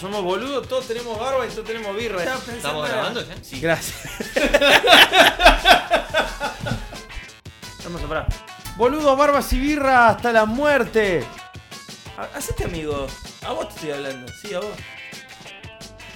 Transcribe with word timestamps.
Somos 0.00 0.22
boludos, 0.22 0.68
todos 0.68 0.86
tenemos 0.86 1.18
barba 1.18 1.46
y 1.46 1.50
todos 1.50 1.64
tenemos 1.64 1.96
birra. 1.96 2.22
¿Estamos 2.22 2.88
grabando 2.88 3.26
ya? 3.26 3.34
Sí. 3.42 3.60
Gracias. 3.60 4.12
Vamos 7.84 8.02
a 8.02 8.06
parar. 8.08 8.26
Boludos, 8.76 9.16
barbas 9.16 9.50
y 9.54 9.58
birra 9.60 10.08
hasta 10.08 10.32
la 10.32 10.44
muerte. 10.44 11.24
Ha- 12.18 12.36
Hacete 12.36 12.64
amigo. 12.64 13.06
A 13.46 13.52
vos 13.52 13.68
te 13.68 13.74
estoy 13.76 13.90
hablando. 13.92 14.30
Sí, 14.42 14.52
a 14.54 14.58
vos. 14.60 14.68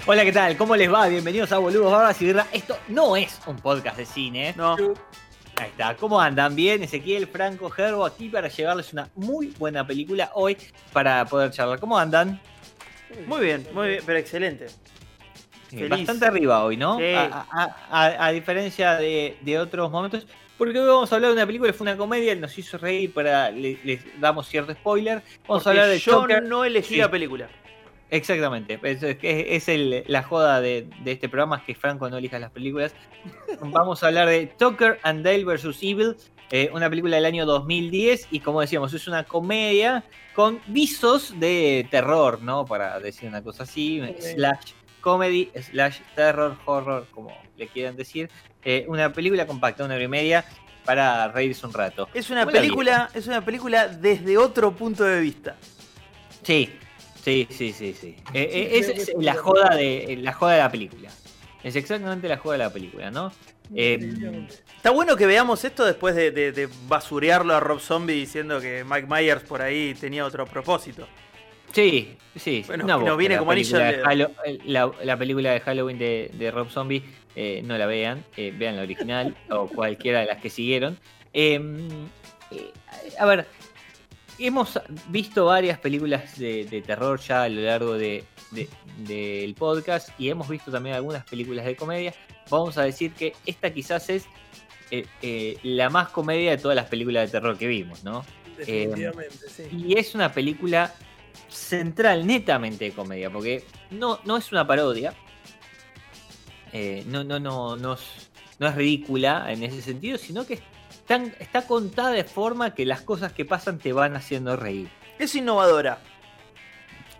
Hola, 0.06 0.24
¿qué 0.24 0.32
tal? 0.32 0.56
¿Cómo 0.56 0.74
les 0.76 0.92
va? 0.92 1.06
Bienvenidos 1.06 1.52
a 1.52 1.58
Boludos 1.58 1.90
Barbas 1.92 2.20
y 2.20 2.26
Birra. 2.26 2.46
Esto 2.52 2.76
no 2.88 3.16
es 3.16 3.38
un 3.46 3.56
podcast 3.56 3.96
de 3.96 4.04
cine. 4.04 4.52
No. 4.56 4.76
Ahí 5.56 5.68
está. 5.70 5.96
¿Cómo 5.96 6.20
andan? 6.20 6.54
Bien, 6.54 6.82
Ezequiel, 6.82 7.26
Franco, 7.28 7.70
Gerbo, 7.70 8.04
aquí 8.04 8.28
para 8.28 8.48
llevarles 8.48 8.92
una 8.92 9.08
muy 9.14 9.46
buena 9.58 9.86
película 9.86 10.30
hoy 10.34 10.56
para 10.92 11.24
poder 11.24 11.50
charlar. 11.50 11.80
¿Cómo 11.80 11.96
andan? 11.98 12.40
Muy 13.26 13.40
bien, 13.40 13.66
muy 13.72 13.88
bien, 13.88 14.02
pero 14.06 14.18
excelente. 14.18 14.66
Feliz. 15.68 15.88
Bastante 15.88 16.26
arriba 16.26 16.64
hoy, 16.64 16.76
¿no? 16.76 16.98
Sí. 16.98 17.12
A, 17.14 17.46
a- 17.50 17.76
a- 17.90 18.26
a 18.26 18.32
diferencia 18.32 18.96
de, 18.96 19.36
de 19.40 19.58
otros 19.58 19.90
momentos. 19.90 20.26
Porque 20.58 20.78
hoy 20.78 20.86
vamos 20.88 21.10
a 21.10 21.14
hablar 21.14 21.30
de 21.30 21.36
una 21.36 21.46
película 21.46 21.70
que 21.72 21.78
fue 21.78 21.84
una 21.86 21.96
comedia, 21.96 22.34
nos 22.34 22.58
hizo 22.58 22.76
reír, 22.76 23.14
para 23.14 23.50
le- 23.50 23.78
les 23.84 24.20
damos 24.20 24.46
cierto 24.48 24.72
spoiler. 24.74 25.22
Vamos 25.48 25.66
a 25.66 25.70
hablar 25.70 25.88
de 25.88 25.98
yo 25.98 26.20
Joker. 26.20 26.42
no 26.42 26.64
elegí 26.64 26.94
Sí. 26.94 27.00
la 27.00 27.10
película. 27.10 27.48
Exactamente, 28.10 28.78
es, 28.82 29.02
es- 29.02 29.16
es 29.22 29.68
el- 29.68 30.04
la 30.06 30.22
joda 30.22 30.60
de, 30.60 30.88
de 31.04 31.12
este 31.12 31.28
programa, 31.28 31.58
es 31.58 31.62
que 31.62 31.74
Franco 31.74 32.10
no 32.10 32.16
elija 32.18 32.38
las 32.38 32.50
películas. 32.50 32.92
Vamos 33.60 34.02
a 34.02 34.08
hablar 34.08 34.28
de 34.28 34.46
Tucker 34.46 34.98
and 35.02 35.24
Dale 35.24 35.44
vs. 35.44 35.78
Evil, 35.82 36.16
eh, 36.50 36.70
una 36.72 36.90
película 36.90 37.16
del 37.16 37.24
año 37.26 37.46
2010 37.46 38.28
y 38.32 38.40
como 38.40 38.60
decíamos, 38.60 38.92
es 38.94 39.06
una 39.06 39.22
comedia 39.24 40.02
con 40.34 40.60
visos 40.66 41.38
de 41.38 41.86
terror, 41.90 42.42
¿no? 42.42 42.64
Para 42.64 42.98
decir 42.98 43.28
una 43.28 43.42
cosa 43.42 43.62
así, 43.62 44.02
slash 44.34 44.72
comedy, 45.00 45.50
slash 45.70 46.00
terror, 46.16 46.56
horror, 46.66 47.06
como 47.12 47.32
le 47.56 47.68
quieran 47.68 47.96
decir. 47.96 48.28
Eh, 48.64 48.84
una 48.88 49.12
película 49.12 49.46
compacta, 49.46 49.84
una 49.84 49.94
hora 49.94 50.04
y 50.04 50.08
media, 50.08 50.44
para 50.84 51.28
reírse 51.28 51.64
un 51.66 51.72
rato. 51.72 52.08
Es 52.14 52.30
una 52.30 52.44
película, 52.46 53.08
es 53.14 53.26
una 53.28 53.44
película 53.44 53.86
desde 53.86 54.36
otro 54.36 54.72
punto 54.72 55.04
de 55.04 55.20
vista. 55.20 55.56
Sí, 56.42 56.70
sí, 57.24 57.46
sí, 57.50 57.72
sí, 57.72 57.94
sí. 57.94 58.16
Eh, 58.34 58.70
eh, 58.72 58.82
Sí, 58.84 58.92
es, 59.00 59.12
la 59.18 59.34
joda 59.36 59.74
de 59.76 60.18
la 60.20 60.32
joda 60.32 60.52
de 60.54 60.58
la 60.60 60.70
película. 60.70 61.10
Es 61.62 61.76
exactamente 61.76 62.28
la 62.28 62.38
joda 62.38 62.54
de 62.54 62.58
la 62.58 62.72
película, 62.72 63.10
¿no? 63.10 63.32
Eh, 63.74 64.46
Está 64.76 64.90
bueno 64.90 65.14
que 65.16 65.26
veamos 65.26 65.64
esto 65.64 65.84
después 65.84 66.14
de, 66.16 66.30
de- 66.30 66.52
de 66.52 66.68
basurearlo 66.88 67.54
a 67.54 67.60
Rob 67.60 67.80
Zombie 67.80 68.14
diciendo 68.14 68.60
que 68.60 68.82
Mike 68.84 69.06
Myers 69.08 69.42
por 69.42 69.60
ahí 69.62 69.94
tenía 69.94 70.24
otro 70.24 70.46
propósito. 70.46 71.06
sí, 71.72 72.16
sí. 72.34 72.64
Bueno, 72.66 72.84
nos 72.86 73.00
bosta 73.00 73.16
viene 73.16 73.34
la 73.34 73.38
como 73.40 73.52
anillo 73.52 73.78
de 73.78 74.02
la, 74.64 74.90
la 75.04 75.16
película 75.18 75.52
de 75.52 75.60
Halloween 75.60 75.98
de, 75.98 76.30
de 76.32 76.50
Rob 76.50 76.68
Zombie, 76.70 77.02
eh, 77.36 77.60
no 77.64 77.76
la 77.78 77.86
vean, 77.86 78.24
eh, 78.36 78.52
vean 78.56 78.76
la 78.76 78.82
original 78.82 79.36
o 79.50 79.68
cualquiera 79.68 80.20
de 80.20 80.26
las 80.26 80.38
que 80.40 80.50
siguieron. 80.50 80.98
Eh, 81.32 81.60
eh, 82.50 82.72
a 83.18 83.26
ver, 83.26 83.46
hemos 84.46 84.78
visto 85.08 85.46
varias 85.46 85.78
películas 85.78 86.38
de, 86.38 86.64
de 86.64 86.82
terror 86.82 87.18
ya 87.20 87.44
a 87.44 87.48
lo 87.48 87.60
largo 87.62 87.94
de, 87.94 88.24
de- 88.50 88.68
del 88.98 89.54
podcast 89.54 90.08
y 90.18 90.28
hemos 90.28 90.48
visto 90.48 90.70
también 90.70 90.96
algunas 90.96 91.24
películas 91.24 91.64
de 91.64 91.76
comedia. 91.76 92.14
Vamos 92.50 92.76
a 92.78 92.82
decir 92.82 93.12
que 93.12 93.34
esta 93.46 93.72
quizás 93.72 94.08
es 94.10 94.26
eh, 94.90 95.06
eh, 95.22 95.58
la 95.62 95.88
más 95.90 96.08
comedia 96.08 96.50
de 96.50 96.58
todas 96.58 96.74
las 96.76 96.86
películas 96.86 97.26
de 97.28 97.32
terror 97.38 97.56
que 97.56 97.66
vimos, 97.66 98.02
¿no? 98.04 98.24
Definitivamente, 98.58 99.48
sí. 99.48 99.62
Y 99.72 99.98
es 99.98 100.14
una 100.14 100.32
película 100.32 100.92
central, 101.48 102.26
netamente 102.26 102.86
de 102.86 102.92
comedia, 102.92 103.30
porque 103.30 103.64
no, 103.90 104.20
no 104.24 104.36
es 104.36 104.50
una 104.52 104.66
parodia. 104.66 105.14
eh, 106.72 107.04
no, 107.06 107.24
no, 107.24 107.38
no, 107.40 107.76
no, 107.76 107.94
es, 107.94 108.30
no 108.58 108.68
es 108.68 108.74
ridícula 108.74 109.50
en 109.50 109.62
ese 109.62 109.80
sentido, 109.82 110.18
sino 110.18 110.46
que 110.46 110.60
está, 111.14 111.42
está 111.42 111.62
contada 111.66 112.10
de 112.10 112.24
forma 112.24 112.74
que 112.74 112.84
las 112.86 113.00
cosas 113.02 113.32
que 113.32 113.44
pasan 113.44 113.78
te 113.78 113.92
van 113.92 114.16
haciendo 114.16 114.56
reír. 114.56 114.88
Es 115.18 115.34
innovadora. 115.34 115.98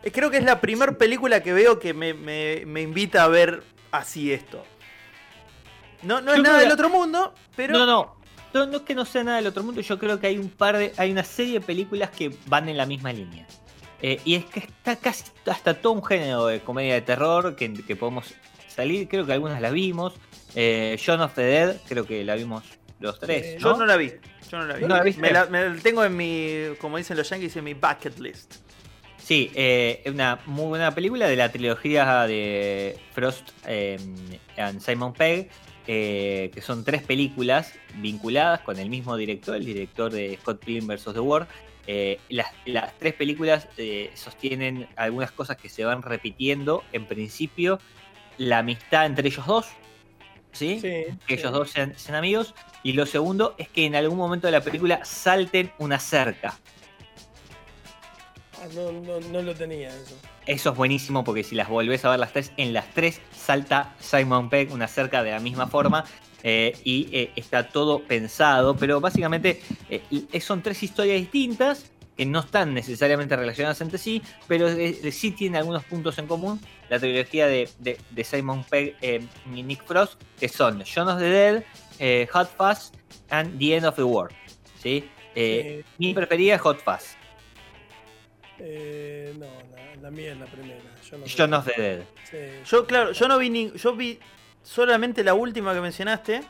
Eh, 0.03 0.11
Creo 0.11 0.31
que 0.31 0.39
es 0.39 0.45
la 0.45 0.61
primera 0.61 0.93
película 0.93 1.43
que 1.43 1.53
veo 1.53 1.79
que 1.79 1.93
me, 1.95 2.15
me- 2.15 2.65
me 2.67 2.83
invita 2.83 3.25
a 3.25 3.29
ver 3.29 3.63
así 3.91 4.33
esto. 4.33 4.63
No, 6.03 6.21
no 6.21 6.31
es 6.33 6.39
Yo 6.39 6.43
nada 6.43 6.59
del 6.61 6.73
otro 6.73 6.89
mundo, 6.89 7.35
pero 7.57 7.75
No, 7.75 7.85
no, 7.85 8.17
no, 8.55 8.67
no 8.67 8.77
es 8.79 8.83
que 8.85 8.95
no 8.95 9.05
sea 9.05 9.23
nada 9.25 9.37
del 9.37 9.47
otro 9.49 9.63
mundo, 9.63 9.81
yo 9.83 9.99
creo 9.99 10.19
que 10.19 10.29
hay 10.29 10.39
un 10.39 10.49
par 10.49 10.77
de, 10.79 10.93
hay 10.97 11.11
una 11.13 11.25
serie 11.25 11.55
de 11.55 11.61
películas 11.61 12.11
que 12.11 12.35
van 12.47 12.69
en 12.69 12.77
la 12.79 12.87
misma 12.87 13.13
línea. 13.13 13.47
Eh, 14.03 14.19
y 14.25 14.35
es 14.37 14.47
que 14.47 14.61
está 14.61 14.97
casi 14.97 15.25
hasta 15.47 15.75
todo 15.75 15.93
un 15.93 16.03
género 16.03 16.47
de 16.47 16.61
comedia 16.61 16.95
de 16.95 17.03
terror 17.03 17.55
que, 17.55 17.71
que 17.75 17.97
podemos 17.97 18.33
salir, 18.67 19.09
creo 19.09 19.27
que 19.27 19.35
algunas 19.35 19.61
las 19.61 19.73
vimos. 19.73 20.15
Eh, 20.55 20.97
Shaun 20.99 21.21
of 21.21 21.35
the 21.35 21.43
Dead, 21.43 21.77
creo 21.87 22.07
que 22.07 22.25
la 22.25 22.35
vimos 22.35 22.65
los 23.01 23.19
tres. 23.19 23.43
Eh, 23.45 23.57
yo 23.59 23.73
¿no? 23.73 23.79
no 23.79 23.87
la 23.87 23.97
vi. 23.97 24.13
Yo 24.51 24.59
no 24.59 24.67
la 24.67 24.77
vi. 24.77 24.83
¿No 24.83 24.89
la 24.89 25.03
me, 25.03 25.31
la, 25.31 25.47
me 25.47 25.69
la 25.71 25.77
tengo 25.77 26.05
en 26.05 26.17
mi, 26.17 26.77
como 26.81 26.97
dicen 26.97 27.17
los 27.17 27.29
yankees, 27.29 27.57
en 27.57 27.65
mi 27.65 27.75
bucket 27.75 28.19
list. 28.19 28.57
Sí, 29.19 29.51
eh, 29.55 30.03
es 30.05 30.13
una 30.13 30.41
muy 30.47 30.67
buena 30.67 30.95
película 30.95 31.29
de 31.29 31.37
la 31.37 31.51
trilogía 31.51 32.27
de 32.27 32.99
Frost 33.13 33.51
eh, 33.67 33.99
and 34.57 34.81
Simon 34.81 35.13
Pegg, 35.13 35.49
eh, 35.87 36.51
que 36.53 36.61
son 36.61 36.85
tres 36.85 37.03
películas 37.03 37.75
vinculadas 37.97 38.61
con 38.61 38.79
el 38.79 38.89
mismo 38.89 39.17
director, 39.17 39.57
el 39.57 39.65
director 39.65 40.11
de 40.11 40.39
Scott 40.41 40.65
Pilgrim 40.65 40.87
vs. 40.87 41.13
The 41.13 41.21
World. 41.21 41.49
Eh, 41.87 42.21
las, 42.29 42.49
las 42.67 42.97
tres 42.99 43.15
películas 43.15 43.67
eh, 43.77 44.11
sostienen 44.15 44.89
algunas 44.97 45.33
cosas 45.33 45.57
que 45.57 45.69
se 45.69 45.85
van 45.85 46.03
repitiendo. 46.03 46.85
En 46.93 47.07
principio, 47.07 47.79
la 48.39 48.59
amistad 48.59 49.07
entre 49.07 49.29
ellos 49.29 49.47
dos, 49.47 49.67
¿sí? 50.53 50.81
Sí, 50.81 50.81
que 50.81 51.17
sí. 51.27 51.35
ellos 51.35 51.53
dos 51.53 51.71
sean, 51.71 51.95
sean 51.97 52.17
amigos. 52.17 52.55
Y 52.83 52.93
lo 52.93 53.07
segundo 53.07 53.55
es 53.59 53.69
que 53.69 53.85
en 53.87 53.95
algún 53.95 54.19
momento 54.19 54.47
de 54.47 54.53
la 54.53 54.61
película 54.61 55.05
salten 55.05 55.73
una 55.79 55.99
cerca. 55.99 56.59
Ah, 58.61 58.67
no, 58.75 58.93
no, 58.93 59.21
no 59.21 59.43
lo 59.43 59.55
tenía 59.55 59.89
eso. 59.89 60.17
Eso 60.47 60.71
es 60.71 60.77
buenísimo 60.77 61.25
porque 61.25 61.45
si 61.45 61.55
las 61.55 61.69
volvés 61.69 62.05
a 62.05 62.11
ver 62.11 62.19
las 62.19 62.33
tres, 62.33 62.53
en 62.57 62.73
las 62.73 62.93
tres 62.93 63.21
salta 63.35 63.95
Simon 64.01 64.51
Pegg 64.51 64.73
una 64.73 64.89
cerca 64.89 65.23
de 65.23 65.31
la 65.31 65.41
misma 65.41 65.67
forma 65.67 66.05
eh, 66.43 66.73
y 66.85 67.09
eh, 67.13 67.33
está 67.37 67.69
todo 67.69 68.03
pensado, 68.03 68.77
pero 68.77 69.01
básicamente 69.01 69.61
eh, 69.89 70.41
son 70.41 70.63
tres 70.63 70.83
historias 70.83 71.21
distintas 71.21 71.91
que 72.21 72.27
no 72.27 72.41
están 72.41 72.75
necesariamente 72.75 73.35
relacionadas 73.35 73.81
entre 73.81 73.97
sí, 73.97 74.21
pero 74.47 74.69
eh, 74.69 75.11
sí 75.11 75.31
tienen 75.31 75.57
algunos 75.57 75.83
puntos 75.85 76.19
en 76.19 76.27
común. 76.27 76.61
La 76.91 76.99
trilogía 76.99 77.47
de, 77.47 77.67
de- 77.79 77.97
de 78.11 78.25
Simon 78.25 78.63
Pegg 78.65 78.95
eh, 79.01 79.23
y 79.55 79.63
Nick 79.63 79.83
Frost, 79.87 80.21
que 80.39 80.47
son 80.47 80.81
Shaun 80.81 81.09
of 81.09 81.19
the 81.19 81.25
Dead, 81.31 81.65
eh, 81.99 82.29
Hot 82.31 82.51
Fuzz 82.59 82.91
and 83.31 83.59
The 83.59 83.77
End 83.77 83.87
of 83.87 83.97
the 83.97 84.03
World. 84.03 84.37
¿sí? 84.83 85.09
Eh, 85.35 85.83
Sí, 85.83 85.95
Mi 85.97 86.13
preferida 86.13 86.57
es 86.57 86.61
Hot 86.61 86.83
Fuzz, 86.85 87.15
eh, 88.59 89.35
no, 89.39 89.47
la, 89.75 89.95
la 90.03 90.11
mía 90.11 90.33
es 90.33 90.39
la 90.39 90.45
primera. 90.47 90.79
Shaun 91.25 91.55
of 91.55 91.65
the 91.75 91.81
Dead. 91.81 92.03
Sí. 92.31 92.37
Yo, 92.71 92.87
claro, 92.87 93.13
yo 93.13 93.29
no 93.29 93.39
vi 93.39 93.49
ni, 93.49 93.73
yo 93.73 93.97
vi 93.97 94.19
solamente 94.63 95.25
la 95.25 95.33
última 95.33 95.73
que 95.73 95.81
mencionaste. 95.81 96.43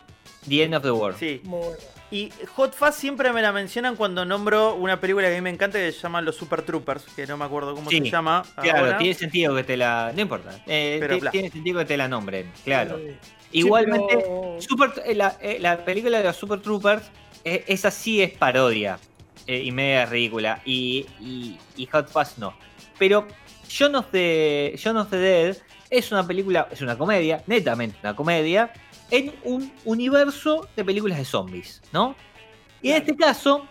The 0.48 0.62
End 0.64 0.74
of 0.74 0.82
the 0.82 0.90
World. 0.90 1.18
Sí. 1.18 1.40
Muy. 1.44 1.74
Y 2.12 2.32
Hot 2.56 2.74
Fuzz 2.74 2.96
siempre 2.96 3.32
me 3.32 3.40
la 3.40 3.52
mencionan 3.52 3.94
cuando 3.94 4.24
nombro 4.24 4.74
una 4.74 5.00
película 5.00 5.28
que 5.28 5.34
a 5.34 5.36
mí 5.36 5.42
me 5.42 5.50
encanta 5.50 5.78
que 5.78 5.92
se 5.92 6.00
llama 6.00 6.20
Los 6.20 6.34
Super 6.36 6.62
Troopers, 6.62 7.04
que 7.14 7.24
no 7.26 7.36
me 7.36 7.44
acuerdo 7.44 7.74
cómo 7.74 7.88
Sí, 7.88 7.98
se 8.00 8.10
llama. 8.10 8.42
Claro, 8.60 8.78
ahora. 8.86 8.98
tiene 8.98 9.14
sentido 9.14 9.54
que 9.54 9.62
te 9.62 9.76
la. 9.76 10.12
No 10.14 10.22
importa. 10.22 10.60
eh, 10.66 10.96
Pero 11.00 11.30
tiene 11.30 11.50
sentido 11.50 11.78
que 11.78 11.84
te 11.84 11.96
la 11.96 12.08
nombren, 12.08 12.50
claro. 12.64 12.98
Sí, 12.98 13.14
Igualmente, 13.52 14.16
pero- 14.16 14.56
Super, 14.60 14.90
eh, 15.04 15.14
la, 15.14 15.36
eh, 15.40 15.58
la 15.60 15.84
película 15.84 16.18
de 16.18 16.24
los 16.24 16.36
Super 16.36 16.60
Troopers, 16.60 17.02
eh, 17.44 17.64
esa 17.68 17.90
sí 17.92 18.20
es 18.22 18.30
parodia 18.32 18.98
eh, 19.46 19.62
y 19.62 19.70
media 19.72 20.06
ridícula. 20.06 20.62
Y, 20.64 21.06
y, 21.20 21.58
y 21.76 21.86
Hot 21.86 22.08
Fuzz 22.08 22.38
no. 22.38 22.54
Pero 22.98 23.26
Shaun 23.70 23.94
of, 23.94 24.06
the, 24.10 24.74
Shaun 24.76 24.96
of 24.96 25.10
the 25.10 25.16
Dead 25.18 25.56
es 25.90 26.10
una 26.10 26.26
película, 26.26 26.66
es 26.72 26.82
una 26.82 26.98
comedia, 26.98 27.42
netamente 27.46 27.96
una 28.02 28.16
comedia, 28.16 28.72
en 29.12 29.32
un 29.44 29.72
universo 29.84 30.68
de 30.76 30.84
películas 30.84 31.18
de 31.18 31.24
zombies, 31.24 31.80
¿no? 31.92 32.16
Y 32.82 32.90
en 32.90 32.96
este 32.96 33.16
caso, 33.16 33.66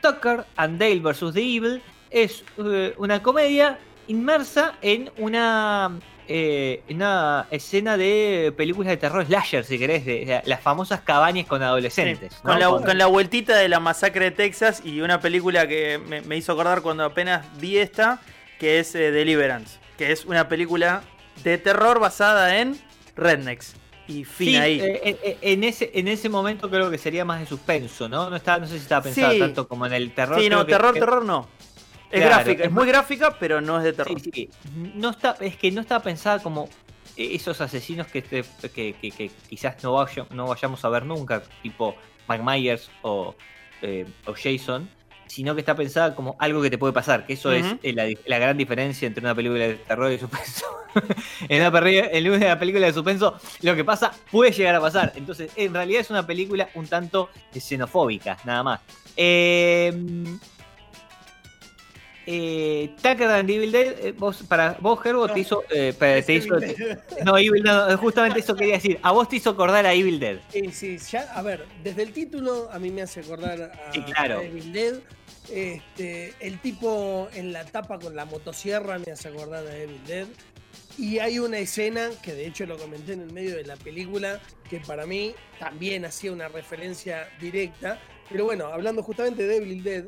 Tucker 0.00 0.44
and 0.56 0.78
Dale 0.80 1.00
vs. 1.00 1.32
The 1.34 1.40
Evil 1.40 1.82
es 2.10 2.44
eh, 2.58 2.94
una 2.96 3.22
comedia 3.22 3.78
inmersa 4.08 4.74
en 4.82 5.10
una, 5.18 5.98
eh, 6.28 6.82
en 6.88 6.96
una 6.96 7.46
escena 7.50 7.96
de 7.96 8.52
películas 8.56 8.90
de 8.90 8.96
terror 8.96 9.24
slasher, 9.26 9.64
si 9.64 9.78
querés, 9.78 10.04
de, 10.06 10.24
de 10.24 10.42
las 10.46 10.60
famosas 10.60 11.00
cabañas 11.02 11.46
con 11.46 11.62
adolescentes. 11.62 12.32
Sí, 12.32 12.40
¿no? 12.44 12.50
con, 12.52 12.60
la, 12.60 12.68
Con- 12.68 12.82
con 12.84 12.98
la 12.98 13.06
vueltita 13.06 13.56
de 13.56 13.68
la 13.68 13.80
masacre 13.80 14.26
de 14.26 14.30
Texas 14.32 14.82
y 14.84 15.00
una 15.00 15.20
película 15.20 15.66
que 15.68 15.98
me, 15.98 16.20
me 16.22 16.36
hizo 16.36 16.52
acordar 16.52 16.82
cuando 16.82 17.04
apenas 17.04 17.44
vi 17.60 17.78
esta, 17.78 18.20
que 18.62 18.78
es 18.78 18.94
eh, 18.94 19.10
Deliverance, 19.10 19.80
que 19.98 20.12
es 20.12 20.24
una 20.24 20.46
película 20.48 21.02
de 21.42 21.58
terror 21.58 21.98
basada 21.98 22.60
en 22.60 22.78
Rednecks. 23.16 23.74
Y 24.06 24.22
fin 24.24 24.50
Sí, 24.50 24.56
ahí. 24.56 24.80
eh, 24.80 25.18
eh, 25.24 25.38
en, 25.42 25.64
ese, 25.64 25.90
en 25.94 26.06
ese 26.06 26.28
momento 26.28 26.70
creo 26.70 26.88
que 26.88 26.96
sería 26.96 27.24
más 27.24 27.40
de 27.40 27.46
suspenso, 27.46 28.08
¿no? 28.08 28.30
No, 28.30 28.36
está, 28.36 28.58
no 28.58 28.66
sé 28.68 28.74
si 28.74 28.82
estaba 28.82 29.02
pensada 29.02 29.32
Sí. 29.32 29.40
tanto 29.40 29.66
como 29.66 29.84
en 29.86 29.94
el 29.94 30.14
terror. 30.14 30.40
sí, 30.40 30.48
no, 30.48 30.64
terror, 30.64 30.94
que- 30.94 31.00
terror 31.00 31.24
no. 31.24 31.48
Es 32.08 32.20
Claro, 32.20 32.36
gráfica, 32.36 32.62
es 32.62 32.68
es 32.68 32.72
muy 32.72 32.86
gráfica, 32.86 33.36
pero 33.40 33.60
no 33.60 33.78
es 33.78 33.82
de 33.84 33.92
terror. 33.94 34.20
Sí, 34.20 34.30
sí. 34.32 34.50
No 34.94 35.10
está, 35.10 35.36
es 35.40 35.56
que 35.56 35.72
no 35.72 35.80
está 35.80 36.00
pensada 36.00 36.40
como 36.40 36.68
esos 37.16 37.60
asesinos 37.60 38.06
que, 38.06 38.22
te- 38.22 38.44
que, 38.72 38.92
que- 38.94 39.10
que 39.10 39.28
quizás 39.48 39.82
no, 39.82 39.94
vaya- 39.94 40.26
no 40.30 40.46
vayamos 40.46 40.84
a 40.84 40.88
ver 40.88 41.04
nunca, 41.04 41.42
tipo 41.64 41.96
Mike 42.28 42.44
Myers 42.44 42.90
o, 43.02 43.34
eh, 43.82 44.06
o 44.26 44.34
Jason, 44.40 44.88
sino 45.32 45.54
que 45.54 45.62
está 45.62 45.74
pensada 45.74 46.14
como 46.14 46.36
algo 46.38 46.60
que 46.60 46.68
te 46.68 46.76
puede 46.76 46.92
pasar, 46.92 47.24
que 47.24 47.32
eso 47.32 47.52
es 47.52 47.64
eh, 47.82 47.94
la, 48.26 48.38
gran 48.38 48.54
diferencia 48.58 49.06
entre 49.06 49.24
una 49.24 49.34
película 49.34 49.66
de 49.66 49.76
terror 49.76 50.12
y 50.12 50.18
suspenso. 50.18 50.66
en, 51.48 51.66
una 51.66 51.90
en 51.90 52.30
una 52.30 52.58
película 52.58 52.86
de 52.86 52.92
suspenso, 52.92 53.40
lo 53.62 53.74
que 53.74 53.82
pasa 53.82 54.12
puede 54.30 54.52
llegar 54.52 54.74
a 54.74 54.80
pasar. 54.82 55.14
Entonces, 55.16 55.50
en 55.56 55.72
realidad 55.72 56.02
es 56.02 56.10
una 56.10 56.26
película 56.26 56.68
un 56.74 56.86
tanto 56.86 57.30
xenofóbica, 57.50 58.36
nada 58.44 58.62
más. 58.62 58.80
Eh, 59.16 60.38
eh, 62.26 62.90
Tucker 63.02 63.28
and 63.28 63.50
Evil 63.50 63.72
Dead, 63.72 63.94
eh, 64.06 64.12
vos, 64.12 64.42
para 64.48 64.76
vos, 64.80 65.00
Gerbo, 65.00 65.28
te 65.28 65.40
hizo. 65.40 65.64
eh, 65.70 65.92
para- 65.98 66.22
te 66.22 66.34
hizo 66.34 66.54
no, 67.24 67.36
Evil 67.38 67.62
Dead, 67.62 67.88
no, 67.90 67.98
justamente 67.98 68.40
eso 68.40 68.54
quería 68.54 68.74
decir. 68.74 68.98
A 69.02 69.12
vos 69.12 69.28
te 69.28 69.36
hizo 69.36 69.50
acordar 69.50 69.84
a 69.86 69.92
Evil 69.94 70.18
Dead. 70.20 70.38
Sí, 70.52 70.70
sí, 70.72 70.98
ya, 71.10 71.22
a 71.34 71.42
ver, 71.42 71.64
desde 71.82 72.02
el 72.02 72.12
título 72.12 72.68
a 72.72 72.78
mí 72.78 72.90
me 72.90 73.02
hace 73.02 73.20
acordar 73.20 73.60
a, 73.62 73.92
Sí, 73.92 74.00
claro. 74.02 74.38
a 74.38 74.44
Evil 74.44 74.72
Dead. 74.72 74.94
Este, 75.50 76.34
el 76.40 76.60
tipo 76.60 77.28
en 77.34 77.52
la 77.52 77.64
tapa 77.64 77.98
con 77.98 78.14
la 78.16 78.24
motosierra 78.24 78.98
me 78.98 79.12
hace 79.12 79.28
acordar 79.28 79.66
a 79.66 79.76
Evil 79.76 80.00
Dead. 80.06 80.26
Y 80.98 81.18
hay 81.18 81.38
una 81.38 81.58
escena 81.58 82.10
que 82.22 82.34
de 82.34 82.46
hecho 82.46 82.66
lo 82.66 82.76
comenté 82.76 83.14
en 83.14 83.22
el 83.22 83.32
medio 83.32 83.56
de 83.56 83.64
la 83.64 83.76
película, 83.76 84.40
que 84.68 84.78
para 84.80 85.06
mí 85.06 85.34
también 85.58 86.04
hacía 86.04 86.32
una 86.32 86.48
referencia 86.48 87.28
directa. 87.40 87.98
Pero 88.30 88.44
bueno, 88.44 88.66
hablando 88.66 89.02
justamente 89.02 89.46
de 89.46 89.56
Evil 89.56 89.82
Dead, 89.82 90.04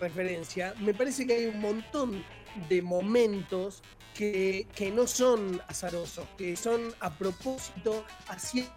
referencia, 0.00 0.74
me 0.80 0.94
parece 0.94 1.26
que 1.26 1.34
hay 1.34 1.46
un 1.46 1.60
montón 1.60 2.24
de 2.68 2.82
momentos 2.82 3.82
que, 4.14 4.66
que 4.74 4.90
no 4.90 5.06
son 5.06 5.60
azarosos, 5.68 6.26
que 6.36 6.56
son 6.56 6.94
a 7.00 7.16
propósito, 7.16 8.04
haciendo 8.26 8.72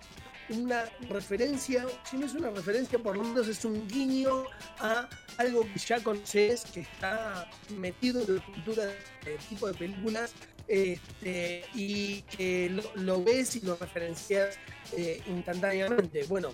una 0.52 0.86
referencia, 1.10 1.86
si 2.04 2.18
no 2.18 2.26
es 2.26 2.34
una 2.34 2.50
referencia, 2.50 3.00
por 3.00 3.18
lo 3.18 3.24
menos 3.24 3.48
es 3.48 3.64
un 3.66 3.88
guiño 3.88 4.46
a 4.80 5.08
algo 5.38 5.62
que 5.62 5.80
ya 5.80 6.04
conoces, 6.04 6.66
que 6.66 6.82
está 6.82 7.50
metido 7.78 8.22
en 8.22 8.36
la 8.36 8.46
cultura 8.46 8.86
de 8.86 9.38
tipo 9.50 9.68
de 9.68 9.74
películas, 9.74 10.34
este, 10.68 11.66
y 11.74 12.22
que 12.24 12.70
lo, 12.96 13.24
ves 13.24 13.56
y 13.56 13.62
lo 13.62 13.76
referencias 13.76 14.58
eh, 14.96 15.22
instantáneamente. 15.28 16.24
Bueno, 16.26 16.50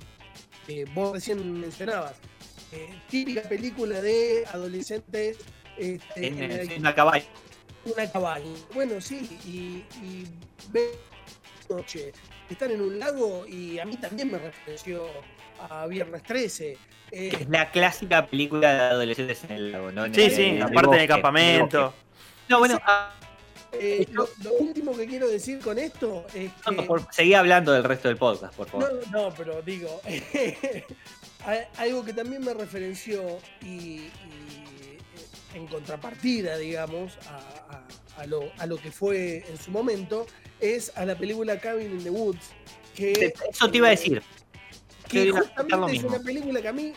eh, 0.68 0.86
vos 0.94 1.14
recién 1.14 1.60
mencionabas, 1.60 2.16
eh, 2.72 2.90
típica 3.10 3.42
película 3.44 4.02
de 4.02 4.44
adolescentes 4.52 5.38
este, 5.78 6.28
En, 6.28 6.42
en 6.44 6.50
la 6.68 6.74
en 6.74 6.80
una 6.82 6.96
cabaña. 6.96 7.26
una 7.86 8.12
cabaña. 8.12 8.46
Bueno, 8.74 9.00
sí, 9.02 9.38
y, 9.46 9.84
y 10.04 10.28
ve 10.72 10.92
noche, 11.70 12.14
están 12.50 12.72
en 12.72 12.82
un 12.82 12.98
lago 13.00 13.46
y 13.48 13.78
a 13.80 13.86
mí 13.86 13.98
también 13.98 14.32
me 14.32 14.38
referenció 14.40 15.06
a 15.70 15.86
Viernes 15.88 16.24
13. 16.24 16.78
Eh, 17.12 17.30
Es 17.42 17.50
la 17.50 17.72
clásica 17.72 18.26
película 18.26 18.74
de 18.74 18.80
adolescentes 18.82 19.44
en 19.46 19.52
el 19.52 19.72
lago, 19.72 19.92
¿no? 19.92 20.06
En 20.06 20.14
Sí, 20.16 20.22
el- 20.24 20.32
sí, 20.32 20.44
en 20.44 20.62
aparte 20.62 20.88
bosque, 20.88 20.90
del 20.90 20.96
en 20.98 21.02
el 21.02 21.08
campamento. 21.10 21.94
No, 22.50 22.60
bueno, 22.60 22.80
ah, 22.86 23.14
eh, 23.74 24.06
lo, 24.12 24.28
lo 24.44 24.54
último 24.54 24.96
que 24.96 25.06
quiero 25.06 25.28
decir 25.28 25.60
con 25.60 25.78
esto 25.78 26.26
es 26.34 26.52
que... 26.66 26.72
no, 26.76 26.86
por- 26.86 27.06
seguí 27.14 27.34
hablando 27.34 27.72
del 27.74 27.84
resto 27.84 28.08
del 28.08 28.18
podcast, 28.18 28.54
por 28.56 28.68
favor. 28.70 29.02
No, 29.12 29.24
no, 29.30 29.34
pero 29.36 29.62
digo, 29.62 30.02
hay- 30.06 30.24
algo 31.78 32.04
que 32.04 32.14
también 32.14 32.44
me 32.44 32.54
referenció 32.54 33.40
y, 33.62 33.68
y, 33.68 34.12
eh, 34.82 34.98
en 35.56 35.68
contrapartida, 35.68 36.58
digamos, 36.58 37.18
a, 37.28 37.38
a- 37.38 37.88
a 38.22 38.26
lo, 38.26 38.52
a 38.58 38.66
lo 38.66 38.78
que 38.78 38.92
fue 38.92 39.46
en 39.48 39.58
su 39.60 39.70
momento, 39.72 40.26
es 40.60 40.92
a 40.96 41.06
la 41.06 41.16
película 41.16 41.60
Cabin 41.60 41.92
in 41.92 42.04
the 42.04 42.10
Woods. 42.10 42.50
Que, 42.96 43.32
Eso 43.52 43.70
te 43.70 43.78
iba 43.78 43.88
a 43.88 43.92
decir. 43.92 44.24
que 45.08 45.30
justamente 45.32 45.98
es 45.98 46.04
una 46.04 46.20
película 46.20 46.60
que 46.62 46.68
a 46.68 46.74
mí, 46.74 46.94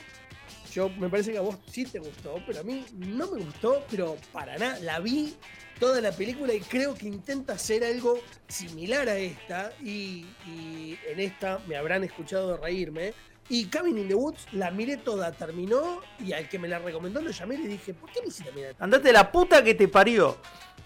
yo 0.73 0.89
me 0.89 1.11
parece 1.11 1.33
que 1.33 1.39
a 1.39 1.43
vos 1.43 1.57
sí 1.71 1.85
te 1.85 1.99
gustó, 1.99 2.43
pero 2.47 2.61
a 2.61 2.63
mí 2.63 2.87
no 2.95 3.31
me 3.33 3.43
gustó, 3.45 3.85
pero 3.91 4.17
para 4.33 4.57
nada. 4.57 4.79
La 4.81 4.99
vi 4.99 5.35
toda 5.79 6.01
la 6.01 6.11
película 6.13 6.55
y 6.55 6.61
creo 6.61 6.95
que 6.95 7.07
intenta 7.07 7.53
hacer 7.53 7.85
algo 7.85 8.19
similar 8.49 9.07
a 9.11 9.19
esta. 9.19 9.73
Y, 9.85 10.25
y 10.47 10.99
en 11.07 11.21
esta 11.21 11.59
me 11.67 11.77
habrán 11.77 12.03
escuchado 12.03 12.57
reírme. 12.57 13.13
Y 13.51 13.67
Cabin 13.67 13.99
in 13.99 14.07
the 14.07 14.15
Woods 14.15 14.47
la 14.53 14.71
miré 14.71 14.97
toda, 14.97 15.33
terminó 15.33 16.01
y 16.25 16.33
al 16.33 16.49
que 16.49 16.57
me 16.57 16.69
la 16.69 16.79
recomendó 16.79 17.21
lo 17.21 17.33
llamé 17.33 17.57
y 17.57 17.59
le 17.59 17.69
dije, 17.69 17.93
¿por 17.93 18.11
qué 18.13 18.23
me 18.23 18.29
hiciste 18.29 18.53
mirar? 18.53 18.77
Andate 18.79 19.13
la 19.13 19.31
puta 19.31 19.63
que 19.65 19.75
te 19.75 19.89
parió. 19.89 20.39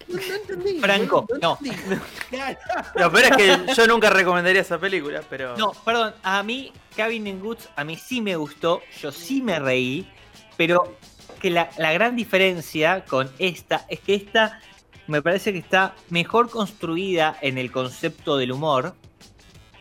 No, 0.07 0.17
no 0.17 0.33
entendí. 0.33 0.79
Franco, 0.79 1.27
no. 1.41 1.59
entendí. 1.63 2.01
Claro. 2.29 2.57
Lo 2.95 3.11
peor 3.11 3.25
es 3.25 3.37
que 3.37 3.73
yo 3.75 3.87
nunca 3.87 4.09
recomendaría 4.09 4.61
esa 4.61 4.79
película, 4.79 5.21
pero. 5.29 5.55
No, 5.55 5.73
perdón, 5.85 6.15
a 6.23 6.41
mí 6.41 6.73
Cabin 6.95 7.27
in 7.27 7.41
Woods, 7.41 7.69
a 7.75 7.83
mí 7.83 7.95
sí 7.97 8.19
me 8.19 8.35
gustó, 8.35 8.81
yo 8.99 9.11
sí 9.11 9.43
me 9.43 9.59
reí, 9.59 10.11
pero 10.57 10.97
que 11.39 11.51
la, 11.51 11.69
la 11.77 11.93
gran 11.93 12.15
diferencia 12.15 13.05
con 13.05 13.31
esta 13.37 13.85
es 13.89 13.99
que 13.99 14.15
esta 14.15 14.59
me 15.07 15.21
parece 15.21 15.53
que 15.53 15.59
está 15.59 15.93
mejor 16.09 16.49
construida 16.49 17.37
en 17.41 17.59
el 17.59 17.71
concepto 17.71 18.37
del 18.37 18.51
humor 18.51 18.95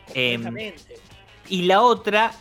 Completamente. 0.07 0.99
y 1.49 1.63
la 1.63 1.81
otra 1.81 2.33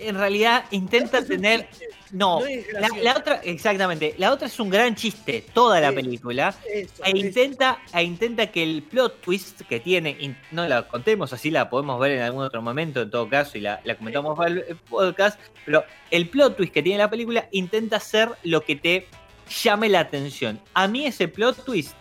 en 0.00 0.16
realidad 0.16 0.64
intenta 0.70 1.24
tener... 1.24 1.68
No, 2.10 2.40
la, 2.78 2.88
la 3.02 3.16
otra, 3.16 3.36
exactamente, 3.42 4.14
la 4.18 4.32
otra 4.32 4.46
es 4.46 4.60
un 4.60 4.68
gran 4.68 4.94
chiste, 4.94 5.46
toda 5.54 5.80
la 5.80 5.88
Sí. 5.90 5.94
película. 5.96 6.54
Eso, 6.70 7.02
E 7.04 7.08
eso. 7.08 7.16
intenta, 7.16 7.78
e 7.94 8.02
intenta 8.02 8.48
que 8.48 8.62
el 8.62 8.82
plot 8.82 9.22
twist 9.22 9.62
que 9.62 9.80
tiene, 9.80 10.36
no 10.50 10.68
la 10.68 10.86
contemos, 10.86 11.32
así 11.32 11.50
la 11.50 11.70
podemos 11.70 11.98
ver 11.98 12.12
en 12.12 12.22
algún 12.22 12.44
otro 12.44 12.60
momento 12.60 13.00
en 13.00 13.10
todo 13.10 13.30
caso 13.30 13.56
y 13.56 13.62
la, 13.62 13.80
la 13.84 13.94
comentamos 13.96 14.36
para 14.36 14.50
el 14.50 14.76
podcast, 14.90 15.40
pero 15.64 15.84
el 16.10 16.28
plot 16.28 16.58
twist 16.58 16.72
que 16.74 16.82
tiene 16.82 16.98
la 16.98 17.08
película 17.08 17.48
intenta 17.50 17.98
ser 17.98 18.28
lo 18.42 18.60
que 18.62 18.76
te 18.76 19.06
llame 19.62 19.88
la 19.88 20.00
atención. 20.00 20.60
A 20.74 20.88
mí 20.88 21.06
ese 21.06 21.28
plot 21.28 21.64
twist 21.64 21.94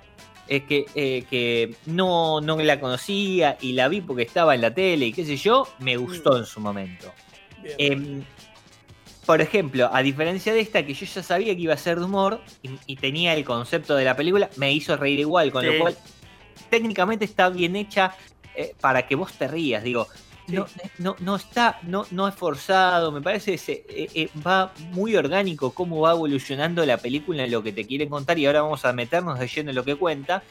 es 0.50 0.64
que, 0.64 0.88
eh, 0.94 1.24
que 1.30 1.74
no, 1.86 2.42
no 2.42 2.58
la 2.58 2.82
conocía 2.82 3.58
y 3.62 3.72
la 3.72 3.88
vi 3.88 4.02
porque 4.02 4.24
estaba 4.24 4.56
en 4.56 4.60
la 4.62 4.74
tele 4.74 5.06
y 5.06 5.14
qué 5.14 5.24
sé 5.26 5.38
yo, 5.38 5.66
me 5.80 5.96
gustó 5.96 6.36
en 6.38 6.46
su 6.46 6.60
momento. 6.60 7.14
Em, 7.78 8.24
por 9.26 9.40
ejemplo, 9.42 9.90
a 9.94 10.02
diferencia 10.02 10.54
de 10.54 10.60
esta, 10.62 10.86
que 10.86 10.94
yo 10.94 11.06
ya 11.06 11.24
sabía 11.24 11.56
que 11.56 11.62
iba 11.62 11.74
a 11.74 11.78
ser 11.78 12.00
de 12.00 12.06
humor 12.06 12.42
y, 12.64 12.72
y 12.86 12.96
tenía 12.96 13.34
el 13.34 13.44
concepto 13.46 13.96
de 13.96 14.04
la 14.06 14.16
película, 14.16 14.50
me 14.58 14.74
hizo 14.74 14.98
reír 14.98 15.20
igual, 15.20 15.52
con 15.52 15.64
Sí. 15.64 15.72
lo 15.72 15.80
cual 15.80 15.98
técnicamente 16.70 17.26
está 17.26 17.50
bien 17.50 17.76
hecha 17.76 18.16
eh, 18.56 18.74
para 18.82 19.08
que 19.08 19.16
vos 19.16 19.32
te 19.34 19.48
rías. 19.48 19.84
Digo, 19.84 20.08
Sí. 20.48 20.56
no, 20.56 20.66
no, 20.98 21.16
no 21.20 21.36
está, 21.36 21.80
no, 21.84 22.06
no 22.12 22.28
es 22.28 22.34
forzado, 22.36 23.12
me 23.12 23.22
parece 23.22 23.58
que 23.58 23.86
eh, 23.88 24.10
eh, 24.16 24.30
va 24.46 24.74
muy 24.90 25.16
orgánico 25.16 25.72
cómo 25.72 26.02
va 26.02 26.12
evolucionando 26.12 26.86
la 26.86 26.98
película 26.98 27.44
en 27.46 27.52
lo 27.52 27.62
que 27.64 27.72
te 27.72 27.86
quieren 27.86 28.10
contar 28.10 28.38
y 28.40 28.48
ahora 28.48 28.64
vamos 28.64 28.84
a 28.84 28.92
meternos 28.92 29.40
de 29.40 29.48
lleno 29.48 29.70
en 29.70 29.76
lo 29.76 29.86
que 29.86 29.96
cuenta. 29.96 30.44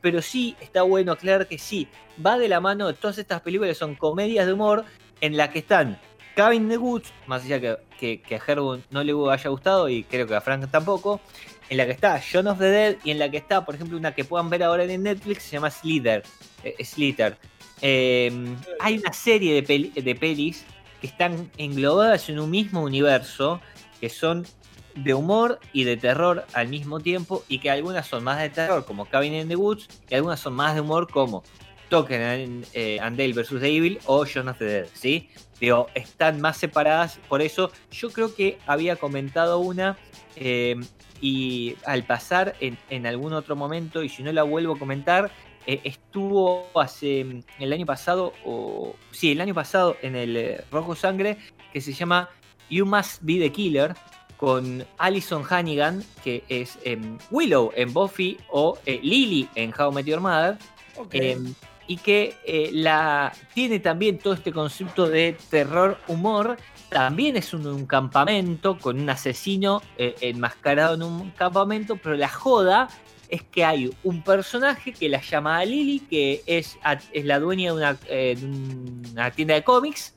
Pero 0.00 0.20
sí, 0.22 0.54
está 0.60 0.82
bueno 0.82 1.12
aclarar 1.12 1.46
que 1.48 1.56
sí, 1.58 1.88
va 2.24 2.36
de 2.36 2.48
la 2.48 2.60
mano 2.60 2.88
de 2.88 2.94
todas 2.94 3.16
estas 3.18 3.40
películas, 3.40 3.76
son 3.76 3.94
comedias 3.94 4.46
de 4.46 4.52
humor 4.52 4.84
en 5.20 5.36
las 5.36 5.48
que 5.50 5.60
están 5.60 5.98
Cabin 6.38 6.62
in 6.62 6.68
the 6.68 6.78
Woods, 6.78 7.12
más 7.26 7.42
allá 7.42 7.58
que, 7.58 7.76
que, 7.98 8.20
que 8.22 8.36
a 8.36 8.40
Herbo 8.46 8.78
no 8.90 9.02
le 9.02 9.12
haya 9.32 9.50
gustado 9.50 9.88
y 9.88 10.04
creo 10.04 10.24
que 10.24 10.36
a 10.36 10.40
Frank 10.40 10.70
tampoco, 10.70 11.20
en 11.68 11.78
la 11.78 11.84
que 11.84 11.90
está 11.90 12.22
John 12.32 12.46
of 12.46 12.60
the 12.60 12.66
Dead 12.66 12.96
y 13.02 13.10
en 13.10 13.18
la 13.18 13.28
que 13.28 13.38
está, 13.38 13.64
por 13.64 13.74
ejemplo, 13.74 13.98
una 13.98 14.14
que 14.14 14.22
puedan 14.24 14.48
ver 14.48 14.62
ahora 14.62 14.84
en 14.84 15.02
Netflix, 15.02 15.42
se 15.42 15.56
llama 15.56 15.68
Slither. 15.68 16.22
eh, 16.62 16.76
Slither. 16.84 17.36
Eh, 17.82 18.54
hay 18.78 18.98
una 18.98 19.12
serie 19.12 19.60
de, 19.60 19.90
de 20.00 20.14
pelis 20.14 20.64
que 21.00 21.08
están 21.08 21.50
englobadas 21.56 22.28
en 22.28 22.38
un 22.38 22.50
mismo 22.50 22.82
universo, 22.82 23.60
que 24.00 24.08
son 24.08 24.46
de 24.94 25.14
humor 25.14 25.58
y 25.72 25.82
de 25.82 25.96
terror 25.96 26.44
al 26.52 26.68
mismo 26.68 27.00
tiempo, 27.00 27.42
y 27.48 27.58
que 27.58 27.68
algunas 27.68 28.06
son 28.06 28.22
más 28.22 28.38
de 28.38 28.50
terror, 28.50 28.84
como 28.84 29.06
Cabin 29.06 29.34
in 29.34 29.48
the 29.48 29.56
Woods, 29.56 29.88
y 30.08 30.14
algunas 30.14 30.38
son 30.38 30.54
más 30.54 30.76
de 30.76 30.82
humor, 30.82 31.10
como 31.10 31.42
Token 31.88 32.64
eh, 32.72 32.98
and 33.00 33.16
Dale 33.16 33.32
vs. 33.32 33.60
Devil 33.60 33.98
o 34.06 34.24
John 34.24 34.48
of 34.48 34.58
the 34.58 34.64
Dead, 34.64 34.86
¿sí? 34.92 35.28
Digo, 35.60 35.88
están 35.94 36.40
más 36.40 36.56
separadas, 36.56 37.18
por 37.28 37.42
eso 37.42 37.72
yo 37.90 38.10
creo 38.10 38.34
que 38.34 38.58
había 38.66 38.96
comentado 38.96 39.58
una, 39.58 39.96
eh, 40.36 40.76
y 41.20 41.76
al 41.84 42.04
pasar 42.04 42.54
en, 42.60 42.78
en 42.90 43.06
algún 43.06 43.32
otro 43.32 43.56
momento, 43.56 44.02
y 44.02 44.08
si 44.08 44.22
no 44.22 44.30
la 44.32 44.44
vuelvo 44.44 44.74
a 44.74 44.78
comentar, 44.78 45.30
eh, 45.66 45.82
estuvo 45.84 46.66
hace 46.80 47.24
mm, 47.24 47.42
el 47.58 47.72
año 47.74 47.84
pasado, 47.84 48.32
o 48.44 48.94
sí, 49.10 49.32
el 49.32 49.40
año 49.40 49.54
pasado 49.54 49.96
en 50.00 50.16
el 50.16 50.36
eh, 50.36 50.64
Rojo 50.70 50.94
Sangre, 50.94 51.36
que 51.72 51.80
se 51.80 51.92
llama 51.92 52.30
You 52.70 52.86
Must 52.86 53.20
Be 53.22 53.38
the 53.38 53.52
Killer, 53.52 53.94
con 54.38 54.86
Alison 54.96 55.44
Hannigan, 55.46 56.02
que 56.24 56.42
es 56.48 56.78
em, 56.84 57.18
Willow 57.30 57.72
en 57.74 57.92
Buffy 57.92 58.38
o 58.50 58.78
eh, 58.86 59.00
Lily 59.02 59.48
en 59.56 59.74
How 59.78 59.90
I 59.90 59.94
Met 59.94 60.06
Your 60.06 60.20
Mother. 60.20 60.56
Ok. 60.96 61.14
Em, 61.14 61.54
y 61.88 61.96
que 61.96 62.36
eh, 62.44 62.70
la, 62.72 63.32
tiene 63.54 63.80
también 63.80 64.18
todo 64.18 64.34
este 64.34 64.52
concepto 64.52 65.08
de 65.08 65.36
terror 65.50 65.98
humor. 66.06 66.58
También 66.90 67.36
es 67.36 67.52
un, 67.54 67.86
campamento 67.86 68.78
con 68.78 69.00
un 69.00 69.10
asesino 69.10 69.82
eh, 69.96 70.14
enmascarado 70.20 70.94
en 70.94 71.02
un 71.02 71.30
campamento, 71.30 71.96
pero 71.96 72.14
la 72.14 72.28
joda 72.28 72.88
es 73.28 73.42
que 73.42 73.64
hay 73.64 73.90
un 74.04 74.22
personaje 74.22 74.92
que 74.92 75.08
la 75.08 75.20
llama 75.20 75.64
Lily, 75.64 76.00
que 76.00 76.42
es, 76.46 76.78
es 77.12 77.24
la 77.24 77.40
dueña 77.40 77.72
de 77.72 77.76
una, 77.76 77.96
eh, 78.06 78.36
de 78.38 79.30
tienda 79.32 79.54
de 79.54 79.64
cómics, 79.64 80.14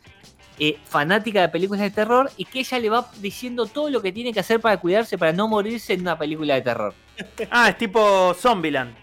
fanática 0.85 1.41
de 1.41 1.49
películas 1.49 1.81
de 1.81 1.89
terror, 1.89 2.29
y 2.37 2.45
que 2.45 2.59
ella 2.59 2.79
le 2.79 2.89
va 2.89 3.09
diciendo 3.19 3.65
todo 3.65 3.89
lo 3.89 4.01
que 4.01 4.11
tiene 4.11 4.31
que 4.31 4.41
hacer 4.41 4.59
para 4.59 4.77
cuidarse, 4.77 5.17
para 5.17 5.33
no 5.33 5.47
morirse 5.47 5.93
en 5.93 6.01
una 6.01 6.17
película 6.17 6.53
de 6.53 6.61
terror. 6.61 6.93
Ah, 7.49 7.69
es 7.69 7.77
tipo 7.77 8.33
Zombieland. 8.35 8.95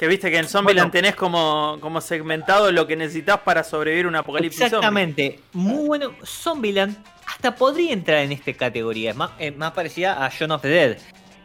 Que 0.00 0.08
viste 0.08 0.30
que 0.30 0.38
en 0.38 0.48
Zombieland 0.48 0.90
Bueno. 0.90 0.92
tenés 0.92 1.14
como, 1.14 1.76
como 1.80 2.00
segmentado 2.00 2.72
lo 2.72 2.86
que 2.86 2.96
necesitas 2.96 3.38
para 3.40 3.62
sobrevivir 3.62 4.06
a 4.06 4.08
un 4.08 4.16
apocalipsis 4.16 4.58
zombie. 4.60 4.76
Exactamente. 4.78 5.40
Muy 5.52 5.86
bueno. 5.86 6.12
Zombieland 6.24 6.96
hasta 7.26 7.54
podría 7.54 7.92
entrar 7.92 8.20
en 8.20 8.32
esta 8.32 8.52
categoría. 8.54 9.10
Es 9.10 9.16
más, 9.16 9.30
es 9.38 9.54
más 9.56 9.72
parecida 9.72 10.24
a 10.24 10.30
John 10.36 10.52
of 10.52 10.62
the 10.62 10.68
Dead. 10.68 10.96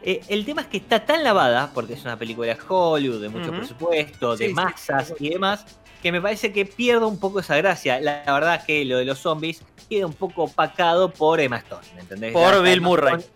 Eh, 0.02 0.22
el 0.28 0.46
tema 0.46 0.62
es 0.62 0.68
que 0.68 0.78
está 0.78 1.04
tan 1.04 1.22
lavada, 1.22 1.70
porque 1.74 1.92
es 1.92 2.02
una 2.04 2.18
película 2.18 2.46
de 2.54 2.58
Hollywood, 2.66 3.20
de 3.20 3.28
mucho 3.28 3.50
presupuesto, 3.52 4.36
de 4.36 4.44
Sí, 4.46 4.50
sí, 4.50 4.54
masas 4.54 5.08
sí. 5.08 5.14
y 5.26 5.30
demás, 5.30 5.66
que 6.02 6.10
me 6.10 6.20
parece 6.22 6.50
que 6.52 6.64
pierde 6.64 7.04
un 7.04 7.20
poco 7.20 7.40
esa 7.40 7.56
gracia. 7.56 8.00
La, 8.00 8.22
la 8.24 8.32
verdad 8.32 8.64
que 8.64 8.84
lo 8.86 8.96
de 8.98 9.04
los 9.04 9.18
zombies 9.18 9.62
queda 9.90 10.06
un 10.06 10.12
poco 10.14 10.44
opacado 10.44 11.10
por 11.12 11.40
Emma 11.40 11.58
Stone, 11.58 11.86
¿me 11.94 12.00
entendés? 12.00 12.32
Por 12.32 12.62
Bill 12.62 12.80
Murray. 12.80 13.16
Stone, 13.16 13.34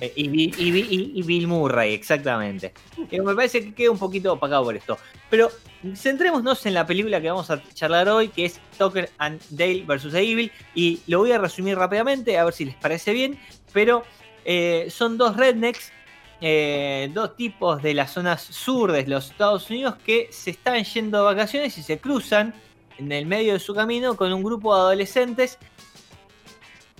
Eh, 0.00 0.12
y, 0.16 0.28
Bi- 0.28 0.54
y 0.58 0.70
Bi- 0.70 0.86
y- 0.90 1.12
y 1.18 1.22
Bill 1.22 1.46
Murray, 1.46 1.94
exactamente. 1.94 2.72
Me 3.10 3.34
parece 3.34 3.60
que 3.62 3.74
queda 3.74 3.90
un 3.90 3.98
poquito 3.98 4.32
opacado 4.32 4.64
por 4.64 4.76
esto. 4.76 4.98
Pero 5.30 5.50
centrémonos 5.94 6.64
en 6.66 6.74
la 6.74 6.86
película 6.86 7.20
que 7.20 7.28
vamos 7.30 7.50
a 7.50 7.62
charlar 7.74 8.08
hoy, 8.08 8.28
que 8.28 8.44
es 8.46 8.60
Tucker 8.78 9.10
and 9.18 9.40
Dale 9.50 9.82
vs. 9.86 10.14
Evil. 10.14 10.50
Y 10.74 11.00
lo 11.06 11.18
voy 11.20 11.32
a 11.32 11.38
resumir 11.38 11.76
rápidamente, 11.76 12.38
a 12.38 12.44
ver 12.44 12.54
si 12.54 12.64
les 12.64 12.74
parece 12.74 13.12
bien. 13.12 13.38
Pero 13.72 14.04
eh, 14.44 14.86
son 14.90 15.16
dos 15.18 15.36
rednecks, 15.36 15.92
eh, 16.40 17.10
dos 17.12 17.36
tipos 17.36 17.82
de 17.82 17.94
las 17.94 18.12
zonas 18.12 18.42
sur 18.42 18.92
de 18.92 19.06
los 19.06 19.30
Estados 19.30 19.68
Unidos 19.70 19.94
que 20.04 20.28
se 20.30 20.50
están 20.50 20.82
yendo 20.84 21.18
de 21.18 21.24
vacaciones 21.24 21.76
y 21.78 21.82
se 21.82 21.98
cruzan 21.98 22.54
en 22.98 23.10
el 23.12 23.26
medio 23.26 23.54
de 23.54 23.58
su 23.58 23.74
camino 23.74 24.16
con 24.16 24.32
un 24.32 24.42
grupo 24.42 24.74
de 24.74 24.80
adolescentes 24.80 25.58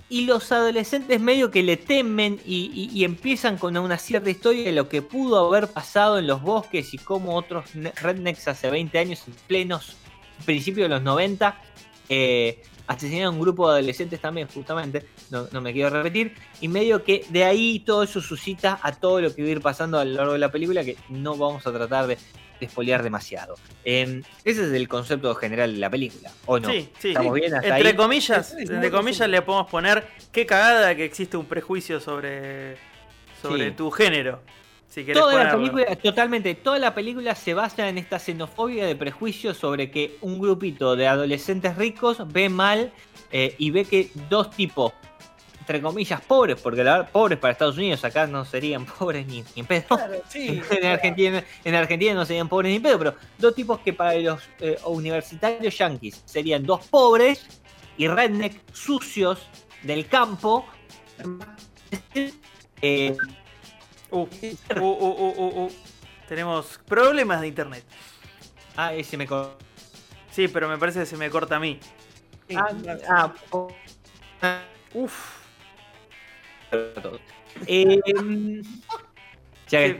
y 0.07 0.25
los 0.25 0.51
adolescentes 0.51 1.19
medio 1.19 1.49
que 1.49 1.63
le 1.63 1.77
temen 1.77 2.39
y, 2.45 3.03
empiezan 3.03 3.57
con 3.57 3.75
una 3.77 3.97
cierta 3.97 4.29
historia 4.29 4.65
de 4.65 4.71
lo 4.71 4.87
que 4.87 5.01
pudo 5.01 5.47
haber 5.47 5.67
pasado 5.67 6.19
en 6.19 6.27
los 6.27 6.41
bosques 6.41 6.93
y 6.93 6.97
cómo 6.97 7.35
otros 7.35 7.75
ne- 7.75 7.91
rednecks 7.91 8.47
hace 8.47 8.69
20 8.69 8.99
años, 8.99 9.23
en 9.27 9.33
plenos 9.47 9.97
principios 10.45 10.85
de 10.85 10.95
los 10.95 11.01
90, 11.01 11.59
eh, 12.09 12.61
asesinaron 12.87 13.33
a 13.33 13.37
un 13.37 13.41
grupo 13.41 13.67
de 13.67 13.79
adolescentes 13.79 14.21
también, 14.21 14.47
justamente, 14.47 15.07
no, 15.31 15.47
no 15.51 15.59
me 15.61 15.73
quiero 15.73 15.89
repetir, 15.89 16.35
y 16.61 16.67
medio 16.67 17.03
que 17.03 17.25
de 17.29 17.43
ahí 17.43 17.79
todo 17.79 18.03
eso 18.03 18.21
suscita 18.21 18.79
a 18.83 18.91
todo 18.91 19.21
lo 19.21 19.33
que 19.33 19.41
va 19.41 19.47
a 19.47 19.51
ir 19.51 19.61
pasando 19.61 19.97
a 19.97 20.05
lo 20.05 20.13
largo 20.13 20.33
de 20.33 20.39
la 20.39 20.51
película, 20.51 20.83
que 20.83 20.97
no 21.09 21.35
vamos 21.35 21.65
a 21.65 21.71
tratar 21.71 22.05
de, 22.05 22.19
de 22.59 22.69
spoilear 22.69 23.03
demasiado. 23.03 23.55
Eh, 23.83 24.21
ese 24.43 24.65
es 24.67 24.71
el 24.73 24.87
concepto 24.87 25.33
general 25.35 25.73
de 25.73 25.79
la 25.79 25.89
película, 25.89 26.31
¿o 26.45 26.59
no? 26.59 26.69
Sí, 26.69 26.89
sí. 26.99 27.09
¿Estamos 27.09 27.33
bien 27.33 27.53
hasta 27.53 27.67
Entre 27.77 27.89
ahí? 27.89 27.95
comillas, 27.95 28.49
Sí, 28.49 28.63
entre 28.73 28.91
comillas 28.91 29.29
le 29.29 29.41
podemos 29.41 29.69
poner 29.69 30.07
qué 30.31 30.45
cagada 30.45 30.95
que 30.95 31.05
existe 31.05 31.37
un 31.37 31.45
prejuicio 31.45 31.99
sobre, 31.99 32.77
sobre 33.41 33.69
Sí. 33.69 33.75
tu 33.75 33.91
género. 33.91 34.41
Si 34.87 35.03
Toda 35.03 35.33
la 35.33 35.49
ponerlo. 35.51 35.57
película, 35.73 35.95
totalmente, 35.97 36.55
toda 36.55 36.79
la 36.79 36.93
película 36.95 37.35
se 37.35 37.53
basa 37.53 37.89
en 37.89 37.97
esta 37.97 38.17
xenofobia 38.17 38.85
de 38.85 38.95
prejuicios 38.95 39.57
sobre 39.57 39.91
que 39.91 40.15
un 40.21 40.39
grupito 40.39 40.95
de 40.95 41.07
adolescentes 41.07 41.75
ricos 41.75 42.17
ve 42.31 42.47
mal 42.47 42.93
eh, 43.31 43.55
y 43.57 43.71
ve 43.71 43.83
que 43.83 44.09
dos 44.29 44.51
tipos, 44.51 44.93
entre 45.65 45.81
comillas, 45.81 46.21
pobres, 46.21 46.61
porque 46.61 46.83
la 46.83 46.97
verdad, 46.97 47.11
pobres 47.11 47.39
para 47.39 47.51
Estados 47.53 47.75
Unidos, 47.75 48.03
acá 48.05 48.27
no 48.27 48.45
serían 48.45 48.85
pobres 48.99 49.25
ni, 49.25 49.41
ni 49.41 49.61
en 49.61 49.65
pedo. 49.65 49.87
Claro, 49.87 50.21
sí. 50.29 50.61
En 50.69 50.85
Argentina, 50.91 51.43
en 51.63 51.75
Argentina 51.75 52.13
no 52.13 52.23
serían 52.23 52.47
pobres 52.47 52.69
ni 52.69 52.75
en 52.75 52.83
pedo, 52.83 52.99
pero 52.99 53.15
dos 53.39 53.55
tipos 53.55 53.79
que 53.79 53.91
para 53.91 54.13
los 54.19 54.41
eh, 54.59 54.77
universitarios 54.85 55.75
yanquis 55.75 56.21
serían 56.25 56.63
dos 56.63 56.85
pobres 56.87 57.45
y 57.97 58.07
redneck 58.07 58.61
sucios 58.73 59.47
del 59.81 60.07
campo. 60.07 60.65
Eh, 62.81 63.15
Uh, 64.11 64.19
uh, 64.21 64.27
uh, 64.79 64.83
uh, 64.83 65.33
uh, 65.35 65.63
uh. 65.65 65.71
Tenemos 66.29 66.79
problemas 66.87 67.41
de 67.41 67.47
internet. 67.47 67.83
ah, 68.77 68.93
ese 68.93 69.17
me 69.17 69.25
co- 69.27 69.57
Sí, 70.31 70.47
pero 70.47 70.69
me 70.69 70.77
parece 70.77 70.99
que 70.99 71.05
se 71.07 71.17
me 71.17 71.29
corta 71.29 71.55
a 71.55 71.59
mí. 71.59 71.79
Sí, 72.47 72.55
Ah, 72.55 72.69
ah, 73.09 73.33
ah, 74.43 74.61
Uf. 74.93 75.44
Todo. 76.95 77.19
Eh, 77.67 77.99
ya 79.67 79.79
que- 79.79 79.99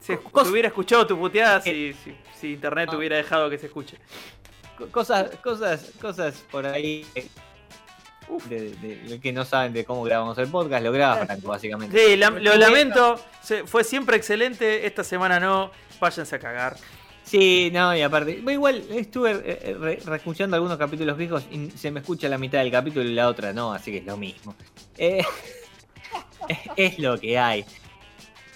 Si, 0.00 0.12
si 0.12 0.18
Cos- 0.18 0.48
hubiera 0.50 0.68
escuchado 0.68 1.06
tu 1.06 1.18
puteada 1.18 1.60
si, 1.60 1.92
si, 2.04 2.14
si 2.38 2.52
internet 2.52 2.92
hubiera 2.94 3.16
dejado 3.16 3.50
que 3.50 3.58
se 3.58 3.66
escuche. 3.66 3.96
co- 4.78 4.88
cosas, 4.88 5.30
cosas, 5.42 5.92
cosas 6.00 6.44
por 6.50 6.66
ahí 6.66 7.04
de, 8.48 8.70
de- 8.72 8.96
de 9.08 9.20
que 9.20 9.32
no 9.32 9.44
saben 9.44 9.72
de 9.72 9.84
cómo 9.84 10.02
grabamos 10.02 10.36
el 10.38 10.48
podcast, 10.48 10.84
lo 10.84 10.92
graba 10.92 11.24
Franco, 11.26 11.48
básicamente. 11.48 11.96
Sí, 11.98 12.16
la- 12.16 12.30
lo 12.30 12.56
lamento. 12.56 13.18
se- 13.42 13.64
fue 13.66 13.84
siempre 13.84 14.16
excelente. 14.16 14.86
Esta 14.86 15.02
semana 15.04 15.40
no. 15.40 15.70
Váyanse 16.00 16.36
a 16.36 16.38
cagar. 16.38 16.76
Sí, 17.24 17.70
no, 17.72 17.96
y 17.96 18.02
aparte, 18.02 18.32
igual 18.46 18.84
estuve 18.90 19.32
eh, 19.32 19.42
eh, 19.62 19.76
re- 19.80 19.98
reescuchando 20.04 20.54
algunos 20.54 20.78
capítulos 20.78 21.16
viejos 21.16 21.44
y 21.50 21.70
se 21.72 21.90
me 21.90 21.98
escucha 22.00 22.28
la 22.28 22.38
mitad 22.38 22.58
del 22.60 22.70
capítulo 22.70 23.04
y 23.08 23.14
la 23.14 23.26
otra 23.28 23.52
no, 23.52 23.72
así 23.72 23.90
que 23.90 23.98
es 23.98 24.04
lo 24.06 24.16
mismo. 24.16 24.54
Eh, 24.96 25.24
es, 26.76 26.98
lo 26.98 27.18
que 27.18 27.38
hay. 27.38 27.64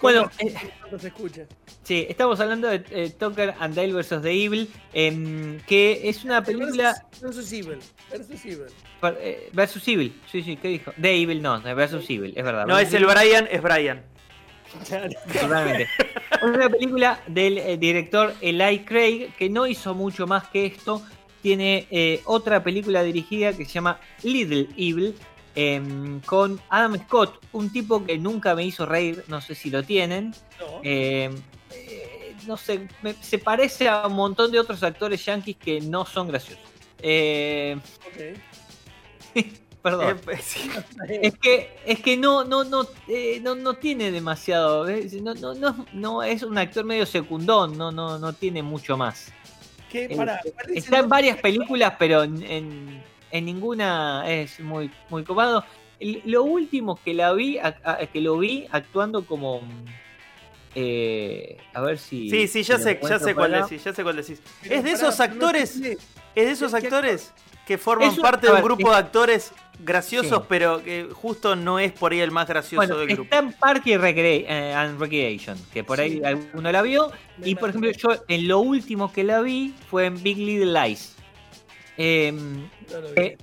Bueno, 0.00 0.30
eh, 0.38 0.54
se 0.99 1.09
escucha. 1.09 1.42
sí, 1.82 2.06
estamos 2.09 2.40
hablando 2.40 2.68
de 2.68 2.82
eh, 2.90 3.11
Tucker 3.11 3.54
and 3.61 3.75
Dale 3.75 3.92
vs. 3.92 4.23
The 4.23 4.44
Evil, 4.44 4.70
em, 4.94 5.59
que 5.66 6.09
es 6.09 6.25
una 6.25 6.42
película 6.42 7.06
Versus 7.20 7.52
Evil. 7.52 7.78
Versus 8.11 8.44
Evil. 8.47 8.66
par- 8.99 9.18
eh, 9.20 9.50
versus 9.52 9.87
Evil. 9.87 10.18
Sí, 10.30 10.42
sí, 10.42 10.56
¿qué 10.56 10.68
dijo? 10.68 10.92
The 11.00 11.14
Evil 11.23 11.42
no, 11.42 11.61
versus 11.61 12.09
Evil, 12.09 12.32
es 12.35 12.44
verdad. 12.44 12.66
No 12.66 12.78
es 12.78 12.92
el. 12.94 13.04
Brian, 13.04 13.47
es 13.50 13.61
Brian. 13.62 14.02
Totalmente. 15.40 15.88
Es 16.30 16.42
una 16.42 16.68
película 16.68 17.20
del 17.26 17.59
eh, 17.59 17.76
director 17.76 18.35
Eli 18.40 18.80
Craig 18.80 19.35
que 19.37 19.50
no 19.50 19.66
hizo 19.66 19.94
mucho 19.94 20.26
más 20.26 20.49
que 20.49 20.66
esto. 20.66 21.02
Tiene 21.42 21.87
eh, 21.90 22.20
otra 22.25 22.62
película 22.62 23.02
dirigida 23.02 23.54
que 23.54 23.64
se 23.64 23.73
llama 23.73 23.99
Little 24.23 24.68
Evil 24.76 25.14
em, 25.54 26.21
con 26.21 26.61
Adam 26.69 26.97
Scott, 27.04 27.38
un 27.52 27.71
tipo 27.73 28.04
que 28.04 28.19
nunca 28.19 28.54
me 28.54 28.64
hizo 28.64 28.87
reír, 28.87 29.25
no 29.28 29.40
sé 29.40 29.54
si 29.54 29.71
lo 29.71 29.83
tienen. 29.83 30.35
No. 30.59 30.80
Em, 30.83 31.35
eh, 31.73 32.35
no 32.47 32.57
sé, 32.57 32.88
me- 33.02 33.14
se 33.14 33.38
parece 33.38 33.88
a 33.88 34.07
un 34.07 34.14
montón 34.14 34.50
de 34.50 34.59
otros 34.59 34.83
actores 34.83 35.25
yankees 35.25 35.57
que 35.57 35.80
no 35.80 36.04
son 36.07 36.28
graciosos. 36.28 36.64
Eh, 37.02 37.76
Ok. 38.07 38.38
perdón. 39.83 40.21
Eh, 40.30 40.38
sí. 40.42 40.71
Es 41.09 41.35
que, 41.38 41.71
es 41.87 42.00
que 42.00 42.16
no, 42.16 42.45
no, 42.45 42.64
no, 42.64 42.87
eh, 43.09 43.40
no, 43.42 43.54
no 43.54 43.75
tiene 43.75 44.11
demasiado. 44.11 44.85
¿ves? 44.85 45.12
No, 45.23 45.35
no, 45.35 45.54
no, 45.54 45.87
no, 45.92 46.23
es 46.23 46.42
un 46.42 46.57
actor 46.59 46.85
medio 46.85 47.07
secundón, 47.07 47.76
no, 47.78 47.90
no, 47.90 48.19
no 48.19 48.33
tiene 48.33 48.62
mucho 48.62 48.97
más. 48.97 49.33
Eh, 49.92 50.14
Pará, 50.16 50.40
¿cuál 50.54 50.71
es 50.71 50.85
Está 50.85 50.99
en 51.00 51.09
varias 51.09 51.38
películas, 51.42 51.95
pero 51.99 52.23
en, 52.23 52.42
en- 52.42 53.02
en 53.30 53.44
ninguna 53.44 54.25
es 54.30 54.58
muy, 54.60 54.90
muy 55.08 55.25
copado. 55.25 55.64
Lo 56.25 56.44
último 56.44 56.99
que 57.04 57.12
la 57.14 57.32
vi, 57.34 57.58
a- 57.58 57.76
a- 57.84 58.06
que 58.06 58.20
lo 58.20 58.38
vi 58.38 58.66
actuando 58.70 59.25
como. 59.26 59.60
eh, 60.75 61.58
a 61.75 61.80
ver 61.80 61.99
si. 61.99 62.30
Sí, 62.30 62.46
sí, 62.49 62.62
ya 62.62 62.78
sé, 62.78 62.99
ya 63.02 63.18
sé 63.18 63.34
cuál 63.34 63.52
decís, 63.52 63.82
ya 63.82 63.92
sé 63.92 64.02
cuál 64.02 64.16
decís. 64.16 64.40
Pero 64.62 64.75
Es 64.76 64.84
de 64.84 64.92
esos 64.92 65.18
actores, 65.20 65.76
es 65.76 65.99
de 66.34 66.50
esos 66.50 66.72
¿Qué- 66.72 66.80
qué 66.80 66.87
actores 66.87 67.32
que 67.66 67.76
forman 67.78 68.14
parte 68.16 68.46
de 68.46 68.52
un 68.52 68.62
grupo 68.62 68.88
es- 68.88 68.92
de 68.92 68.96
actores 68.96 69.52
graciosos, 69.80 70.38
Sí. 70.40 70.44
pero 70.49 70.82
que 70.82 71.08
justo 71.12 71.56
no 71.56 71.78
es 71.78 71.92
por 71.92 72.12
ahí 72.12 72.20
el 72.20 72.30
más 72.30 72.46
gracioso 72.46 72.76
Bueno, 72.76 72.96
del 72.99 73.08
grupo. 73.08 73.22
está 73.25 73.38
en 73.38 73.52
Park 73.52 73.82
y 73.87 73.94
Recre- 73.96 74.44
eh, 74.49 74.75
and 74.75 75.00
Recreation, 75.00 75.58
que 75.72 75.82
por 75.82 75.99
ahí 76.00 76.18
Sí. 76.18 76.25
alguno 76.25 76.70
la 76.70 76.82
vio. 76.82 77.10
Me 77.38 77.49
Y 77.50 77.54
por 77.56 77.70
ejemplo, 77.70 77.90
yo 77.90 78.08
en 78.28 78.46
lo 78.49 78.60
último 78.60 79.10
que 79.12 79.25
la 79.25 79.40
vi 79.40 79.75
fue 79.90 80.06
en 80.06 80.22
Big 80.22 80.37
Little 80.38 80.72
Lies. 80.87 81.16
Em, 82.02 82.62
vi. 83.14 83.21
eh, 83.23 83.37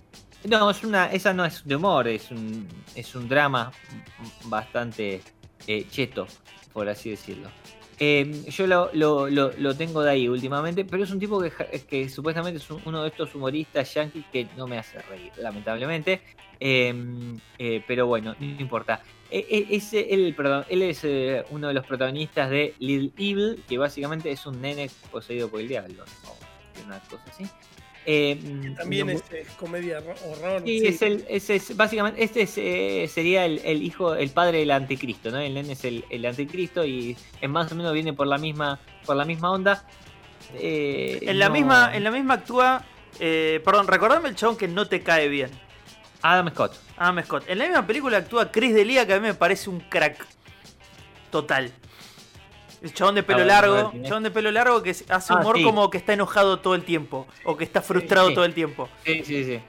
no, 0.45 0.69
es 0.71 0.83
una, 0.83 1.11
esa 1.11 1.33
no 1.33 1.45
es 1.45 1.63
de 1.65 1.75
humor, 1.75 2.07
es 2.07 2.31
un, 2.31 2.67
es 2.95 3.13
un 3.15 3.27
drama 3.29 3.71
bastante 4.45 5.21
eh, 5.67 5.85
cheto, 5.91 6.25
por 6.73 6.89
así 6.89 7.11
decirlo. 7.11 7.49
Eh, 7.99 8.45
yo 8.49 8.67
lo, 8.67 8.89
lo- 8.93 9.27
lo- 9.29 9.51
lo 9.57 9.75
tengo 9.75 10.01
de 10.03 10.11
ahí 10.11 10.27
últimamente, 10.27 10.85
pero 10.85 11.03
es 11.03 11.11
un 11.11 11.19
tipo 11.19 11.39
que, 11.41 11.51
que 11.89 12.09
supuestamente 12.09 12.57
es 12.59 12.69
un- 12.69 12.81
uno 12.85 13.01
de 13.03 13.09
estos 13.09 13.33
humoristas 13.35 13.93
yankees 13.93 14.25
que 14.31 14.47
no 14.55 14.67
me 14.67 14.77
hace 14.77 15.01
reír, 15.03 15.31
lamentablemente. 15.37 16.21
Eh, 16.59 16.93
eh, 17.59 17.83
pero 17.87 18.07
bueno, 18.07 18.35
no 18.39 18.45
importa. 18.61 19.01
Eh, 19.29 19.45
eh, 19.49 19.67
es, 19.71 19.93
él, 19.93 20.33
perdón, 20.35 20.65
él 20.69 20.81
es 20.83 21.03
eh, 21.03 21.43
uno 21.51 21.67
de 21.67 21.73
los 21.75 21.85
protagonistas 21.85 22.49
de 22.49 22.73
Little 22.79 23.11
Evil, 23.17 23.63
que 23.67 23.77
básicamente 23.77 24.31
es 24.31 24.45
un 24.47 24.61
nene 24.61 24.89
poseído 25.11 25.49
por 25.49 25.59
el 25.59 25.67
diablo, 25.67 26.03
o 26.25 26.83
una 26.85 26.99
cosa 27.01 27.23
así. 27.29 27.43
Eh, 28.09 28.39
También 28.77 29.07
no- 29.07 29.11
es, 29.13 29.23
es 29.33 29.49
comedia 29.55 29.99
ro- 29.99 30.15
horror. 30.31 30.61
Sí, 30.65 30.79
sí. 30.79 30.87
es 30.87 31.01
el, 31.01 31.25
ese 31.27 31.55
es 31.55 31.75
básicamente, 31.75 32.23
este 32.23 32.43
es, 32.43 32.53
eh, 32.57 33.09
sería 33.13 33.45
el, 33.45 33.59
el 33.65 33.83
hijo, 33.83 34.15
el 34.15 34.29
padre 34.29 34.59
del 34.59 34.71
anticristo, 34.71 35.29
¿no? 35.29 35.39
El 35.39 35.53
nene 35.55 35.73
es 35.73 35.83
el, 35.83 36.05
el 36.09 36.25
anticristo 36.25 36.85
y 36.85 37.17
es 37.41 37.49
más 37.49 37.69
o 37.69 37.75
menos 37.75 37.91
viene 37.91 38.13
por 38.13 38.25
la 38.27 38.37
misma, 38.37 38.79
por 39.05 39.17
la 39.17 39.25
misma 39.25 39.51
onda. 39.51 39.85
Eh, 40.55 41.19
En 41.23 41.37
la, 41.37 41.47
no- 41.49 41.53
misma, 41.55 41.91
en 41.97 42.03
la 42.05 42.11
misma 42.11 42.35
actúa. 42.35 42.85
eh, 43.19 43.61
perdón, 43.65 43.87
recordame 43.87 44.29
el 44.29 44.35
chabón 44.35 44.55
que 44.55 44.69
no 44.69 44.87
te 44.87 45.03
cae 45.03 45.27
bien. 45.27 45.49
Adam 46.21 46.49
Scott. 46.49 46.75
Adam 46.95 47.21
Scott. 47.25 47.43
En 47.49 47.57
la 47.57 47.65
misma 47.65 47.85
película 47.85 48.19
actúa 48.19 48.51
Chris 48.53 48.73
Delia, 48.73 49.05
que 49.05 49.15
a 49.15 49.19
mí 49.19 49.27
me 49.27 49.33
parece 49.33 49.69
un 49.69 49.81
crack. 49.81 50.25
Total. 51.29 51.73
El 52.81 52.93
chabón 52.93 53.15
de 53.15 53.23
pelo 53.23 53.39
A 53.39 53.41
ver, 53.41 53.47
largo. 53.47 53.93
chabón 54.03 54.23
de 54.23 54.31
pelo 54.31 54.51
largo 54.51 54.83
que 54.83 54.91
hace 54.91 55.05
Ah, 55.09 55.39
humor 55.39 55.57
sí. 55.57 55.63
como 55.63 55.89
que 55.89 55.97
está 55.97 56.13
enojado 56.13 56.59
todo 56.59 56.75
el 56.75 56.83
tiempo. 56.83 57.27
O 57.43 57.57
que 57.57 57.63
está 57.63 57.81
frustrado 57.81 58.29
sí. 58.29 58.35
todo 58.35 58.45
el 58.45 58.53
tiempo. 58.53 58.87
Sí, 59.05 59.23
sí, 59.23 59.43
sí. 59.43 59.59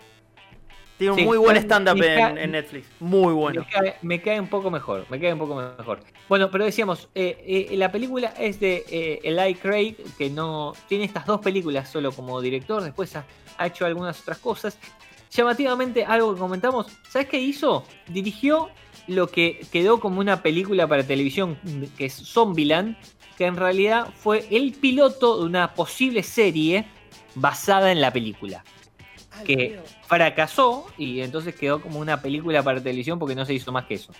Tiene 0.98 1.14
un 1.14 1.24
muy 1.24 1.38
buen 1.38 1.56
stand-up 1.56 2.02
en, 2.02 2.50
Netflix. 2.50 2.88
Muy 2.98 3.32
bueno. 3.32 3.60
Me, 3.60 3.70
cae, 3.70 3.96
me 4.02 4.20
cae 4.20 4.40
un 4.40 4.48
poco 4.48 4.68
mejor, 4.68 5.06
me 5.08 5.20
cae 5.20 5.32
un 5.32 5.38
poco 5.38 5.54
mejor. 5.54 6.00
Bueno, 6.28 6.50
pero 6.50 6.64
decíamos, 6.64 7.08
eh, 7.14 7.68
eh, 7.70 7.76
la 7.76 7.92
película 7.92 8.34
es 8.36 8.58
de 8.58 8.84
eh, 8.90 9.20
Eli 9.22 9.54
Craig, 9.54 9.94
que 10.18 10.28
no 10.28 10.72
tiene 10.88 11.04
estas 11.04 11.24
dos 11.24 11.40
películas 11.40 11.88
solo 11.88 12.10
como 12.10 12.40
director, 12.40 12.82
después 12.82 13.14
ha, 13.14 13.24
ha 13.58 13.68
hecho 13.68 13.86
algunas 13.86 14.20
otras 14.20 14.38
cosas. 14.38 14.76
Llamativamente, 15.30 16.04
algo 16.04 16.34
que 16.34 16.40
comentamos, 16.40 16.86
¿sabes 17.08 17.28
qué 17.28 17.38
hizo? 17.38 17.84
Dirigió 18.08 18.68
lo 19.08 19.26
que 19.28 19.60
quedó 19.72 19.98
como 20.00 20.20
una 20.20 20.42
película 20.42 20.86
para 20.86 21.02
televisión, 21.06 21.58
que 21.96 22.06
es 22.06 22.14
Zombieland, 22.14 22.96
que 23.36 23.46
en 23.46 23.56
realidad 23.56 24.08
fue 24.14 24.46
el 24.50 24.72
piloto 24.72 25.38
de 25.40 25.46
una 25.46 25.74
posible 25.74 26.22
serie 26.22 26.86
basada 27.34 27.90
en 27.92 28.00
la 28.00 28.12
película 28.12 28.64
que- 29.44 29.68
Dios. 29.70 29.96
fracasó 30.06 30.86
y 30.98 31.20
entonces 31.20 31.54
quedó 31.54 31.80
como 31.80 32.00
una 32.00 32.20
película 32.20 32.62
para 32.62 32.82
televisión 32.82 33.18
porque 33.18 33.34
no 33.34 33.44
se 33.44 33.54
hizo 33.54 33.70
más 33.72 33.84
que 33.86 33.94
eso. 33.94 34.12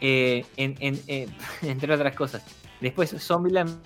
Eh, 0.00 0.44
en- 0.56 0.76
en- 0.80 1.00
eh, 1.06 1.28
entre 1.62 1.94
otras 1.94 2.14
cosas. 2.16 2.44
Después 2.80 3.14
Zombieland, 3.18 3.80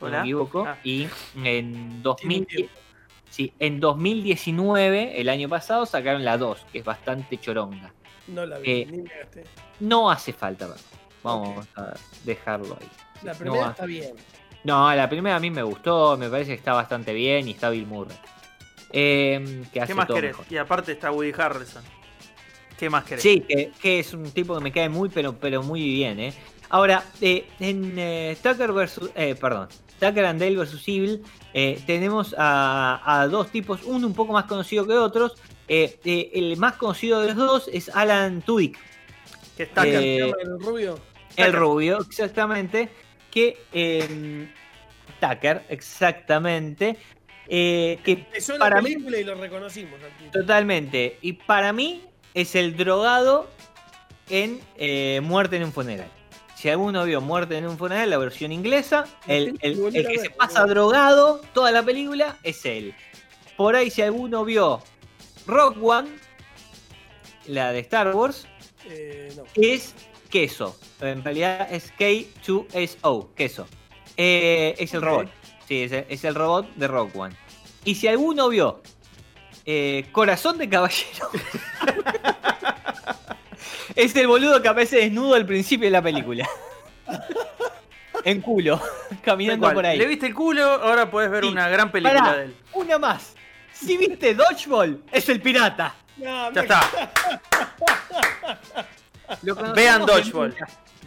me 0.00 0.18
equivoco, 0.20 0.64
Ah. 0.66 0.78
y 0.82 1.06
en 1.44 2.02
2000, 2.02 2.46
tiempo. 2.46 2.72
Sí, 3.40 3.52
en 3.58 3.80
2019, 3.80 5.20
el 5.20 5.28
año 5.28 5.48
pasado, 5.48 5.86
sacaron 5.86 6.24
la 6.24 6.36
2, 6.36 6.66
que 6.72 6.80
es 6.80 6.84
bastante 6.84 7.38
choronga. 7.38 7.92
No 8.28 8.44
la 8.44 8.58
vi, 8.58 8.70
eh, 8.70 8.86
ni 8.90 8.98
me 8.98 9.10
gasté. 9.10 9.44
No 9.80 10.10
hace 10.10 10.32
falta 10.32 10.66
verlo. 10.66 10.82
Vamos 11.22 11.66
a 11.76 11.94
dejarlo 12.24 12.76
ahí. 12.80 12.88
La 13.22 13.34
primera 13.34 13.70
está 13.70 13.86
bien. 13.86 14.14
No, 14.64 14.94
la 14.94 15.08
primera 15.08 15.36
a 15.36 15.40
mí 15.40 15.50
me 15.50 15.62
gustó, 15.62 16.16
me 16.18 16.28
parece 16.28 16.50
que 16.50 16.58
está 16.58 16.74
bastante 16.74 17.14
bien 17.14 17.48
y 17.48 17.52
está 17.52 17.70
Bill 17.70 17.86
Murray. 17.86 18.16
Eh, 18.92 19.62
que 19.72 19.80
hace 19.80 19.92
¿Qué 19.92 19.94
más 19.94 20.06
todo 20.06 20.16
querés? 20.16 20.32
mejor. 20.32 20.46
Y 20.50 20.56
aparte 20.58 20.92
está 20.92 21.10
Woody 21.10 21.32
Harrelson. 21.36 21.82
¿Qué 22.78 22.90
más 22.90 23.04
querés? 23.04 23.22
Sí, 23.22 23.40
que, 23.40 23.72
que 23.80 24.00
es 24.00 24.12
un 24.12 24.30
tipo 24.32 24.54
que 24.56 24.62
me 24.62 24.72
cae 24.72 24.88
muy, 24.88 25.08
pero, 25.08 25.34
pero 25.38 25.62
muy 25.62 25.82
bien, 25.82 26.20
¿eh? 26.20 26.34
Ahora, 26.70 27.04
eh, 27.20 27.46
en 27.58 27.94
eh, 27.98 28.36
Tucker 28.42 28.72
versus. 28.72 29.10
eh, 29.14 29.34
perdón. 29.34 29.68
Tucker 30.00 30.24
and 30.24 30.40
Dale 30.40 30.56
versus 30.56 30.82
Evil, 30.88 31.22
eh, 31.54 31.80
tenemos 31.86 32.34
a, 32.38 33.00
a 33.04 33.28
dos 33.28 33.50
tipos, 33.50 33.82
uno 33.84 34.06
un 34.06 34.14
poco 34.14 34.32
más 34.32 34.46
conocido 34.46 34.86
que 34.86 34.94
otros. 34.94 35.34
Eh, 35.68 35.98
eh, 36.04 36.30
el 36.34 36.56
más 36.56 36.72
conocido 36.74 37.20
de 37.20 37.28
los 37.28 37.36
dos 37.36 37.70
es 37.72 37.88
Alan 37.94 38.42
Tudyk, 38.42 38.76
Que 39.56 39.62
está 39.64 39.82
acá. 39.82 39.90
Eh, 39.92 40.18
¿Se 40.18 40.26
llama 40.26 40.36
el 40.42 40.60
rubio? 40.60 40.98
el 41.36 41.52
rubio, 41.52 41.98
exactamente. 42.00 42.88
Que. 43.30 43.56
eh, 43.72 44.48
Tucker, 45.20 45.62
exactamente. 45.68 46.96
que 47.46 48.00
Empezó 48.06 48.54
la 48.54 48.58
para 48.60 48.80
mí- 48.82 48.94
película 48.94 49.18
y 49.18 49.24
lo 49.24 49.34
reconocimos. 49.34 50.00
Totalmente. 50.32 51.18
Y 51.20 51.34
para 51.34 51.72
mí 51.74 52.02
es 52.32 52.54
el 52.54 52.76
drogado 52.76 53.50
en 54.30 54.60
Muerte 55.24 55.56
en 55.56 55.64
un 55.64 55.72
funeral. 55.72 56.08
Si 56.60 56.68
alguno 56.68 57.04
vio 57.04 57.22
Muerte 57.22 57.56
en 57.56 57.66
un 57.66 57.78
funeral, 57.78 58.10
la 58.10 58.18
versión 58.18 58.52
inglesa, 58.52 59.06
el, 59.26 59.58
el- 59.62 59.96
el 59.96 60.06
que 60.06 60.18
se 60.18 60.28
pasa 60.30 60.66
drogado 60.66 61.40
toda 61.54 61.70
la 61.70 61.82
película 61.82 62.36
es 62.42 62.64
él. 62.66 62.94
Por 63.56 63.76
ahí, 63.76 63.90
si 63.90 64.02
alguno 64.02 64.44
vio 64.44 64.82
Rock 65.46 65.82
One, 65.82 66.10
la 67.46 67.72
de 67.72 67.78
Star 67.80 68.14
Wars, 68.14 68.46
Eh, 68.90 69.32
no. 69.36 69.44
es 69.54 69.94
queso. 70.28 70.78
En 71.00 71.24
realidad 71.24 71.66
es 71.72 71.92
K2SO, 71.98 73.28
queso. 73.34 73.66
Eh, 74.18 74.74
es 74.78 74.92
el 74.92 75.00
robot. 75.00 75.30
Sí, 75.66 75.84
es 75.84 75.92
el, 75.92 76.04
es 76.10 76.24
el 76.24 76.34
robot 76.34 76.68
de 76.74 76.88
Rock 76.88 77.16
One. 77.16 77.34
Y 77.86 77.94
si 77.94 78.06
alguno 78.06 78.50
vio 78.50 78.82
eh, 79.64 80.06
Corazón 80.12 80.58
de 80.58 80.68
Caballero, 80.68 81.30
es 83.94 84.14
el 84.16 84.26
boludo 84.26 84.60
que 84.62 84.68
aparece 84.68 84.96
desnudo 84.96 85.34
al 85.34 85.46
principio 85.46 85.86
de 85.86 85.90
la 85.92 86.02
película. 86.02 86.48
en 88.24 88.40
culo, 88.40 88.80
caminando 89.22 89.72
por 89.72 89.84
ahí. 89.86 89.98
Le 89.98 90.06
viste 90.06 90.26
el 90.26 90.34
culo, 90.34 90.64
ahora 90.64 91.10
puedes 91.10 91.30
ver 91.30 91.44
Sí. 91.44 91.50
una 91.50 91.68
gran 91.68 91.90
película 91.90 92.20
Pará, 92.20 92.36
de 92.36 92.44
él. 92.44 92.54
una 92.74 92.98
más. 92.98 93.34
Si 93.72 93.96
viste 93.96 94.34
Dodgeball, 94.34 95.02
es 95.10 95.28
el 95.28 95.40
pirata. 95.40 95.94
No, 96.18 96.52
Ya 96.52 96.60
está. 96.62 96.90
Vean 99.74 100.04
Dodgeball. 100.06 100.54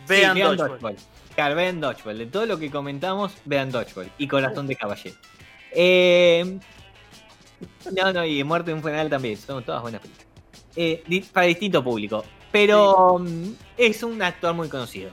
Vean 0.08 0.34
Sí, 0.36 0.42
vean 0.42 0.58
Dodgeball. 0.58 0.96
Claro, 1.36 1.56
vean 1.56 1.82
Dodgeball. 1.82 2.18
De 2.18 2.26
todo 2.28 2.46
lo 2.46 2.58
que 2.58 2.72
comentamos, 2.72 3.34
vean 3.46 3.72
Dodgeball. 3.72 4.10
Y 4.18 4.28
Corazón 4.28 4.68
de 4.68 4.76
Caballero. 4.76 5.16
Eh, 5.72 6.60
no, 7.92 8.14
no, 8.14 8.26
y 8.26 8.44
Muerte 8.44 8.72
en 8.72 8.78
un 8.78 8.84
funeral 8.84 9.10
también. 9.10 9.38
Son 9.38 9.64
todas 9.64 9.82
buenas 9.82 10.02
películas. 10.02 10.28
Eh, 10.76 11.04
para 11.32 11.46
distinto 11.48 11.84
público. 11.84 12.24
Pero 12.54 13.18
mm, 13.20 13.54
es 13.78 14.04
un 14.04 14.22
actor 14.22 14.54
muy 14.54 14.70
conocido. 14.70 15.10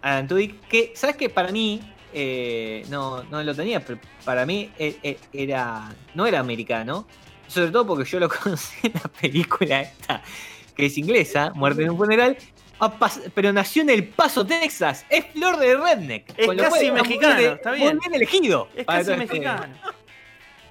Alan 0.00 0.26
Tudyk, 0.26 0.66
que, 0.66 0.92
¿sabes 0.96 1.14
que 1.16 1.28
Para 1.28 1.52
mí, 1.52 1.80
eh, 2.12 2.84
no, 2.88 3.22
no 3.24 3.42
lo 3.42 3.54
tenía, 3.54 3.84
pero 3.84 4.00
para 4.24 4.46
mí 4.46 4.70
eh, 4.78 4.96
eh, 5.02 5.18
era 5.32 5.94
no 6.14 6.26
era 6.26 6.40
americano. 6.40 7.06
Sobre 7.46 7.70
todo 7.70 7.86
porque 7.86 8.08
yo 8.10 8.18
lo 8.18 8.28
conocí 8.42 8.74
en 8.82 8.94
la 8.94 9.08
película 9.20 9.82
esta, 9.82 10.22
que 10.74 10.86
es 10.86 10.96
inglesa, 10.96 11.52
Muerte 11.54 11.82
en 11.82 11.90
un 11.90 11.98
funeral. 11.98 12.38
pero 13.34 13.52
nació 13.52 13.82
en 13.82 13.90
El 13.90 14.08
Paso, 14.08 14.46
Texas. 14.46 15.04
Es 15.10 15.26
flor 15.26 15.58
de 15.58 15.76
redneck. 15.76 16.32
Es 16.34 16.46
con 16.46 16.56
lo 16.56 16.62
casi 16.62 16.88
cual 16.88 17.02
mexicano, 17.02 17.40
está 17.40 17.72
bien. 17.72 17.96
Muy 17.98 18.08
bien 18.08 18.14
elegido. 18.14 18.68
Es 18.74 18.86
casi 18.86 19.16
mexicano. 19.16 19.74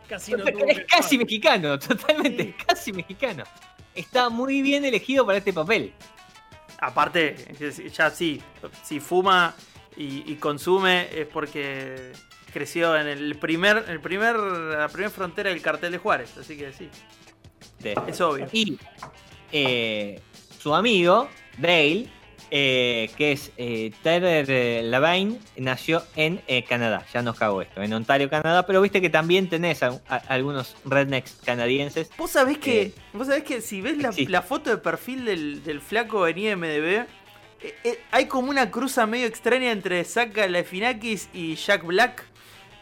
Casi 0.10 0.32
no 0.34 0.43
es 0.67 0.86
casi 0.86 1.17
mexicano, 1.19 1.77
totalmente, 1.77 2.43
Sí. 2.43 2.56
casi 2.65 2.93
mexicano. 2.93 3.43
Está 3.95 4.29
muy 4.29 4.62
bien 4.62 4.86
elegido 4.86 5.25
para 5.25 5.38
este 5.38 5.53
papel. 5.53 5.93
Aparte, 6.79 7.36
ya 7.93 8.10
sí, 8.10 8.41
si 8.84 8.99
fuma 8.99 9.56
y, 9.95 10.32
y 10.32 10.36
consume 10.36 11.08
es 11.17 11.27
porque 11.27 12.12
creció 12.51 12.95
en 12.95 13.08
el 13.08 13.36
primer, 13.36 13.86
el 13.88 13.99
primer, 13.99 14.36
la 14.38 14.88
primera 14.88 15.10
frontera 15.10 15.49
del 15.49 15.62
cartel 15.62 15.91
de 15.91 15.97
Juárez, 15.97 16.38
así 16.38 16.56
que 16.56 16.71
sí, 16.71 16.89
es 18.08 18.21
obvio. 18.21 18.47
Y 18.51 18.77
eh, 19.51 20.21
su 20.60 20.73
amigo, 20.73 21.29
Dale, 21.58 22.08
eh, 22.51 23.10
que 23.17 23.32
es 23.32 23.51
eh, 23.58 23.91
Tyler 24.03 24.45
eh, 24.49 25.38
nació 25.58 26.03
en 26.15 26.41
eh, 26.47 26.63
Canadá. 26.63 27.06
Ya 27.13 27.21
nos 27.21 27.38
cago 27.38 27.62
esto, 27.62 27.82
en 27.82 27.93
Ontario, 27.93 28.29
Canadá. 28.29 28.65
Pero 28.65 28.82
viste 28.82 29.01
que 29.01 29.10
también 29.10 29.49
tenés 29.49 29.84
a- 29.84 30.01
a- 30.08 30.17
algunos 30.27 30.75
rednecks 30.86 31.38
canadienses. 31.45 32.10
Vos 32.17 32.32
sabés 32.32 32.58
que, 32.58 32.93
vos 33.13 33.27
sabés 33.27 33.43
que 33.43 33.62
si 33.62 33.82
ves 33.82 33.97
la, 34.29 34.41
foto 34.41 34.69
de 34.69 34.77
perfil 34.77 35.25
del, 35.25 35.63
del 35.63 35.82
flaco 35.82 36.27
en 36.27 36.38
IMDB, 36.38 37.06
hay 38.12 38.25
como 38.27 38.49
una 38.49 38.69
cruza 38.69 39.06
medio 39.06 39.25
extraña 39.27 39.71
entre 39.71 40.03
Saka 40.03 40.47
Lafinakis 40.47 41.29
y 41.34 41.56
Jack 41.56 41.84
Black. 41.86 42.23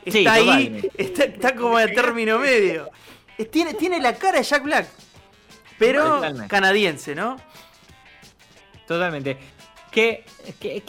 Está 0.04 0.36
Sí, 0.36 0.50
ahí, 0.50 0.90
está, 0.98 1.26
está 1.26 1.56
como 1.56 1.78
de 1.78 1.90
término 1.90 2.40
medio. 2.40 2.90
Tiene, 3.52 3.74
tiene 3.76 4.00
la 4.00 4.16
cara 4.16 4.40
de 4.40 4.44
Jack 4.44 4.64
Black, 4.64 4.88
pero 5.78 6.04
Totalmente. 6.16 6.48
canadiense, 6.48 7.14
¿no? 7.16 7.38
Totalmente. 8.88 9.38
Que, 9.92 10.24
que 10.60 10.82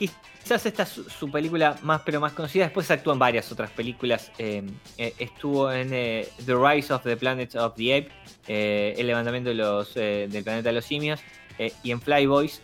quizás 0.43 0.67
esta 0.67 0.83
es 0.83 0.89
su, 0.89 1.31
película 1.31 1.77
más 1.83 2.03
pero 2.05 2.21
más 2.21 2.33
conocida. 2.33 2.65
Después 2.65 2.91
actuó 2.91 3.13
en 3.13 3.19
varias 3.19 3.51
otras 3.53 3.71
películas. 3.71 4.31
eh, 4.39 4.63
eh, 4.99 5.15
estuvo 5.19 5.71
en 5.71 5.91
eh, 5.93 6.29
The 6.45 6.55
Rise 6.55 6.93
of 6.93 7.03
the 7.03 7.17
Planet 7.17 7.55
of 7.57 7.75
the 7.77 7.97
Ape. 7.97 8.09
eh, 8.49 8.95
el 8.99 9.07
levantamiento 9.07 9.51
de 9.51 9.55
los, 9.55 9.95
del 9.95 10.43
planeta 10.43 10.69
de 10.71 10.73
los 10.73 10.85
simios. 10.85 11.21
y 11.83 11.91
en 11.91 12.01
Flyboys, 12.01 12.61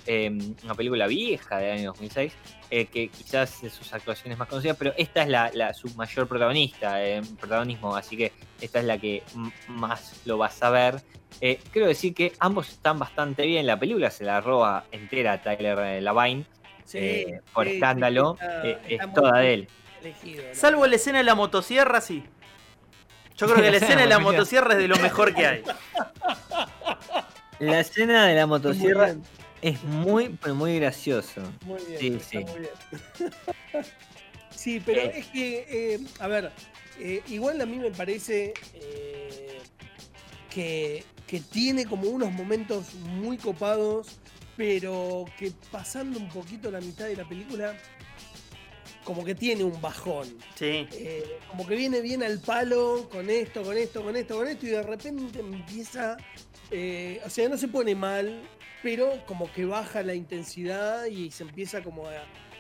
una 0.65 0.75
película 0.75 1.07
vieja 1.07 1.59
del 1.59 1.79
año 1.79 1.89
2006, 1.89 2.33
eh, 2.71 2.87
que 2.87 3.09
quizás 3.09 3.63
de 3.63 3.71
sus 3.71 3.93
actuaciones 3.93 4.39
más 4.39 4.49
conocidas, 4.49 4.77
pero 4.79 4.93
esta 4.97 5.23
es 5.23 5.29
la, 5.29 5.51
la 5.55 5.73
su 5.75 5.89
mayor 5.95 6.29
protagonista, 6.29 7.03
eh, 7.05 7.23
protagonismo, 7.41 7.97
así 7.97 8.17
que 8.17 8.33
esta 8.61 8.79
es 8.81 8.85
la 8.85 8.99
que 8.99 9.23
más 9.69 10.21
lo 10.25 10.37
vas 10.39 10.63
a 10.63 10.71
ver. 10.71 11.03
Eh, 11.41 11.59
quiero 11.73 11.89
decir 11.89 12.15
que 12.15 12.33
ambos 12.41 12.69
están 12.71 12.99
bastante 12.99 13.47
bien, 13.47 13.67
la 13.67 13.79
película 13.79 14.11
se 14.11 14.25
la 14.25 14.41
roba 14.41 14.85
entera 14.93 15.33
a 15.35 15.43
Tyler 15.43 15.79
eh, 15.79 16.01
Lavine, 16.01 16.45
Sí, 16.85 16.99
eh, 16.99 17.41
por 17.53 17.65
sí, 17.67 17.71
sí, 17.71 17.77
escándalo, 17.77 18.33
está- 18.41 18.63
eh, 18.67 18.79
está 18.89 19.05
es 19.05 19.13
toda 19.13 19.39
de 19.41 19.55
él. 19.55 19.69
elegido, 20.01 20.45
¿no? 20.49 20.55
Salvo 20.55 20.87
la 20.87 20.97
escena 20.97 21.19
de 21.19 21.25
la 21.25 21.35
motosierra, 21.35 22.01
sí. 22.01 22.25
Yo 23.37 23.47
creo 23.47 23.63
que 23.63 23.71
la 23.71 23.77
escena 23.85 24.01
de 24.03 24.09
la 24.09 24.19
motosierra 24.19 24.73
es 24.73 24.79
de 24.79 24.89
lo 24.89 24.97
mejor 24.97 25.35
que 25.35 25.47
hay. 25.47 25.63
La 27.59 27.81
escena 27.81 28.27
de 28.27 28.35
la 28.37 28.47
Muy 28.47 28.59
motosierra 28.59 29.05
bien, 29.07 29.23
es 29.63 29.83
muy, 29.85 30.29
pero 30.41 30.55
muy 30.55 30.77
gracioso. 30.79 31.41
Muy 31.65 31.81
bien, 31.85 31.99
Sí, 32.01 32.07
está 32.09 32.29
sí. 32.31 32.39
muy 32.45 32.61
bien. 32.61 32.73
sí, 34.55 34.83
pero 34.85 35.01
Eh. 35.03 35.13
es 35.17 35.27
que, 35.27 35.67
eh, 35.95 36.01
a 36.21 36.29
ver, 36.29 36.53
eh, 36.99 37.23
igual 37.29 37.61
a 37.61 37.67
mí 37.67 37.77
me 37.79 37.91
parece 37.91 38.53
que, 40.51 41.05
que 41.27 41.41
tiene 41.41 41.85
como 41.87 42.09
unos 42.09 42.33
momentos 42.33 42.95
muy 42.95 43.37
copados, 43.37 44.19
pero 44.57 45.25
que 45.39 45.53
pasando 45.71 46.19
un 46.19 46.29
poquito 46.29 46.71
la 46.71 46.81
mitad 46.81 47.07
de 47.07 47.17
la 47.17 47.29
película, 47.29 47.77
como 49.05 49.25
que 49.25 49.35
tiene 49.35 49.65
un 49.65 49.81
bajón. 49.81 50.27
Sí. 50.55 50.87
Eh, 50.93 51.39
como 51.49 51.67
que 51.67 51.77
viene 51.77 52.01
bien 52.01 52.23
al 52.23 52.41
palo 52.41 53.09
con 53.11 53.31
esto, 53.31 53.63
con 53.63 53.77
esto, 53.77 54.03
con 54.03 54.17
esto, 54.17 54.37
con 54.37 54.49
esto, 54.49 54.67
y 54.67 54.71
de 54.71 54.83
repente 54.83 55.39
empieza. 55.41 56.17
eh, 56.71 57.21
o 57.25 57.31
sea, 57.31 57.49
no 57.49 57.57
se 57.57 57.69
pone 57.69 57.95
mal, 57.95 58.43
pero 58.83 59.25
como 59.27 59.51
que 59.53 59.65
baja 59.65 60.03
la 60.03 60.15
intensidad 60.15 61.07
y 61.07 61.31
se 61.31 61.45
empieza 61.45 61.83
como 61.83 62.05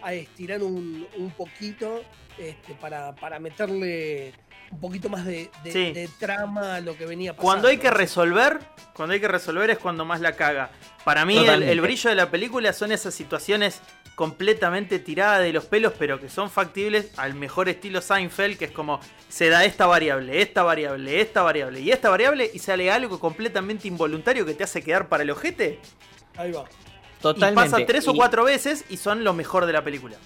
a, 0.03 0.13
estirar 0.13 0.63
un, 0.63 1.07
un 1.17 1.31
poquito 1.33 2.03
este, 2.39 2.75
para, 2.75 3.15
para 3.17 3.41
meterle 3.41 4.33
un 4.71 4.81
poquito 4.81 5.09
más 5.09 5.25
de, 5.25 5.51
de- 5.65 5.73
Sí. 5.73 5.93
de 5.93 6.09
trama 6.19 6.77
a 6.77 6.81
lo 6.81 6.97
que 6.97 7.07
venía 7.07 7.33
pasando. 7.33 7.43
Cuando 7.45 7.69
hay 7.69 7.79
que 7.79 7.91
resolver, 7.91 8.59
cuando 8.93 9.15
hay 9.15 9.21
que 9.21 9.29
resolver 9.29 9.71
es 9.71 9.79
cuando 9.79 10.05
más 10.05 10.21
la 10.21 10.33
caga. 10.33 10.71
Para 11.05 11.25
mí 11.25 11.39
el, 11.39 11.81
brillo 11.81 12.11
de 12.11 12.17
la 12.17 12.31
película 12.31 12.73
son 12.73 12.93
esas 12.93 13.15
situaciones 13.15 13.81
completamente 14.15 14.99
tiradas 14.99 15.43
de 15.43 15.53
los 15.53 15.65
pelos, 15.65 15.93
pero 15.99 16.21
que 16.21 16.29
son 16.29 16.51
factibles 16.51 17.13
al 17.17 17.35
mejor 17.35 17.69
estilo 17.69 18.01
Seinfeld, 18.03 18.59
que 18.59 18.67
es 18.67 18.71
como 18.73 19.01
se 19.29 19.49
da 19.49 19.65
esta 19.65 19.87
variable, 19.87 20.43
esta 20.43 20.65
variable, 20.65 21.21
esta 21.21 21.43
variable 21.43 21.81
y 21.81 21.91
esta 21.93 22.11
variable 22.11 22.51
y 22.53 22.59
sale 22.59 22.91
algo 22.91 23.21
completamente 23.21 23.87
involuntario 23.89 24.45
que 24.45 24.55
te 24.55 24.65
hace 24.65 24.83
quedar 24.83 25.09
para 25.09 25.23
el 25.23 25.31
ojete. 25.31 25.79
Ahí 26.37 26.51
va. 26.53 26.65
Totalmente. 27.23 27.69
Y 27.69 27.71
pasa 27.73 27.87
tres 27.87 28.07
o 28.09 28.13
Y- 28.13 28.17
cuatro 28.17 28.45
veces 28.45 28.85
y 28.91 28.97
son 28.97 29.25
lo 29.25 29.33
mejor 29.35 29.67
de 29.67 29.73
la 29.73 29.83
película. 29.83 30.17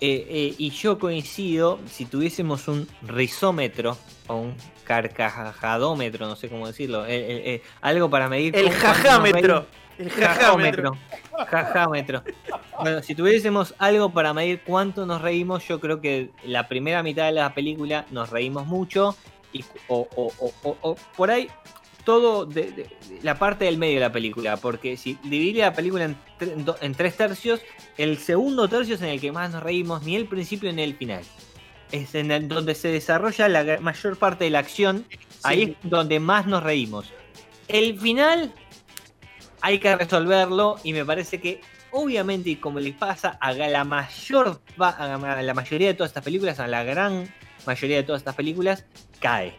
Eh, 0.00 0.26
eh, 0.30 0.54
y 0.58 0.70
yo 0.70 0.98
coincido, 0.98 1.80
si 1.90 2.04
tuviésemos 2.04 2.68
un 2.68 2.86
rizómetro 3.02 3.96
o 4.28 4.36
un 4.36 4.54
carcajadómetro, 4.84 6.26
no 6.26 6.36
sé 6.36 6.48
cómo 6.48 6.66
decirlo, 6.66 7.04
eh, 7.06 7.62
algo 7.80 8.08
para 8.08 8.28
medir. 8.28 8.54
El 8.56 8.70
jajámetro. 8.70 9.66
El 9.98 10.10
jajámetro. 10.10 10.92
Jajámetro. 11.48 12.22
Bueno, 12.80 13.02
si 13.02 13.14
tuviésemos 13.16 13.74
algo 13.78 14.10
para 14.10 14.32
medir 14.32 14.60
cuánto 14.64 15.04
nos 15.06 15.20
reímos, 15.20 15.66
yo 15.66 15.80
creo 15.80 16.00
que 16.00 16.30
la 16.44 16.68
primera 16.68 17.02
mitad 17.02 17.26
de 17.26 17.32
la 17.32 17.52
película 17.52 18.06
nos 18.12 18.30
reímos 18.30 18.66
mucho 18.66 19.16
y, 19.52 19.64
o- 19.88 20.06
o- 20.14 20.32
o- 20.62 20.76
o 20.82 20.96
por 21.16 21.30
ahí 21.32 21.48
todo 22.08 22.46
de, 22.46 22.62
de- 22.72 22.82
de 22.84 23.18
la 23.22 23.38
parte 23.38 23.66
del 23.66 23.76
medio 23.76 23.96
de 23.96 24.00
la 24.00 24.10
película, 24.12 24.56
porque 24.56 24.96
si 24.96 25.18
dividí 25.24 25.58
la 25.58 25.74
película 25.74 26.04
en, 26.06 26.16
tre- 26.40 26.52
en 26.54 26.64
do- 26.64 26.78
en 26.80 26.94
tres 26.94 27.18
tercios, 27.18 27.60
el 27.98 28.16
segundo 28.16 28.66
tercio 28.66 28.94
es 28.94 29.02
en 29.02 29.08
el 29.10 29.20
que 29.20 29.30
más 29.30 29.50
nos 29.52 29.62
reímos, 29.62 30.04
ni 30.04 30.16
el 30.16 30.26
principio 30.26 30.72
ni 30.72 30.80
el 30.80 30.96
final. 30.96 31.22
Es 31.92 32.14
en 32.14 32.30
el- 32.30 32.48
donde 32.48 32.74
se 32.74 32.88
desarrolla 32.88 33.46
la 33.50 33.78
mayor 33.80 34.16
parte 34.16 34.44
de 34.44 34.50
la 34.50 34.60
acción, 34.60 35.04
ahí 35.42 35.62
es 35.82 35.90
donde 35.90 36.18
más 36.18 36.46
nos 36.46 36.62
reímos. 36.62 37.12
El 37.68 38.00
final 38.00 38.54
hay 39.60 39.78
que 39.78 39.94
resolverlo 39.94 40.76
y 40.84 40.94
me 40.94 41.04
parece 41.04 41.42
que 41.42 41.60
obviamente 41.90 42.48
y 42.48 42.56
como 42.56 42.80
le 42.80 42.94
pasa 42.94 43.36
a 43.38 43.52
la 43.52 43.84
mayor 43.84 44.60
a 44.78 45.42
la 45.42 45.52
mayoría 45.54 45.88
de 45.88 45.94
todas 45.94 46.08
estas 46.10 46.24
películas, 46.24 46.58
a 46.58 46.66
la 46.68 46.84
gran 46.84 47.28
mayoría 47.66 47.96
de 47.98 48.02
todas 48.02 48.20
estas 48.22 48.34
películas, 48.34 48.86
cae. 49.20 49.52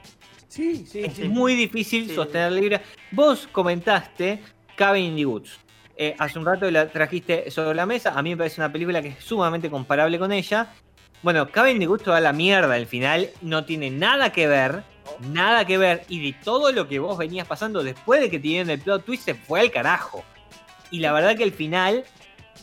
Sí, 0.49 0.85
sí, 0.85 1.01
Es 1.05 1.13
sí. 1.13 1.29
muy 1.29 1.55
difícil 1.55 2.07
Sí. 2.09 2.15
sostener 2.15 2.51
la 2.51 2.59
libra. 2.59 2.81
Vos 3.11 3.47
comentaste 3.51 4.41
Cabin 4.75 5.05
in 5.05 5.15
the 5.15 5.25
Woods. 5.25 5.51
Eh, 5.95 6.15
hace 6.17 6.39
un 6.39 6.45
rato 6.45 6.69
la 6.71 6.89
trajiste 6.89 7.49
sobre 7.51 7.75
la 7.75 7.85
mesa. 7.85 8.13
A 8.17 8.21
mí 8.21 8.31
me 8.31 8.37
parece 8.37 8.59
una 8.59 8.71
película 8.71 9.01
que 9.01 9.09
es 9.09 9.23
sumamente 9.23 9.69
comparable 9.69 10.17
con 10.19 10.31
ella. 10.31 10.73
Bueno, 11.21 11.49
Cabin 11.51 11.75
in 11.75 11.79
the 11.81 11.87
Woods 11.87 12.03
toda 12.03 12.19
la 12.19 12.33
mierda 12.33 12.73
al 12.73 12.87
final. 12.87 13.29
No 13.41 13.63
tiene 13.65 13.89
nada 13.91 14.31
que 14.31 14.47
ver. 14.47 14.83
Nada 15.19 15.65
que 15.65 15.77
ver. 15.77 16.03
Y 16.09 16.19
de 16.31 16.37
todo 16.43 16.71
lo 16.71 16.87
que 16.87 16.99
vos 16.99 17.17
venías 17.17 17.47
pasando 17.47 17.83
después 17.83 18.21
de 18.21 18.29
que 18.29 18.37
te 18.39 18.43
dieron 18.47 18.69
el 18.69 18.79
plot 18.79 19.05
twist 19.05 19.25
se 19.25 19.35
fue 19.35 19.59
al 19.59 19.71
carajo. 19.71 20.23
Y 20.91 20.99
la 20.99 21.11
verdad 21.13 21.35
que 21.37 21.43
el 21.43 21.51
final 21.51 22.05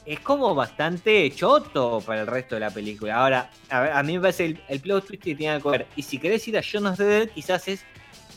es 0.05 0.21
como 0.21 0.55
bastante 0.55 1.31
choto 1.35 2.03
para 2.05 2.21
el 2.23 2.27
resto 2.27 2.55
de 2.57 2.61
la 2.61 2.71
película. 2.71 3.17
Ahora, 3.17 3.51
a, 3.71 3.99
a 3.99 4.03
mí 4.03 4.15
me 4.15 4.21
parece 4.21 4.45
el, 4.47 4.61
el 4.69 4.81
plot 4.81 5.07
twist 5.07 5.23
que 5.23 5.35
tiene 5.35 5.61
que 5.61 5.69
ver. 5.69 5.87
Y 5.97 6.03
si 6.03 6.19
querés 6.19 6.47
ir 6.49 6.57
a 6.59 6.61
Shaun 6.63 6.87
of 6.87 6.97
the 6.99 7.05
Dead, 7.05 7.29
quizás 7.31 7.67
es 7.69 7.85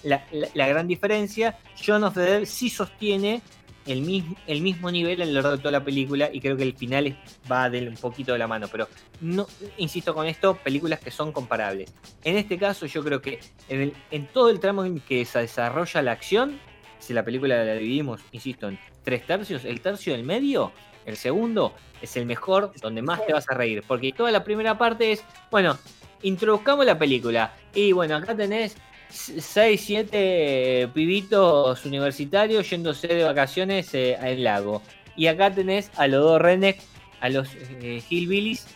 la, 0.04 0.24
la- 0.54 0.68
gran 0.68 0.88
diferencia. 0.88 1.58
Shaun 1.76 2.04
of 2.04 2.14
the 2.14 2.22
Dead 2.22 2.46
sí 2.46 2.70
sostiene 2.70 3.42
el 3.86 4.02
mismo, 4.02 4.36
el 4.48 4.62
mismo 4.62 4.92
nivel 4.92 5.22
a 5.22 5.26
lo 5.26 5.32
largo 5.34 5.52
de 5.52 5.58
toda 5.60 5.72
la 5.72 5.84
película 5.84 6.30
y 6.32 6.40
creo 6.42 6.56
que 6.58 6.64
el 6.64 6.76
final 6.76 7.18
va 7.52 7.70
del 7.70 7.88
un 7.88 7.96
poquito 7.96 8.34
de 8.34 8.40
la 8.40 8.48
mano. 8.48 8.68
Pero 8.72 8.88
no, 9.22 9.48
insisto 9.78 10.14
con 10.14 10.26
esto, 10.28 10.56
películas 10.56 11.00
que 11.00 11.12
son 11.12 11.32
comparables. 11.32 11.92
En 12.24 12.38
este 12.38 12.58
caso 12.58 12.86
yo 12.86 13.04
creo 13.04 13.22
que 13.22 13.40
en, 13.68 13.82
el- 13.82 13.94
en 14.12 14.28
todo 14.28 14.50
el 14.50 14.60
tramo 14.60 14.86
en 14.86 15.00
que 15.00 15.26
se 15.26 15.40
desarrolla 15.40 16.02
la 16.02 16.12
acción, 16.12 16.60
si 17.00 17.14
la 17.14 17.24
película 17.24 17.64
la 17.64 17.74
dividimos, 17.76 18.22
insisto, 18.32 18.68
en 18.68 18.78
tres 19.04 19.26
tercios, 19.26 19.64
el 19.66 19.80
tercio 19.82 20.14
del 20.14 20.24
medio, 20.24 20.72
el 21.06 21.18
segundo, 21.18 21.74
es 22.02 22.16
el 22.18 22.26
mejor, 22.26 22.72
donde 22.82 23.02
más 23.02 23.26
te 23.26 23.34
vas 23.34 23.50
a 23.50 23.54
reír. 23.54 23.84
Porque 23.88 24.12
toda 24.12 24.32
la 24.32 24.44
primera 24.44 24.78
parte 24.78 25.12
es, 25.12 25.24
bueno, 25.52 25.78
introduzcamos 26.22 26.86
la 26.86 26.98
película. 26.98 27.54
Y 27.74 27.92
bueno, 27.92 28.16
acá 28.16 28.36
tenés 28.36 28.76
6, 29.10 29.82
7 29.84 30.90
pibitos 30.94 31.86
universitarios 31.86 32.70
yéndose 32.70 33.08
de 33.08 33.24
vacaciones 33.24 33.94
eh, 33.94 34.16
al 34.16 34.44
lago. 34.44 34.82
Y 35.16 35.28
acá 35.28 35.52
tenés 35.54 35.92
a 35.96 36.08
los 36.08 36.24
dos 36.24 36.42
Renek, 36.42 36.80
a 37.20 37.30
los 37.30 37.50
eh, 37.56 38.02
Hillbillies, 38.10 38.68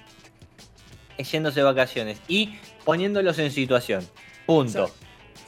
eh, 1.17 1.23
yéndose 1.23 1.59
de 1.59 1.63
vacaciones. 1.63 2.19
Y 2.27 2.57
poniéndolos 2.83 3.39
en 3.39 3.51
situación. 3.51 4.05
Punto. 4.45 4.91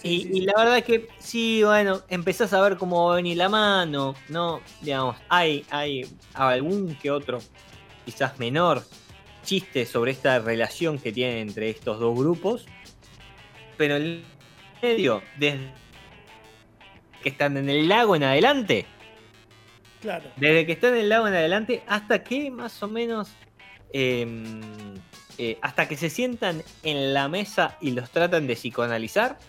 Y, 0.05 0.21
sí, 0.21 0.29
y 0.31 0.33
sí. 0.33 0.41
la 0.41 0.53
verdad 0.55 0.83
que 0.83 1.07
sí, 1.17 1.63
bueno, 1.63 2.01
empezás 2.09 2.53
a 2.53 2.61
ver 2.61 2.77
cómo 2.77 3.07
va 3.07 3.13
a 3.13 3.15
venir 3.15 3.37
la 3.37 3.49
mano, 3.49 4.13
¿no? 4.29 4.61
Digamos, 4.81 5.17
hay, 5.29 5.65
hay 5.71 6.05
algún 6.33 6.95
que 6.95 7.09
otro, 7.09 7.39
quizás 8.05 8.37
menor, 8.37 8.83
chiste 9.43 9.85
sobre 9.85 10.11
esta 10.11 10.39
relación 10.39 10.99
que 10.99 11.11
tienen 11.11 11.37
entre 11.37 11.69
estos 11.69 11.99
dos 11.99 12.15
grupos, 12.17 12.65
pero 13.77 13.95
el 13.95 14.23
medio, 14.81 15.23
desde 15.37 15.71
que 17.23 17.29
están 17.29 17.57
en 17.57 17.69
el 17.69 17.87
lago 17.87 18.15
en 18.15 18.23
adelante, 18.23 18.85
Claro. 20.01 20.29
desde 20.35 20.67
que 20.67 20.73
están 20.73 20.93
en 20.93 20.99
el 20.99 21.09
lago 21.09 21.27
en 21.27 21.33
adelante 21.33 21.81
hasta 21.87 22.23
que 22.23 22.51
más 22.51 22.83
o 22.83 22.87
menos 22.87 23.31
eh, 23.91 24.27
eh, 25.37 25.57
hasta 25.61 25.87
que 25.87 25.97
se 25.97 26.09
sientan 26.09 26.61
en 26.83 27.13
la 27.13 27.27
mesa 27.27 27.77
y 27.81 27.91
los 27.91 28.09
tratan 28.11 28.45
de 28.45 28.55
psicoanalizar. 28.55 29.39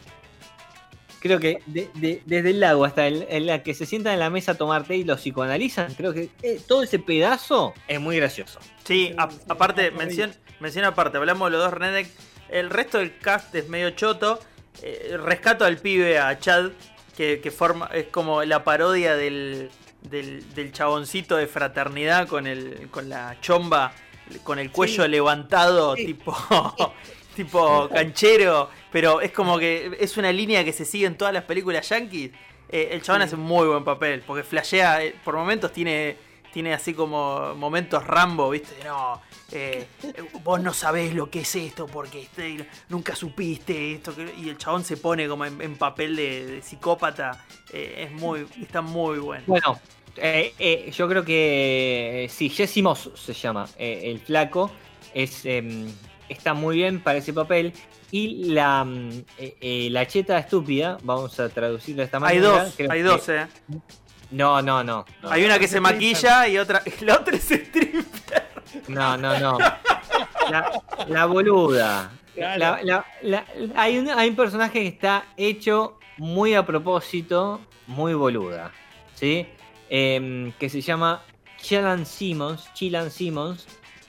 Creo 1.27 1.41
que 1.41 1.59
de- 1.67 1.91
de- 1.95 2.23
desde 2.25 2.51
el 2.51 2.61
lago 2.61 2.85
hasta 2.85 3.07
el, 3.07 3.27
en 3.29 3.47
la 3.47 3.63
que 3.63 3.75
se 3.75 3.87
sientan 3.87 4.15
en 4.15 4.21
la 4.21 4.31
mesa 4.31 4.53
a 4.53 4.55
tomar 4.55 4.85
té 4.85 4.97
y 4.97 5.05
los 5.05 5.21
psicoanalizan, 5.21 5.95
creo 5.95 6.13
que 6.13 6.31
eh, 6.43 6.61
todo 6.67 6.83
ese 6.83 6.99
pedazo 6.99 7.75
es 7.89 8.01
muy 8.01 8.17
gracioso. 8.17 8.59
Sí, 8.85 9.15
a- 9.19 9.29
aparte, 9.49 9.91
mención, 9.91 10.33
mención 10.61 10.85
aparte, 10.85 11.19
hablamos 11.19 11.51
de 11.51 11.57
los 11.59 11.65
dos 11.65 11.75
Redneck. 11.75 12.09
El 12.49 12.71
resto 12.71 12.99
del 12.99 13.19
cast 13.19 13.55
es 13.55 13.69
medio 13.69 13.91
choto. 13.91 14.39
Eh, 14.83 15.17
rescato 15.19 15.65
al 15.65 15.79
pibe, 15.79 16.19
a 16.19 16.39
Chad, 16.39 16.71
que, 17.17 17.41
que 17.41 17.51
forma, 17.51 17.87
es 17.95 18.09
como 18.09 18.45
la 18.45 18.63
parodia 18.63 19.17
del, 19.17 19.71
del, 20.03 20.55
del 20.55 20.71
chaboncito 20.73 21.37
de 21.37 21.47
fraternidad 21.47 22.29
con, 22.29 22.47
el, 22.47 22.89
con 22.91 23.09
la 23.09 23.37
chomba, 23.41 23.93
con 24.45 24.59
el 24.59 24.71
cuello 24.71 25.05
Sí. 25.05 25.09
levantado, 25.11 25.97
Sí. 25.97 26.05
tipo, 26.07 26.37
tipo 27.37 27.89
canchero. 27.93 28.69
Pero 28.91 29.21
es 29.21 29.31
como 29.31 29.59
que 29.59 29.97
es 30.01 30.17
una 30.17 30.33
línea 30.33 30.65
que 30.65 30.73
se 30.73 30.85
sigue 30.85 31.07
en 31.07 31.17
todas 31.17 31.33
las 31.35 31.45
películas 31.45 31.89
yankees. 31.89 32.33
Eh, 32.69 32.89
el 32.93 33.03
chabón 33.03 33.21
Sí. 33.23 33.27
hace 33.27 33.37
un 33.37 33.43
muy 33.43 33.69
buen 33.69 33.85
papel, 33.85 34.23
porque 34.27 34.43
flashea, 34.43 35.05
eh, 35.05 35.15
por 35.25 35.37
momentos 35.37 35.73
tiene, 35.73 36.17
tiene 36.53 36.75
así 36.75 36.95
como 36.95 37.55
momentos 37.55 38.05
Rambo, 38.05 38.51
¿viste? 38.51 38.75
No, 38.85 39.23
eh, 39.53 39.87
vos 40.43 40.61
no 40.61 40.75
sabés 40.75 41.15
lo 41.15 41.31
que 41.31 41.41
es 41.41 41.55
esto, 41.55 41.87
porque 41.87 42.23
este, 42.23 42.67
nunca 42.89 43.15
supiste 43.15 43.93
esto. 43.95 44.13
Y 44.37 44.49
el 44.49 44.59
chabón 44.59 44.83
se 44.83 44.97
pone 44.97 45.29
como 45.29 45.45
en, 45.45 45.61
en 45.63 45.77
papel 45.77 46.17
de, 46.17 46.47
de 46.47 46.63
psicópata. 46.63 47.45
Es 47.73 48.11
muy, 48.13 48.47
está 48.61 48.81
muy 48.81 49.19
bueno. 49.19 49.45
Bueno, 49.47 49.79
yo 50.17 51.09
creo 51.09 51.25
que 51.25 52.29
sí, 52.33 52.49
Jesse 52.49 52.83
Moss 52.83 53.11
se 53.15 53.33
llama. 53.35 53.69
el 53.79 54.19
flaco 54.19 54.73
es 55.15 55.45
em, 55.47 55.87
está 56.29 56.55
muy 56.55 56.77
bien 56.77 57.01
para 57.01 57.19
ese 57.19 57.33
papel. 57.33 57.73
Y 58.11 58.45
la, 58.53 58.85
mm, 58.85 59.11
eh, 59.39 59.57
eh, 59.61 59.89
la 59.91 60.07
cheta 60.07 60.39
estúpida, 60.39 60.99
vamos 61.03 61.39
a 61.41 61.49
traducirlo 61.49 62.01
de 62.01 62.05
esta 62.05 62.19
Hay 62.19 62.39
manera. 62.41 62.65
dos, 62.65 62.75
creo 62.77 62.91
hay 62.93 62.99
que- 62.99 63.05
dos, 63.05 63.29
eh. 63.29 63.47
No, 64.31 64.61
no, 64.63 64.83
no. 64.83 65.05
No, 65.23 65.31
Hay 65.31 65.45
una 65.45 65.59
que 65.59 65.69
se 65.69 65.81
maquilla 65.81 66.49
y 66.49 66.59
otra. 66.59 66.83
La 67.01 67.15
otra 67.17 67.37
es 67.37 67.45
stripper. 67.51 68.45
no, 68.89 69.17
no. 69.17 69.39
no. 69.39 69.59
La, 70.51 70.83
la 71.09 71.27
boluda. 71.27 72.11
Claro. 72.35 72.59
La- 72.59 72.81
la- 72.83 73.07
la- 73.23 73.45
hay, 73.77 73.99
un, 73.99 74.09
hay 74.11 74.29
un 74.31 74.37
personaje 74.37 74.81
que 74.83 74.89
está 74.89 75.25
hecho 75.37 75.99
muy 76.19 76.55
a 76.55 76.67
propósito, 76.67 77.61
muy 77.87 78.15
boluda. 78.15 78.73
¿Sí? 79.15 79.47
Em, 79.89 80.53
que 80.53 80.69
se 80.69 80.81
llama 80.81 81.23
Chilan 81.61 82.05
Simmons. 82.05 82.69
Chilan 82.75 83.11
Simmons. 83.11 83.67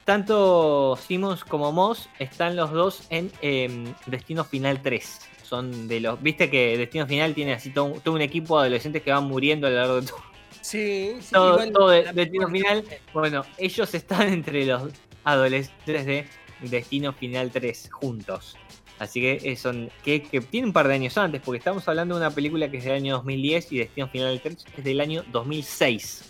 Tanto 0.07 0.97
Simmons 1.05 1.43
como 1.43 1.73
Moss 1.73 2.07
están 2.17 2.55
los 2.55 2.71
dos 2.71 3.01
en 3.09 3.29
em, 3.41 3.93
Destino 4.05 4.45
Final 4.45 4.81
3. 4.81 5.19
Son 5.43 5.89
de 5.89 5.99
los. 5.99 6.23
Viste 6.23 6.49
que 6.49 6.77
Destino 6.77 7.05
Final 7.05 7.33
tiene 7.33 7.51
así 7.51 7.71
todo, 7.71 7.83
un- 7.85 7.99
todo 7.99 8.15
un 8.15 8.21
equipo 8.21 8.55
de 8.57 8.67
adolescentes 8.67 9.03
que 9.03 9.11
van 9.11 9.25
muriendo 9.25 9.67
a 9.67 9.69
lo 9.69 9.75
largo 9.75 9.99
de 9.99 10.07
todo 10.07 10.19
Sí, 10.61 11.17
sí, 11.19 11.33
todo, 11.33 11.55
igual 11.55 11.71
todo 11.73 11.89
de, 11.89 12.03
la 12.03 12.13
Destino 12.13 12.47
Final. 12.47 12.85
Bueno, 13.13 13.43
ellos 13.57 13.93
están 13.93 14.29
entre 14.29 14.65
los 14.65 14.83
adolescentes 15.25 16.05
de 16.05 16.25
Destino 16.61 17.11
Final 17.11 17.51
3 17.51 17.89
juntos. 17.91 18.55
Así 18.99 19.19
que 19.19 19.41
eh, 19.43 19.57
son 19.57 19.89
que, 20.05 20.23
que 20.23 20.39
tiene 20.39 20.67
un 20.67 20.73
par 20.73 20.87
de 20.87 20.93
años 20.93 21.17
antes, 21.17 21.41
porque 21.43 21.57
estamos 21.57 21.85
hablando 21.89 22.15
de 22.15 22.21
una 22.21 22.31
película 22.31 22.71
que 22.71 22.77
es 22.77 22.85
del 22.85 22.93
año 22.93 23.15
2010 23.17 23.73
y 23.73 23.77
Destino 23.79 24.07
Final 24.07 24.39
3 24.41 24.65
es 24.77 24.83
del 24.85 25.01
año 25.01 25.25
2006. 25.33 26.23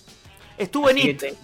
Estuvo 0.58 0.90
en 0.90 0.98
Así 0.98 1.10
It. 1.12 1.20
te- 1.20 1.36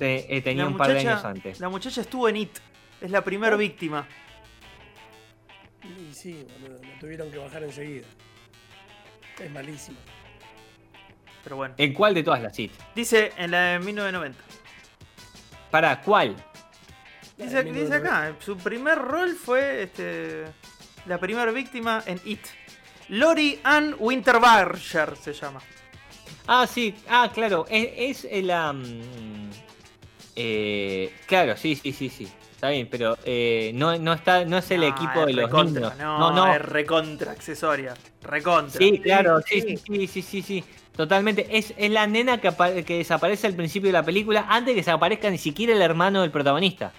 te- 0.00 0.36
eh, 0.36 0.40
tenía 0.42 0.64
La 0.64 0.70
un 0.70 0.76
par 0.76 0.88
de 0.88 0.94
muchacha- 0.94 1.10
años 1.12 1.24
antes. 1.24 1.60
La 1.60 1.68
muchacha 1.68 2.00
estuvo 2.00 2.28
en 2.28 2.36
It. 2.36 2.58
Es 3.00 3.10
la 3.10 3.22
primera 3.22 3.54
víctima. 3.56 4.06
Y 5.84 6.12
sí, 6.14 6.46
boludo, 6.60 6.82
lo 6.82 6.98
tuvieron 6.98 7.30
que 7.30 7.38
bajar 7.38 7.62
enseguida. 7.62 8.06
Es 9.38 9.50
malísimo. 9.50 9.98
Pero 11.44 11.56
bueno. 11.56 11.74
¿En 11.78 11.94
cuál 11.94 12.14
de 12.14 12.22
todas 12.22 12.42
las 12.42 12.58
hits? 12.58 12.74
Dice 12.94 13.32
en 13.36 13.50
la 13.52 13.60
de 13.72 13.78
1990. 13.78 14.38
¿Para 15.70 16.00
cuál? 16.02 16.36
Dice, 17.38 17.62
dice 17.64 17.94
acá, 17.94 18.34
su 18.40 18.56
primer 18.58 18.98
rol 18.98 19.30
fue 19.34 19.84
este, 19.84 20.44
la 21.06 21.18
primera 21.18 21.50
víctima 21.52 22.02
en 22.06 22.20
It. 22.24 22.40
Lori 23.08 23.58
Ann 23.64 23.96
Winterbarger 23.98 25.16
se 25.16 25.32
llama. 25.32 25.60
Ah, 26.46 26.66
sí, 26.66 26.94
ah, 27.08 27.30
claro, 27.32 27.64
es, 27.70 28.24
es 28.30 28.44
la... 28.44 28.74
eh, 30.36 31.12
claro, 31.26 31.56
sí, 31.56 31.74
sí, 31.76 31.92
sí, 31.92 32.08
sí. 32.08 32.28
Está 32.52 32.68
bien, 32.70 32.88
pero 32.90 33.16
eh, 33.24 33.72
no, 33.74 33.96
no 33.98 34.12
está, 34.12 34.44
no 34.44 34.58
es 34.58 34.70
el 34.70 34.80
No, 34.82 34.86
equipo 34.88 35.20
es 35.20 35.26
de 35.26 35.32
los 35.32 35.44
recontra, 35.50 35.80
niños. 35.80 35.96
No, 35.98 36.18
no, 36.18 36.32
no. 36.46 36.54
es 36.54 36.60
recontra 36.60 37.32
accesoria. 37.32 37.94
Recontra. 38.22 38.78
Sí, 38.78 38.98
claro, 38.98 39.40
sí, 39.46 39.78
sí. 39.86 40.06
sí, 40.06 40.22
sí, 40.22 40.42
sí. 40.42 40.64
Totalmente. 40.94 41.46
Es, 41.56 41.72
es 41.78 41.90
la 41.90 42.06
nena 42.06 42.38
que, 42.38 42.50
que 42.84 42.98
desaparece 42.98 43.46
al 43.46 43.54
principio 43.54 43.88
de 43.88 43.94
la 43.94 44.02
película 44.02 44.44
antes 44.50 44.72
que 44.74 44.80
desaparezca 44.80 45.30
ni 45.30 45.38
siquiera 45.38 45.72
el 45.72 45.80
hermano 45.80 46.20
del 46.20 46.30
protagonista. 46.30 46.92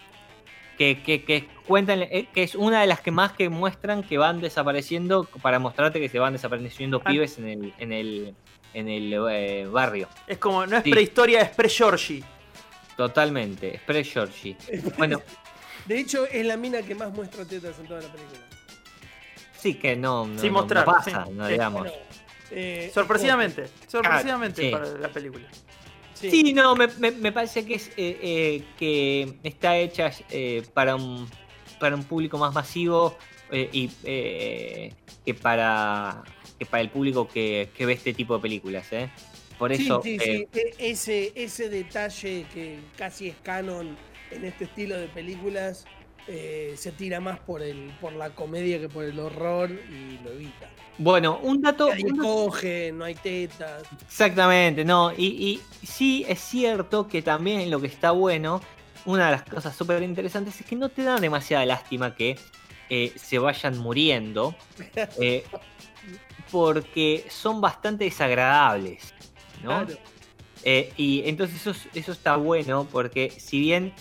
Que, 0.80 1.04
que, 1.04 1.24
que 1.24 1.48
cuentan, 1.68 2.02
eh, 2.02 2.28
que 2.34 2.42
es 2.42 2.56
una 2.56 2.82
de 2.82 2.88
las 2.88 3.02
que 3.02 3.12
más 3.12 3.34
que 3.34 3.50
muestran 3.50 4.02
que 4.02 4.18
van 4.18 4.42
desapareciendo 4.42 5.26
para 5.44 5.60
mostrarte 5.60 6.00
que 6.00 6.10
se 6.10 6.18
van 6.18 6.34
desapareciendo 6.34 7.02
Ah. 7.06 7.10
pibes 7.12 7.38
en 7.38 7.48
el, 7.48 7.74
en 7.78 7.94
el, 7.94 8.34
en 8.74 8.90
el 8.90 9.14
eh, 9.30 9.68
barrio. 9.70 10.08
Es 10.26 10.40
como, 10.40 10.66
no 10.66 10.78
es 10.78 10.84
Sí. 10.84 10.90
prehistoria, 10.90 11.42
es 11.42 11.50
pre-Georgie. 11.50 12.24
Totalmente. 12.98 13.76
Express 13.76 14.12
Georgie. 14.14 14.58
Bueno, 14.98 15.22
De 15.86 16.00
hecho, 16.00 16.26
es 16.28 16.46
la 16.46 16.58
mina 16.58 16.82
que 16.84 16.94
más 16.96 17.12
muestra 17.12 17.46
tetas 17.46 17.78
en 17.80 17.88
toda 17.88 18.02
la 18.02 18.08
película. 18.12 18.40
sí 19.58 19.76
que 19.76 19.96
no, 19.96 20.26
no, 20.28 20.40
Sin 20.40 20.50
no- 20.52 20.60
no 20.60 20.62
mostrar, 20.62 20.86
pasa, 20.86 21.26
sí. 21.26 21.32
no 21.34 21.48
digamos. 21.48 21.82
Bueno, 21.82 21.96
eh, 22.52 22.92
Sorpresivamente. 22.94 23.68
Sorpresivamente 23.88 24.62
sí. 24.64 24.70
para 24.72 24.86
la 24.86 25.08
película. 25.10 25.48
Sí. 26.14 26.30
Sí, 26.30 26.54
no, 26.54 26.76
me, 26.76 26.88
me- 27.00 27.12
me 27.12 27.32
parece 27.32 27.66
que 27.66 27.76
es 27.76 27.88
eh, 27.98 28.20
eh, 28.22 28.64
que 28.78 29.40
está 29.44 29.78
hecha 29.78 30.12
eh, 30.30 30.64
para 30.74 30.96
un 30.96 31.28
para 31.80 31.96
un 31.96 32.04
público 32.04 32.38
más 32.38 32.54
masivo 32.54 33.18
eh, 33.50 33.68
y 33.74 33.90
eh, 34.04 34.94
que 35.26 35.34
para 35.34 36.22
que 36.60 36.66
para 36.68 36.82
el 36.82 36.92
público 36.92 37.28
que, 37.28 37.70
que 37.76 37.88
ve 37.88 37.94
este 37.94 38.14
tipo 38.14 38.36
de 38.36 38.42
películas, 38.42 38.86
¿eh? 38.94 39.10
Por 39.62 39.76
Sí, 39.76 39.84
eso 39.86 40.02
sí, 40.02 40.18
eh, 40.20 40.48
sí. 40.52 40.60
E- 40.60 40.90
Ese, 40.90 41.32
ese 41.36 41.70
detalle 41.70 42.48
que 42.52 42.80
casi 42.98 43.28
es 43.30 43.36
canon 43.44 43.96
en 44.32 44.44
este 44.46 44.64
estilo 44.64 44.98
de 44.98 45.08
películas 45.08 45.86
eh, 46.28 46.74
se 46.76 46.92
tira 46.92 47.20
más 47.20 47.38
por 47.42 47.62
el 47.62 47.92
por 48.02 48.14
la 48.14 48.32
comedia 48.32 48.80
que 48.80 48.90
por 48.90 49.04
el 49.06 49.20
horror 49.20 49.70
y 49.70 50.18
lo 50.24 50.32
evita. 50.32 50.68
bueno, 50.98 51.38
un 51.44 51.62
dato, 51.62 51.90
un 51.90 52.16
dato- 52.18 52.22
coge, 52.24 52.92
no 52.92 53.06
hay 53.06 53.14
tetas. 53.14 53.84
exactamente, 54.08 54.84
no, 54.84 55.12
y, 55.16 55.62
y 55.82 55.86
sí 55.86 56.26
es 56.28 56.40
cierto 56.40 57.08
que 57.08 57.22
también 57.22 57.70
lo 57.70 57.80
que 57.80 57.86
está 57.88 58.10
bueno, 58.10 58.62
una 59.06 59.26
de 59.28 59.32
las 59.34 59.44
cosas 59.44 59.76
súper 59.76 60.02
interesantes 60.02 60.60
es 60.60 60.66
que 60.66 60.76
no 60.76 60.90
te 60.90 61.04
da 61.04 61.18
demasiada 61.20 61.68
lástima 61.68 62.16
que 62.16 62.36
eh, 62.90 63.14
se 63.16 63.38
vayan 63.38 63.78
muriendo. 63.78 64.56
eh, 65.22 65.44
porque 66.52 67.26
son 67.30 67.62
bastante 67.62 68.04
desagradables, 68.06 69.14
¿no? 69.64 69.70
Claro. 69.86 69.98
Eh, 70.64 70.92
y 70.96 71.24
entonces 71.26 71.58
eso, 71.62 71.72
es- 71.72 71.88
eso 71.96 72.12
está 72.12 72.36
bueno 72.36 72.88
porque 72.92 73.32
si 73.32 73.60
bien 73.60 73.94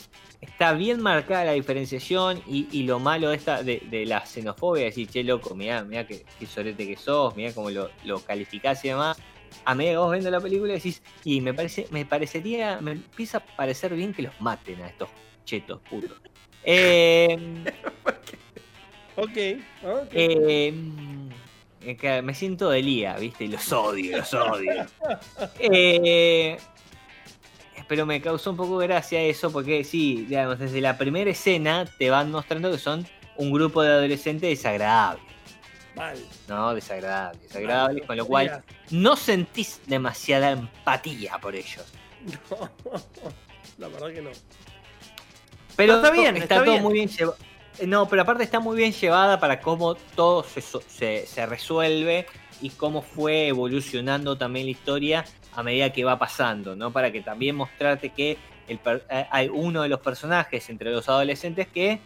está 0.43 0.73
bien 0.73 1.01
marcada 1.01 1.45
la 1.45 1.53
diferenciación 1.53 2.43
y, 2.47 2.67
y 2.71 2.83
lo 2.83 2.99
malo 2.99 3.31
de, 3.31 3.37
esta, 3.37 3.63
de, 3.63 3.83
de 3.91 4.05
la 4.07 4.25
xenofobia, 4.27 4.85
decir, 4.85 5.09
che, 5.09 5.23
loco, 5.25 5.55
mirá, 5.55 5.85
mirá 5.85 6.07
qué, 6.07 6.23
qué 6.39 6.47
sorete 6.47 6.87
que 6.87 6.97
sos, 6.97 7.35
mirá 7.37 7.53
cómo 7.55 7.71
lo, 7.71 7.91
lo 8.05 8.21
calificás 8.21 8.85
y 8.85 8.89
demás, 8.89 9.19
a 9.65 9.75
medida 9.75 9.93
que 9.93 9.97
vos 9.99 10.13
viendo 10.13 10.31
la 10.31 10.41
película 10.41 10.73
decís, 10.75 11.03
y 11.25 11.41
me 11.41 11.53
parece, 11.55 11.87
me 11.91 12.05
parecería, 12.05 12.79
me 12.81 12.93
empieza 12.93 13.39
a 13.39 13.41
parecer 13.41 13.95
bien 13.95 14.13
que 14.15 14.23
los 14.23 14.39
maten 14.41 14.81
a 14.83 14.89
estos 14.89 15.09
chetos 15.45 15.81
putos. 15.89 16.19
Eh, 16.63 17.39
Ok, 19.17 19.31
ok. 19.83 20.09
eh, 20.13 20.73
que 21.81 22.23
me 22.23 22.35
siento 22.35 22.71
de 22.71 22.83
Lía, 22.83 23.17
¿viste? 23.17 23.45
Y 23.45 23.49
los 23.49 23.73
odio, 23.73 24.19
los 24.19 24.35
odio. 24.35 24.87
Eh, 25.59 26.59
pero 27.89 28.07
me 28.07 28.21
causó 28.21 28.51
un 28.51 28.57
poco 28.57 28.79
de 28.79 28.87
gracia 28.87 29.21
eso, 29.23 29.51
porque 29.51 29.83
sí, 29.83 30.27
digamos, 30.29 30.59
desde 30.59 30.81
la 30.81 30.97
primera 30.99 31.31
escena 31.31 31.87
te 31.99 32.11
van 32.11 32.31
mostrando 32.31 32.71
que 32.71 32.79
son 32.79 33.07
un 33.37 33.51
grupo 33.53 33.83
de 33.83 33.91
adolescentes 33.91 34.49
desagradables, 34.51 35.25
Mal. 35.97 36.19
¿no? 36.47 36.75
Desagradables, 36.75 37.43
desagradables, 37.43 38.03
Mal, 38.03 38.07
con 38.07 38.17
lo 38.19 38.27
cual 38.27 38.45
mira, 38.45 38.65
no 38.91 39.17
sentís 39.17 39.81
demasiada 39.87 40.51
empatía 40.51 41.39
por 41.39 41.55
ellos. 41.55 41.85
no, 42.51 42.71
la 43.79 43.89
verdad 43.89 44.13
que 44.13 44.23
no. 44.23 44.31
Pero 45.77 45.97
está 45.97 46.11
bien, 46.11 46.37
está, 46.37 46.57
está 46.57 46.65
todo 46.65 46.73
bien. 46.75 46.83
muy 46.83 46.93
bien 46.93 47.09
llevado. 47.09 47.50
No, 47.87 48.09
pero 48.09 48.23
aparte 48.23 48.43
está 48.45 48.61
muy 48.61 48.77
bien 48.77 48.93
llevada 48.93 49.41
para 49.41 49.61
cómo 49.61 49.95
todo 49.95 50.43
se, 50.45 50.61
se, 50.61 51.27
se 51.27 51.47
resuelve 51.47 52.27
y 52.61 52.71
cómo 52.71 53.01
fue 53.01 53.49
evolucionando 53.49 54.37
también 54.37 54.67
la 54.67 54.73
historia 54.73 55.25
a 55.55 55.63
medida 55.63 55.91
que 55.93 56.05
va 56.05 56.19
pasando, 56.19 56.77
¿no? 56.77 56.93
Para 56.93 57.11
que 57.11 57.23
también 57.23 57.57
mostrarte 57.57 58.11
que 58.11 58.37
el 58.69 58.79
eh, 59.09 59.27
hay 59.31 59.49
uno 59.49 59.83
de 59.83 59.89
los 59.89 60.01
personajes 60.01 60.69
entre 60.69 60.91
los 60.93 61.09
adolescentes 61.09 61.67
que 61.69 62.01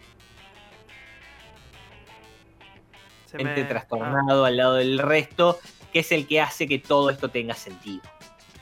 Se 3.25 3.37
me- 3.43 3.63
trastornado 3.65 4.45
al 4.45 4.57
lado 4.57 4.75
del 4.75 4.99
resto, 4.99 5.59
que 5.91 5.99
es 5.99 6.11
el 6.11 6.25
que 6.27 6.41
hace 6.41 6.67
que 6.67 6.79
todo 6.79 7.09
esto 7.09 7.29
tenga 7.29 7.53
sentido. 7.53 8.01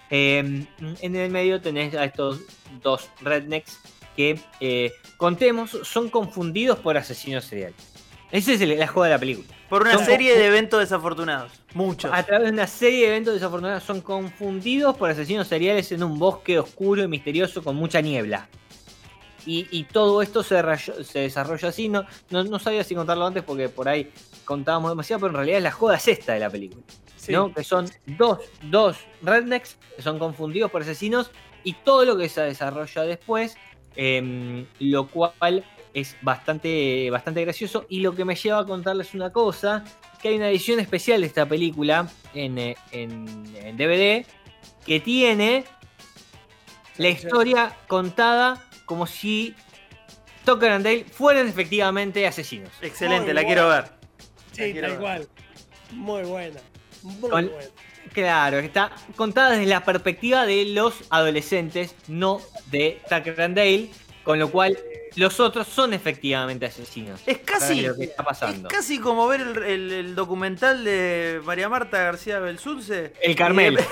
Eh, 0.10 0.66
en 1.02 1.16
el 1.16 1.32
medio 1.32 1.62
tenés 1.62 1.94
a 1.96 2.04
estos 2.06 2.42
dos 2.82 3.10
rednecks 3.22 3.80
que, 4.16 4.40
eh, 4.60 4.94
contemos, 5.18 5.72
son 5.84 6.10
confundidos 6.10 6.80
por 6.80 6.98
asesinos 6.98 7.46
seriales. 7.46 7.76
Ese 8.32 8.54
es 8.56 8.62
el, 8.62 8.78
la 8.80 8.88
joda 8.88 9.08
de 9.08 9.14
la 9.14 9.20
película. 9.20 9.48
Por 9.70 9.84
una 9.84 9.94
Son- 9.94 10.06
serie 10.06 10.36
de 10.38 10.46
eventos 10.48 10.80
desafortunados. 10.80 11.52
Muchos. 11.76 12.12
A 12.14 12.24
través 12.24 12.48
de 12.48 12.54
una 12.54 12.68
serie 12.68 13.02
de 13.02 13.08
eventos 13.10 13.34
desafortunados 13.36 13.84
son 13.84 14.02
confundidos 14.02 14.96
por 14.98 15.10
asesinos 15.10 15.48
seriales 15.48 15.92
en 15.92 16.04
un 16.04 16.18
bosque 16.18 16.58
oscuro 16.60 17.04
y 17.04 17.08
misterioso 17.08 17.64
con 17.64 17.76
mucha 17.76 18.02
niebla. 18.02 18.48
Y, 19.46 19.68
y 19.72 19.84
todo 19.84 20.22
esto 20.22 20.42
se, 20.42 20.56
desarrolla- 20.56 21.04
se 21.04 21.20
desarrolla 21.20 21.68
así. 21.70 21.90
No, 21.90 22.06
no, 22.30 22.44
no 22.44 22.60
sabía 22.60 22.84
si 22.84 22.96
contarlo 22.96 23.26
antes 23.26 23.44
porque 23.44 23.70
por 23.70 23.88
ahí 23.90 24.12
contábamos 24.46 24.92
demasiado, 24.92 25.20
pero 25.22 25.32
en 25.32 25.36
realidad 25.38 25.62
la 25.62 25.72
joda 25.72 25.98
es 25.98 26.08
esta 26.08 26.34
de 26.34 26.40
la 26.40 26.50
película. 26.50 26.82
Sí. 27.18 27.32
¿no? 27.34 27.54
Que 27.54 27.64
son 27.64 27.90
dos, 28.06 28.40
dos 28.64 28.98
rednecks 29.22 29.78
que 29.96 30.02
son 30.02 30.18
confundidos 30.20 30.72
por 30.72 30.82
asesinos 30.82 31.30
y 31.64 31.74
todo 31.74 32.04
lo 32.06 32.18
que 32.18 32.28
se 32.30 32.42
desarrolla 32.42 33.04
después, 33.04 33.56
em, 33.96 34.66
lo 34.80 35.08
cual 35.08 35.64
es 35.94 36.16
bastante, 36.22 37.10
bastante 37.10 37.42
gracioso. 37.42 37.86
Y 37.90 38.00
lo 38.02 38.16
que 38.16 38.26
me 38.26 38.36
lleva 38.36 38.60
a 38.60 38.66
contarles 38.66 39.14
una 39.14 39.32
cosa, 39.32 39.84
que 40.22 40.30
hay 40.30 40.36
una 40.38 40.50
edición 40.50 40.80
especial 40.80 41.22
de 41.22 41.28
esta 41.28 41.46
película 41.48 42.10
en, 42.34 42.58
eh, 42.58 42.76
en- 42.92 43.56
en 43.58 43.78
DVD 43.78 44.26
que 44.86 45.00
tiene 45.00 45.66
la 46.98 47.10
historia 47.10 47.76
contada 47.88 48.64
como 48.86 49.06
si 49.08 49.56
Tucker 50.46 50.72
and 50.72 50.84
Dale 50.86 51.06
fueran 51.06 51.48
efectivamente 51.48 52.26
asesinos. 52.28 52.70
Excelente, 52.82 53.26
Muy 53.28 53.34
la 53.34 53.44
quiero 53.46 53.70
ver. 53.70 53.86
Sí, 54.52 54.74
tal 54.80 54.98
cual. 55.00 55.28
Muy 55.92 56.24
buena. 56.24 56.60
Muy 57.02 57.30
Con- 57.30 57.48
buena. 57.50 57.70
Claro, 58.12 58.60
está 58.60 58.92
contada 59.16 59.52
desde 59.52 59.66
la 59.66 59.84
perspectiva 59.84 60.46
de 60.46 60.66
los 60.66 60.94
adolescentes, 61.10 61.96
no 62.08 62.42
de 62.72 63.02
Tucker 63.10 63.42
and 63.42 63.56
Dale, 63.58 63.90
con 64.24 64.40
lo 64.40 64.50
cual 64.52 64.78
los 65.16 65.40
otros 65.40 65.68
son 65.68 65.94
efectivamente 65.94 66.66
asesinos. 66.66 67.20
Es 67.26 67.38
casi, 67.40 67.82
lo 67.82 67.96
que 67.96 68.06
está 68.06 68.24
pasando. 68.24 68.68
es 68.70 68.74
casi 68.76 69.00
como 69.00 69.28
ver 69.28 69.42
el, 69.42 69.64
el- 69.64 69.92
el 69.92 70.16
documental 70.16 70.84
de 70.84 71.40
María 71.44 71.70
Marta 71.70 72.00
García 72.00 72.40
Belsunce. 72.40 73.14
El 73.22 73.36
Carmel. 73.36 73.80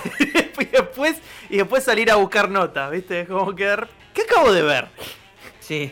Y 0.62 0.65
después, 0.65 1.15
y 1.50 1.58
después 1.58 1.84
salir 1.84 2.12
a 2.12 2.15
buscar 2.15 2.47
notas, 2.50 2.91
¿viste? 2.91 3.21
Es 3.21 3.28
como 3.28 3.56
que. 3.56 3.76
¿Qué 4.13 4.21
acabo 4.21 4.54
de 4.54 4.62
ver? 4.62 4.88
Sí, 5.62 5.91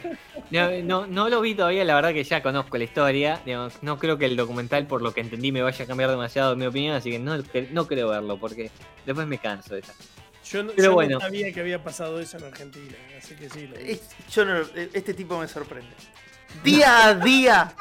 no, 0.49 0.71
no, 0.83 1.05
no 1.07 1.29
lo 1.29 1.41
vi 1.41 1.53
todavía, 1.53 1.85
la 1.85 1.93
verdad 1.95 2.11
que 2.11 2.23
ya 2.23 2.41
conozco 2.41 2.77
la 2.77 2.83
historia. 2.83 3.39
digamos, 3.45 3.81
no 3.83 3.97
creo 3.99 4.17
que 4.17 4.25
el 4.25 4.35
documental, 4.35 4.87
por 4.87 5.01
lo 5.03 5.13
que 5.13 5.21
entendí, 5.21 5.51
me 5.51 5.61
vaya 5.61 5.85
a 5.85 5.87
cambiar 5.87 6.09
demasiado 6.09 6.55
mi 6.55 6.65
opinión, 6.65 6.95
así 6.95 7.11
que 7.11 7.19
no, 7.19 7.37
no 7.71 7.87
creo 7.87 8.09
verlo, 8.09 8.37
porque 8.37 8.71
después 9.05 9.27
me 9.27 9.37
canso 9.37 9.75
de 9.75 9.81
esa. 9.81 9.93
Yo, 10.43 10.63
no, 10.63 10.71
Pero 10.71 10.83
yo 10.83 10.89
no 10.89 10.95
bueno. 10.95 11.19
sabía 11.19 11.51
que 11.53 11.59
había 11.59 11.83
pasado 11.83 12.19
eso 12.19 12.37
en 12.39 12.45
Argentina, 12.45 12.95
así 13.17 13.35
que 13.35 13.47
sí. 13.49 13.67
Lo 13.67 13.77
vi. 13.77 13.91
Es- 13.91 14.09
yo 14.31 14.43
no- 14.45 14.61
este 14.93 15.13
tipo 15.13 15.37
me 15.39 15.47
sorprende. 15.47 15.91
Día 16.63 17.05
a 17.05 17.13
día 17.15 17.73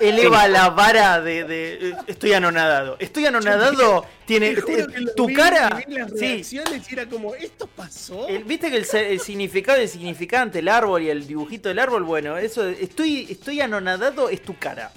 eleva 0.00 0.48
la 0.48 0.70
vara 0.70 1.20
de, 1.20 1.44
de- 1.44 1.96
Estoy 2.06 2.32
anonadado. 2.32 2.96
Estoy 2.98 3.26
anonadado. 3.26 4.06
Tiene. 4.24 4.54
Te 4.54 4.60
juro 4.62 4.86
que 4.88 5.00
lo 5.00 5.14
tu 5.14 5.26
vi, 5.26 5.34
cara. 5.34 5.68
vi 5.86 5.94
las 5.94 6.10
Sí. 6.18 6.42
y 6.56 6.92
era 6.92 7.06
como, 7.06 7.34
¿esto 7.34 7.66
pasó? 7.68 8.26
El- 8.28 8.44
Viste 8.44 8.70
que 8.70 8.78
el, 8.78 8.86
el 8.96 9.20
significado 9.20 9.78
del 9.78 9.88
significante, 9.88 10.58
el 10.60 10.68
árbol 10.68 11.02
y 11.02 11.10
el 11.10 11.26
dibujito 11.26 11.68
del 11.68 11.78
árbol, 11.78 12.02
bueno, 12.04 12.36
eso 12.36 12.66
estoy, 12.68 13.26
estoy 13.30 13.60
anonadado 13.60 14.28
es 14.28 14.42
tu 14.42 14.56
cara. 14.58 14.90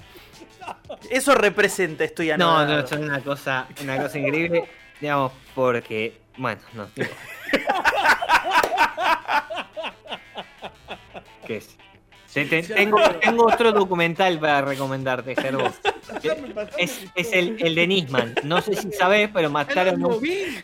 Eso 1.08 1.34
representa 1.34 2.04
estoy 2.04 2.28
No, 2.28 2.34
anonadado. 2.58 2.82
no, 2.82 2.86
son 2.88 3.04
una 3.04 3.20
cosa, 3.20 3.66
una 3.82 4.00
cosa 4.02 4.18
increíble, 4.18 4.64
digamos, 5.00 5.32
porque, 5.54 6.18
bueno, 6.36 6.60
no. 6.74 6.84
no. 6.84 6.90
¿Qué 11.46 11.56
es? 11.56 11.76
Te- 12.32 12.44
te- 12.44 12.62
tengo, 12.62 12.98
tengo 13.20 13.46
otro 13.46 13.72
documental 13.72 14.38
para 14.38 14.62
recomendarte, 14.62 15.34
Gerbo. 15.34 15.64
Es, 16.78 17.32
el, 17.32 17.56
el 17.60 17.74
de 17.74 17.86
Nisman. 17.86 18.34
No 18.44 18.60
sé 18.60 18.74
si 18.76 18.92
sabés, 18.92 19.30
pero 19.32 19.50
mataron 19.50 19.94
un- 20.04 20.12
lo 20.12 20.20
vi. 20.20 20.28
sí, 20.44 20.54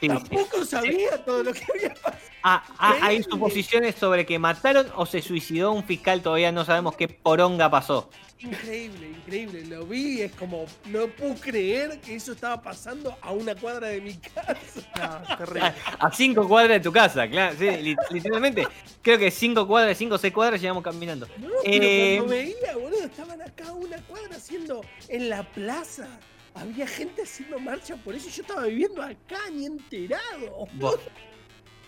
sí. 0.00 0.08
Tampoco 0.08 0.64
sabía 0.64 1.24
todo 1.24 1.42
lo 1.44 1.52
que 1.52 1.62
había 1.74 1.94
pasado. 1.94 2.18
Ah, 2.42 2.62
ah, 2.78 2.96
hay 3.00 3.22
suposiciones 3.22 3.94
sobre 3.94 4.26
que 4.26 4.38
mataron 4.38 4.86
o 4.96 5.06
se 5.06 5.22
suicidó 5.22 5.72
un 5.72 5.82
fiscal, 5.84 6.20
todavía 6.20 6.52
no 6.52 6.64
sabemos 6.66 6.94
qué 6.96 7.08
poronga 7.08 7.70
pasó. 7.70 8.10
Increíble, 8.40 9.08
increíble. 9.08 9.64
Lo 9.64 9.86
vi 9.86 10.18
y 10.18 10.22
es 10.22 10.32
como, 10.32 10.66
no 10.86 11.06
puedo 11.08 11.34
creer 11.36 11.98
que 12.00 12.16
eso 12.16 12.32
estaba 12.32 12.60
pasando 12.60 13.16
a 13.22 13.32
una 13.32 13.54
cuadra 13.54 13.88
de 13.88 14.00
mi 14.00 14.14
casa. 14.16 14.54
No, 15.28 15.36
terrible. 15.38 15.72
A 15.98 16.12
cinco 16.12 16.46
cuadras 16.46 16.78
de 16.78 16.80
tu 16.80 16.92
casa, 16.92 17.26
claro, 17.28 17.56
sí, 17.58 17.68
li- 17.82 17.96
literalmente. 18.10 18.66
Creo 19.02 19.18
que 19.18 19.30
cinco 19.30 19.66
cuadras, 19.66 19.96
cinco 19.98 20.14
o 20.16 20.18
seis 20.18 20.32
cuadras 20.32 20.60
llevamos 20.60 20.82
caminando. 20.84 21.26
No, 21.38 21.48
pero 21.64 21.84
Eh, 21.84 22.16
cuando 22.18 22.34
veía, 22.34 22.76
boludo, 22.76 23.04
estaban 23.04 23.40
acá 23.42 23.68
a 23.68 23.72
una 23.72 23.96
cuadra 24.02 24.36
haciendo 24.36 24.82
en 25.08 25.28
la 25.30 25.42
plaza. 25.42 26.06
Había 26.54 26.86
gente 26.86 27.22
haciendo 27.22 27.58
marcha 27.58 27.96
por 27.96 28.14
eso 28.14 28.28
y 28.28 28.32
yo 28.32 28.42
estaba 28.42 28.66
viviendo 28.66 29.02
acá, 29.02 29.38
ni 29.52 29.66
enterado. 29.66 30.68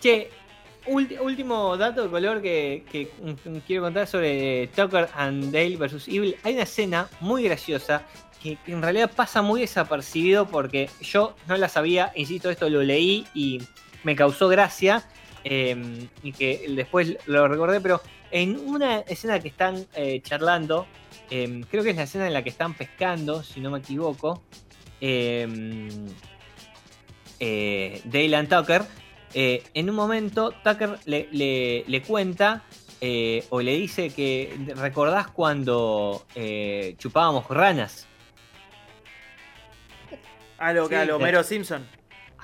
Che, 0.01 0.29
último 0.87 1.77
dato 1.77 2.03
de 2.03 2.09
color 2.09 2.41
que, 2.41 2.83
quiero 3.65 3.83
contar 3.83 4.07
sobre 4.07 4.67
Tucker 4.67 5.09
and 5.15 5.51
Dale 5.51 5.77
vs. 5.77 6.07
Evil. 6.07 6.35
Hay 6.43 6.53
una 6.53 6.63
escena 6.63 7.09
muy 7.19 7.43
graciosa 7.43 8.03
que, 8.41 8.57
en 8.67 8.81
realidad 8.81 9.11
pasa 9.15 9.41
muy 9.41 9.61
desapercibido 9.61 10.47
porque 10.47 10.89
yo 11.01 11.35
no 11.47 11.57
la 11.57 11.69
sabía, 11.69 12.11
insisto, 12.15 12.49
esto 12.49 12.69
lo 12.69 12.83
leí 12.83 13.25
y 13.33 13.61
me 14.03 14.15
causó 14.15 14.47
gracia 14.47 15.03
eh, 15.43 16.07
y 16.23 16.31
que 16.31 16.65
después 16.69 17.17
lo 17.25 17.47
recordé, 17.47 17.81
pero 17.81 18.01
en 18.31 18.57
una 18.57 18.99
escena 18.99 19.39
que 19.39 19.47
están 19.47 19.85
eh, 19.95 20.21
charlando, 20.21 20.85
eh, 21.29 21.63
creo 21.69 21.83
que 21.83 21.91
es 21.91 21.95
la 21.95 22.03
escena 22.03 22.27
en 22.27 22.33
la 22.33 22.43
que 22.43 22.49
están 22.49 22.73
pescando, 22.73 23.43
si 23.43 23.59
no 23.59 23.71
me 23.71 23.79
equivoco. 23.79 24.41
eh, 24.99 25.89
eh, 27.39 28.01
Dale 28.05 28.35
and 28.35 28.49
Tucker, 28.49 28.83
eh, 29.33 29.63
en 29.73 29.89
un 29.89 29.95
momento 29.95 30.51
Tucker 30.63 30.97
le, 31.05 31.27
le- 31.31 31.83
le 31.87 32.01
cuenta 32.01 32.63
eh, 33.01 33.45
o 33.49 33.61
le 33.61 33.75
dice 33.77 34.09
que 34.09 34.57
recordás 34.75 35.27
cuando 35.27 36.25
eh, 36.35 36.95
chupábamos 36.97 37.47
ranas 37.49 38.07
A 40.57 40.73
lo, 40.73 40.87
Sí, 40.87 40.95
a 40.95 41.05
lo 41.05 41.17
Homero 41.17 41.43
Simpson. 41.43 41.85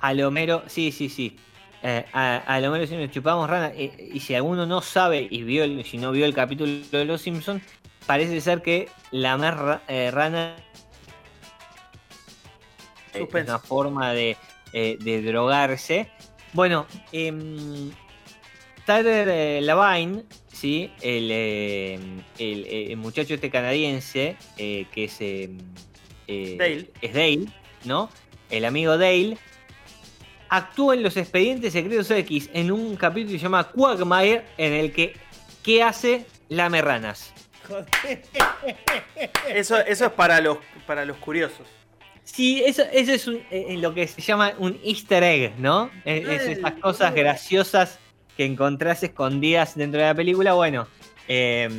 al 0.02 0.22
Homero, 0.22 0.63
sí, 0.67 0.91
sí, 0.91 1.10
sí. 1.10 1.36
Eh, 1.82 2.06
a, 2.13 2.38
al 2.38 2.63
Homero 2.65 2.86
Simpson 2.86 3.10
chupábamos 3.10 3.50
ranas 3.50 3.74
y 3.78 4.19
si 4.19 4.36
alguno 4.36 4.65
no 4.65 4.82
sabe 4.82 5.28
y 5.30 5.43
vio 5.43 5.63
el- 5.63 5.84
si 5.86 5.98
no 5.98 6.12
vio 6.12 6.26
el 6.26 6.34
capítulo 6.36 6.72
de 6.91 7.06
Los 7.06 7.22
Simpsons, 7.22 7.63
parece 8.06 8.39
ser 8.41 8.62
que 8.62 8.89
la 9.12 9.80
eh, 9.88 10.12
rana 10.12 10.56
es 13.13 13.34
una 13.34 13.60
forma 13.60 14.13
de, 14.13 14.38
de 14.72 15.22
drogarse. 15.24 16.12
Bueno, 16.54 16.86
em, 17.12 17.92
Tyler 18.86 19.28
eh, 19.30 19.62
Lavine, 19.62 20.24
¿sí? 20.52 20.92
el, 21.02 21.30
eh, 21.32 22.00
el, 22.38 22.66
el 22.68 22.98
muchacho 22.98 23.34
este 23.34 23.50
canadiense, 23.50 24.38
eh, 24.58 24.86
que 24.92 25.06
es, 25.06 25.18
em, 25.22 25.58
eh, 26.28 26.56
Dale. 26.60 26.89
es 27.02 27.13
Dale, 27.13 27.46
¿no? 27.86 28.10
El 28.52 28.66
amigo 28.66 28.98
Dale, 28.98 29.38
actúa 30.50 30.94
en 30.94 31.02
los 31.02 31.18
expedientes 31.18 31.74
secretos 31.74 32.12
X 32.12 32.50
en 32.54 32.72
un 32.72 32.96
capítulo 32.98 33.32
que 33.34 33.39
se 33.39 33.44
llama 33.44 33.72
Quagmire, 33.72 34.44
en 34.58 34.74
el 34.74 34.92
que, 34.92 35.13
¿qué 35.63 35.82
hace? 35.82 36.26
Lame 36.50 36.82
ranas. 36.82 37.34
Joder. 37.68 37.88
Eso, 39.50 39.78
eso 39.80 40.06
es 40.06 40.12
para 40.12 40.39
los, 40.42 40.58
para 40.86 41.06
los 41.06 41.18
curiosos. 41.18 41.66
Sí, 42.24 42.64
eso, 42.66 42.84
eso 42.92 43.12
es 43.12 43.28
un- 43.28 43.42
eh, 43.52 43.76
lo 43.78 43.94
que 43.94 44.08
se 44.08 44.22
llama 44.22 44.54
un 44.58 44.80
easter 44.84 45.24
egg, 45.24 45.54
¿no? 45.60 45.92
Es, 46.06 46.28
es 46.28 46.58
esas 46.58 46.74
cosas 46.74 47.14
graciosas 47.14 48.00
que 48.38 48.46
encontrás 48.46 49.04
escondidas 49.04 49.76
dentro 49.76 50.00
de 50.00 50.08
la 50.08 50.16
película. 50.16 50.54
Bueno, 50.54 50.88
eh, 51.28 51.70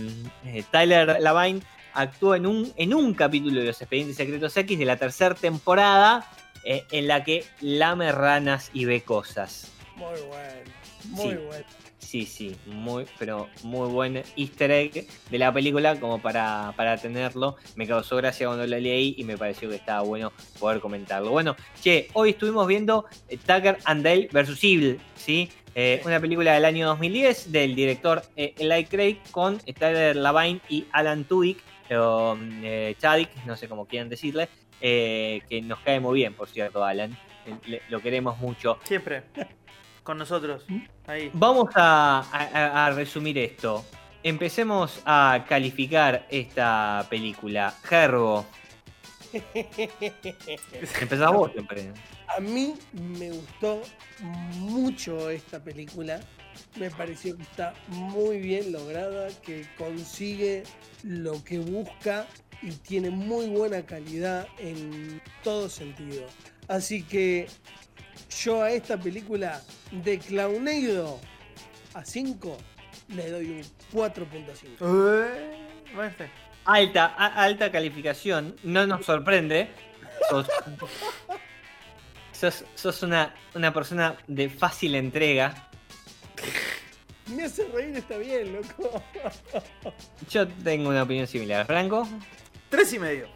eh, 0.46 0.62
Tyler 0.70 1.16
Lavine 1.20 1.60
actuó 1.94 2.34
en 2.34 2.46
un, 2.46 2.72
en 2.76 2.92
un 2.94 3.14
capítulo 3.14 3.60
de 3.60 3.66
Los 3.68 3.80
Expedientes 3.80 4.16
Secretos 4.16 4.56
X 4.56 4.78
de 4.78 4.84
la 4.84 4.96
tercera 4.96 5.34
temporada 5.34 6.30
eh, 6.64 6.84
en 6.90 7.08
la 7.08 7.24
que 7.24 7.44
lame 7.60 8.12
ranas 8.12 8.70
y 8.72 8.84
ve 8.84 9.02
cosas. 9.02 9.72
Muy 9.96 10.20
bueno, 10.28 10.70
muy 11.10 11.30
Sí. 11.30 11.34
bueno. 11.46 11.64
Sí, 12.04 12.26
sí, 12.26 12.54
muy, 12.66 13.06
pero 13.18 13.48
muy 13.62 13.88
buen 13.88 14.22
easter 14.36 14.70
egg 14.70 15.06
de 15.30 15.38
la 15.38 15.52
película 15.52 15.98
como 15.98 16.20
para, 16.20 16.72
para 16.76 16.96
tenerlo. 16.98 17.56
Me 17.76 17.86
causó 17.86 18.16
gracia 18.16 18.46
cuando 18.46 18.66
lo 18.66 18.78
leí 18.78 19.14
y 19.16 19.24
me 19.24 19.38
pareció 19.38 19.70
que 19.70 19.76
estaba 19.76 20.02
bueno 20.02 20.32
poder 20.60 20.80
comentarlo. 20.80 21.30
Bueno, 21.30 21.56
che, 21.82 22.08
hoy 22.12 22.30
estuvimos 22.30 22.68
viendo 22.68 23.06
eh, 23.28 23.38
Tucker 23.38 23.78
and 23.84 24.04
Dale 24.04 24.28
vs. 24.30 24.62
Evil, 24.62 25.00
¿sí? 25.16 25.50
Eh, 25.74 26.02
una 26.04 26.20
película 26.20 26.52
del 26.52 26.66
año 26.66 26.86
2010 26.88 27.50
del 27.50 27.74
director 27.74 28.22
eh, 28.36 28.54
Eli 28.58 28.84
Craig 28.84 29.18
con 29.32 29.58
Tyler 29.58 30.14
Lavine 30.14 30.60
y 30.68 30.86
Alan 30.92 31.24
Tudyk, 31.24 31.58
o 31.90 32.38
eh, 32.62 32.94
Chadwick, 32.98 33.30
no 33.46 33.56
sé 33.56 33.66
cómo 33.66 33.86
quieran 33.86 34.08
decirle, 34.08 34.48
que 34.80 35.62
nos 35.64 35.80
cae 35.80 35.98
muy 35.98 36.16
bien, 36.16 36.34
por 36.34 36.48
cierto, 36.48 36.84
Alan. 36.84 37.16
Lo 37.88 38.00
queremos 38.00 38.38
mucho. 38.38 38.78
Siempre. 38.84 39.24
Con 40.04 40.18
nosotros. 40.18 40.64
Ahí. 41.06 41.30
Vamos 41.34 41.70
a, 41.74 42.20
a- 42.20 42.86
a 42.86 42.90
resumir 42.92 43.36
esto. 43.38 43.84
Empecemos 44.22 45.02
a 45.04 45.44
calificar 45.48 46.26
esta 46.30 47.04
película. 47.10 47.74
Gerbo, 47.82 48.46
empezás 51.00 51.32
vos 51.32 51.50
siempre. 51.52 51.92
A 52.36 52.40
mí 52.40 52.74
me 52.92 53.30
gustó 53.30 53.82
mucho 54.58 55.28
esta 55.30 55.62
película. 55.62 56.20
Me 56.76 56.90
pareció 56.90 57.36
que 57.36 57.42
está 57.42 57.74
muy 57.88 58.38
bien 58.38 58.72
lograda, 58.72 59.28
que 59.42 59.66
consigue 59.76 60.62
lo 61.02 61.42
que 61.44 61.58
busca 61.58 62.26
y 62.62 62.70
tiene 62.70 63.10
muy 63.10 63.46
buena 63.48 63.82
calidad 63.84 64.46
en 64.58 65.20
todo 65.42 65.68
sentido. 65.68 66.24
Así 66.68 67.02
que 67.02 67.46
yo 68.42 68.62
a 68.62 68.70
esta 68.70 68.98
película 68.98 69.60
de 69.90 70.18
Clownado 70.18 71.20
a 71.94 72.04
5 72.04 72.56
le 73.08 73.30
doy 73.30 73.50
un 73.50 73.62
4.5. 73.92 74.78
Eh, 74.80 76.06
está. 76.06 76.28
Alta, 76.64 77.14
a- 77.16 77.42
alta 77.44 77.70
calificación. 77.70 78.56
No 78.62 78.86
nos 78.86 79.04
sorprende. 79.04 79.68
Sos- 80.30 80.48
sos, 82.32 82.64
sos 82.74 83.02
una, 83.02 83.34
una 83.54 83.72
persona 83.72 84.16
de 84.26 84.48
fácil 84.48 84.94
entrega. 84.94 85.68
Me 87.26 87.44
hace 87.44 87.66
reír, 87.68 87.96
está 87.96 88.16
bien, 88.18 88.52
loco. 88.52 89.02
Yo 90.30 90.46
tengo 90.48 90.90
una 90.90 91.02
opinión 91.04 91.26
similar. 91.26 91.66
Franco. 91.66 92.06
Tres 92.70 92.92
y 92.92 92.98
medio. 92.98 93.28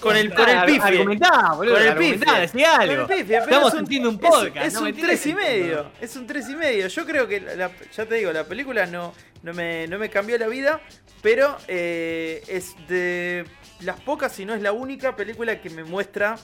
Con 0.00 0.16
el, 0.16 0.32
con 0.34 0.48
el 0.48 0.64
pife. 0.64 0.82
Argumentá, 0.86 1.52
boludo. 1.54 1.74
Con 1.74 1.82
el 1.86 1.96
pife. 1.96 2.40
decí 2.40 2.64
algo. 2.64 3.06
Con 3.06 3.12
el 3.12 3.18
pife, 3.18 3.24
pero 3.26 3.42
Estamos 3.44 3.74
es 3.74 3.80
un- 4.06 4.18
podcast. 4.18 4.66
Es, 4.66 4.74
no 4.74 4.80
un 4.82 4.94
tres 4.96 5.26
y 5.26 5.34
medio. 5.34 5.90
Es 6.00 6.16
un 6.16 6.26
tres 6.26 6.48
y 6.48 6.56
medio. 6.56 6.86
Yo 6.88 7.06
creo 7.06 7.26
que, 7.26 7.40
la- 7.40 7.70
ya 7.94 8.06
te 8.06 8.14
digo, 8.16 8.32
la 8.32 8.44
película 8.44 8.86
no, 8.86 9.14
no, 9.42 9.52
me, 9.54 9.86
no 9.88 9.98
me 9.98 10.08
cambió 10.10 10.36
la 10.38 10.46
vida, 10.48 10.80
pero 11.22 11.56
eh, 11.68 12.42
es 12.48 12.74
de 12.88 13.44
las 13.80 14.00
pocas, 14.00 14.32
si 14.32 14.44
no 14.44 14.54
es 14.54 14.62
la 14.62 14.72
única 14.72 15.16
película 15.16 15.60
que 15.60 15.70
me 15.70 15.84
muestra 15.84 16.36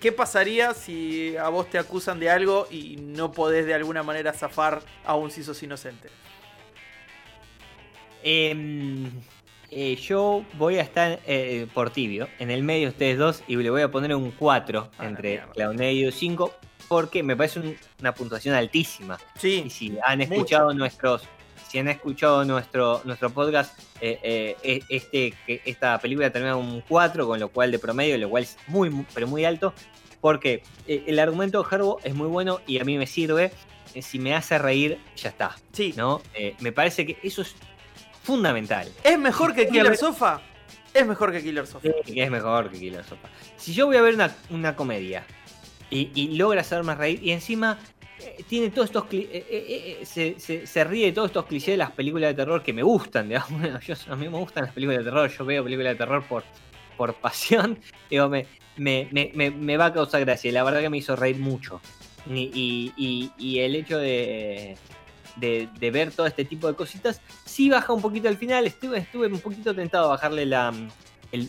qué 0.00 0.12
pasaría 0.12 0.74
si 0.74 1.36
a 1.36 1.48
vos 1.48 1.70
te 1.70 1.78
acusan 1.78 2.20
de 2.20 2.28
algo 2.30 2.68
y 2.70 2.96
no 2.98 3.32
podés 3.32 3.64
de 3.66 3.74
alguna 3.74 4.02
manera 4.02 4.32
zafar 4.32 4.82
aún 5.04 5.30
si 5.30 5.42
sos 5.42 5.62
inocente. 5.62 6.08
Em, 8.22 9.10
eh, 9.70 9.96
yo 9.96 10.44
voy 10.54 10.76
a 10.78 10.82
estar 10.82 11.20
eh, 11.26 11.66
por 11.74 11.90
tibio, 11.90 12.28
en 12.38 12.50
el 12.50 12.62
medio 12.62 12.86
de 12.86 12.92
ustedes 12.92 13.18
dos, 13.18 13.42
y 13.48 13.56
le 13.56 13.70
voy 13.70 13.82
a 13.82 13.90
poner 13.90 14.14
un 14.14 14.30
4 14.30 14.90
A 14.98 15.02
la 15.02 15.08
entre. 15.08 15.42
Claudio 15.54 16.08
y 16.08 16.12
5, 16.12 16.52
porque 16.88 17.22
me 17.22 17.36
parece 17.36 17.60
un- 17.60 17.76
una 18.00 18.14
puntuación 18.14 18.54
altísima. 18.54 19.18
Y 19.36 19.38
Sí, 19.40 19.70
si 19.70 19.98
han 20.04 20.20
escuchado 20.22 20.72
nuestros, 20.72 21.22
si 21.68 21.78
han 21.78 21.88
escuchado 21.88 22.44
nuestro, 22.44 23.00
nuestro 23.04 23.30
podcast, 23.30 23.78
eh, 24.00 24.56
eh, 24.62 24.80
este, 24.88 25.34
que 25.46 25.60
esta 25.64 25.98
película 25.98 26.30
termina 26.30 26.54
un 26.56 26.80
4, 26.88 27.26
con 27.26 27.40
lo 27.40 27.48
cual 27.48 27.70
de 27.72 27.78
promedio, 27.78 28.16
lo 28.18 28.30
cual 28.30 28.44
es 28.44 28.56
muy, 28.68 28.88
muy- 28.90 29.06
pero 29.12 29.26
muy 29.26 29.44
alto, 29.44 29.74
porque 30.20 30.62
el 30.86 31.18
argumento 31.18 31.62
de 31.62 31.68
Herbo 31.74 31.98
es 32.04 32.14
muy 32.14 32.28
bueno 32.28 32.60
y 32.66 32.78
a 32.78 32.84
mí 32.84 32.96
me 32.98 33.06
sirve. 33.06 33.50
Si 34.00 34.18
me 34.18 34.34
hace 34.34 34.58
reír, 34.58 34.98
ya 35.16 35.30
está. 35.30 35.56
sí. 35.72 35.94
¿no? 35.96 36.20
Me 36.60 36.70
parece 36.72 37.06
que 37.06 37.16
eso 37.22 37.42
es 37.42 37.54
fundamental. 38.26 38.88
¿Es 39.04 39.18
mejor 39.18 39.54
que 39.54 39.66
Killer 39.68 39.88
ver- 39.90 39.96
Sofa? 39.96 40.40
Es 40.92 41.06
mejor 41.06 41.30
que 41.32 41.42
Killer 41.42 41.66
Sofa. 41.66 41.88
Es 42.06 42.30
mejor 42.30 42.70
que 42.70 42.78
Killer 42.78 43.04
Sopa. 43.04 43.28
Si 43.56 43.72
yo 43.72 43.86
voy 43.86 43.96
a 43.96 44.02
ver 44.02 44.14
una, 44.14 44.34
una 44.50 44.74
comedia 44.74 45.24
y, 45.90 46.10
y 46.14 46.36
logra 46.36 46.60
hacerme 46.62 46.94
reír 46.94 47.22
y 47.22 47.30
encima 47.32 47.78
eh, 48.18 48.42
tiene 48.48 48.70
todos 48.70 48.86
estos 48.88 49.04
eh, 49.12 49.28
eh, 49.32 49.46
eh, 50.00 50.04
se, 50.06 50.40
se- 50.40 50.66
se 50.66 50.84
ríe 50.84 51.06
de 51.06 51.12
todos 51.12 51.28
estos 51.28 51.46
clichés 51.46 51.74
de 51.74 51.76
las 51.76 51.90
películas 51.92 52.30
de 52.30 52.34
terror 52.34 52.62
que 52.62 52.72
me 52.72 52.82
gustan, 52.82 53.28
digamos. 53.28 53.50
Bueno, 53.60 53.78
yo, 53.80 53.94
a 54.08 54.16
mí 54.16 54.28
me 54.28 54.38
gustan 54.38 54.64
las 54.64 54.72
películas 54.74 54.98
de 54.98 55.04
terror, 55.04 55.30
yo 55.30 55.44
veo 55.44 55.62
películas 55.62 55.92
de 55.92 55.96
terror 55.98 56.24
por, 56.24 56.42
por 56.96 57.14
pasión, 57.14 57.78
digo, 58.10 58.28
me, 58.28 58.46
me, 58.76 59.08
me- 59.12 59.30
me- 59.34 59.50
me 59.50 59.76
va 59.76 59.86
a 59.86 59.92
causar 59.92 60.22
gracia. 60.22 60.48
Y 60.48 60.52
la 60.52 60.64
verdad 60.64 60.80
que 60.80 60.90
me 60.90 60.96
hizo 60.98 61.14
reír 61.14 61.36
mucho. 61.38 61.80
Y, 62.28 62.50
y- 62.54 62.92
y- 62.96 63.30
y 63.38 63.58
el 63.60 63.76
hecho 63.76 63.98
de, 63.98 64.76
de, 65.36 65.68
ver 65.90 66.10
todo 66.10 66.26
este 66.26 66.44
tipo 66.44 66.66
de 66.66 66.74
cositas, 66.74 67.20
sí 67.44 67.70
baja 67.70 67.92
un 67.92 68.02
poquito 68.02 68.28
al 68.28 68.36
final. 68.36 68.66
Estuve, 68.66 68.98
estuve 68.98 69.26
un 69.28 69.40
poquito 69.40 69.74
tentado 69.74 70.06
a 70.06 70.08
bajarle 70.08 70.46
la, 70.46 70.72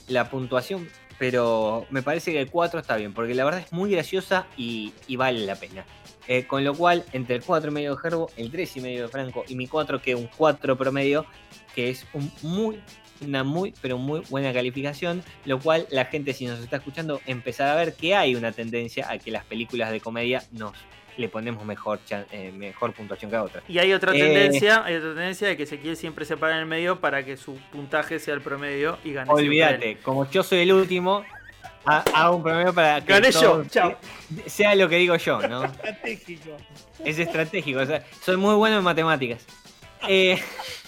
la 0.07 0.29
puntuación, 0.29 0.87
pero 1.17 1.85
me 1.89 2.01
parece 2.01 2.31
que 2.31 2.41
el 2.41 2.49
4 2.49 2.79
está 2.79 2.95
bien, 2.97 3.13
porque 3.13 3.33
la 3.33 3.45
verdad 3.45 3.61
es 3.61 3.71
muy 3.71 3.91
graciosa 3.91 4.47
y, 4.55 4.93
vale 5.15 5.45
la 5.45 5.55
pena. 5.55 5.85
Eh, 6.27 6.45
con 6.45 6.63
lo 6.63 6.73
cual, 6.75 7.05
entre 7.13 7.37
el 7.37 7.43
4 7.43 7.71
y 7.71 7.73
medio 7.73 7.95
de 7.95 8.01
Gerbo, 8.01 8.29
el 8.35 8.51
3 8.51 8.77
y 8.77 8.81
medio 8.81 9.03
de 9.03 9.07
Franco 9.07 9.45
y 9.47 9.55
mi 9.55 9.67
4, 9.67 10.01
que 10.01 10.11
es 10.11 10.17
un 10.17 10.29
4 10.35 10.77
promedio, 10.77 11.25
que 11.73 11.89
es 11.89 12.05
un 12.13 12.29
muy, 12.41 12.81
una 13.21 13.45
muy, 13.45 13.73
pero 13.81 13.97
muy 13.97 14.21
buena 14.29 14.51
calificación, 14.51 15.23
lo 15.45 15.59
cual 15.59 15.87
la 15.89 16.05
gente, 16.05 16.33
si 16.33 16.45
nos 16.45 16.59
está 16.59 16.77
escuchando, 16.77 17.21
empezará 17.25 17.73
a 17.73 17.75
ver 17.75 17.95
que 17.95 18.13
hay 18.13 18.35
una 18.35 18.51
tendencia 18.51 19.09
a 19.09 19.17
que 19.17 19.31
las 19.31 19.45
películas 19.45 19.91
de 19.91 20.01
comedia 20.01 20.43
nos 20.51 20.73
le 21.17 21.29
ponemos 21.29 21.65
mejor, 21.65 21.99
chan- 22.05 22.25
eh, 22.31 22.51
mejor 22.55 22.93
puntuación 22.93 23.29
que 23.31 23.37
a 23.37 23.43
otras. 23.43 23.63
Y 23.67 23.79
hay 23.79 23.91
otra 23.93 24.15
Eh. 24.15 24.19
tendencia, 24.19 24.83
hay 24.85 24.95
otra 24.95 25.09
tendencia 25.09 25.47
de 25.47 25.57
que 25.57 25.63
Ezequiel 25.63 25.97
siempre 25.97 26.25
se 26.25 26.37
para 26.37 26.53
en 26.53 26.59
el 26.59 26.65
medio 26.67 26.99
para 26.99 27.25
que 27.25 27.37
su 27.37 27.55
puntaje 27.71 28.19
sea 28.19 28.33
el 28.35 28.41
promedio 28.41 28.97
y 29.03 29.13
gane. 29.13 29.29
Olvídate, 29.31 29.97
como 30.03 30.29
yo 30.29 30.43
soy 30.43 30.59
el 30.59 30.71
último, 30.73 31.25
ha- 31.85 32.03
hago 32.13 32.35
un 32.37 32.43
promedio 32.43 32.73
para 32.73 33.01
que 33.01 33.13
Gané 33.13 33.31
yo, 33.31 33.63
chao. 33.69 33.95
sea 34.45 34.75
lo 34.75 34.87
que 34.89 34.97
digo 34.97 35.15
yo, 35.15 35.41
¿no? 35.47 35.63
Estratégico. 35.65 36.57
Es 37.03 37.17
estratégico, 37.19 37.79
o 37.79 37.85
sea, 37.85 38.03
soy 38.23 38.37
muy 38.37 38.55
bueno 38.55 38.77
en 38.77 38.83
matemáticas. 38.83 39.45
Eh, 40.07 40.37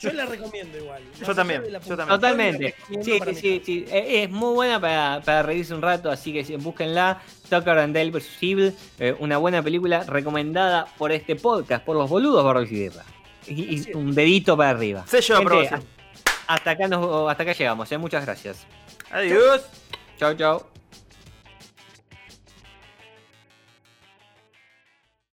Yo 0.00 0.12
la 0.12 0.24
recomiendo 0.24 0.78
igual. 0.78 1.02
Yo 1.26 1.34
también, 1.34 1.62
yo 1.86 1.96
totalmente. 1.96 2.74
Sí, 3.02 3.20
sí, 3.34 3.62
sí, 3.64 3.84
Es 3.90 4.30
muy 4.30 4.54
buena 4.54 4.80
para, 4.80 5.20
para 5.20 5.42
reírse 5.42 5.74
un 5.74 5.82
rato, 5.82 6.10
así 6.10 6.32
que 6.32 6.56
búsquenla. 6.56 7.20
Tucker 7.50 7.78
and 7.78 7.94
Dale 7.94 8.10
vs. 8.10 8.38
Evil, 8.40 8.74
eh, 8.98 9.14
una 9.18 9.36
buena 9.36 9.62
película 9.62 10.04
recomendada 10.04 10.86
por 10.96 11.12
este 11.12 11.36
podcast, 11.36 11.84
por 11.84 11.96
los 11.96 12.08
boludos 12.08 12.44
Barros 12.44 12.70
y 12.70 12.76
Guerra. 12.76 13.04
Y, 13.46 13.88
y 13.90 13.92
un 13.94 14.14
dedito 14.14 14.56
para 14.56 14.70
arriba. 14.70 15.04
Sello 15.06 15.40
de 15.40 15.66
Gente, 15.66 15.86
hasta 16.46 16.70
acá, 16.70 16.88
nos, 16.88 17.30
hasta 17.30 17.42
acá 17.42 17.52
llegamos, 17.52 17.90
eh. 17.90 17.98
muchas 17.98 18.24
gracias. 18.24 18.66
Adiós. 19.10 19.66
Chau, 20.18 20.34
chau. 20.34 20.79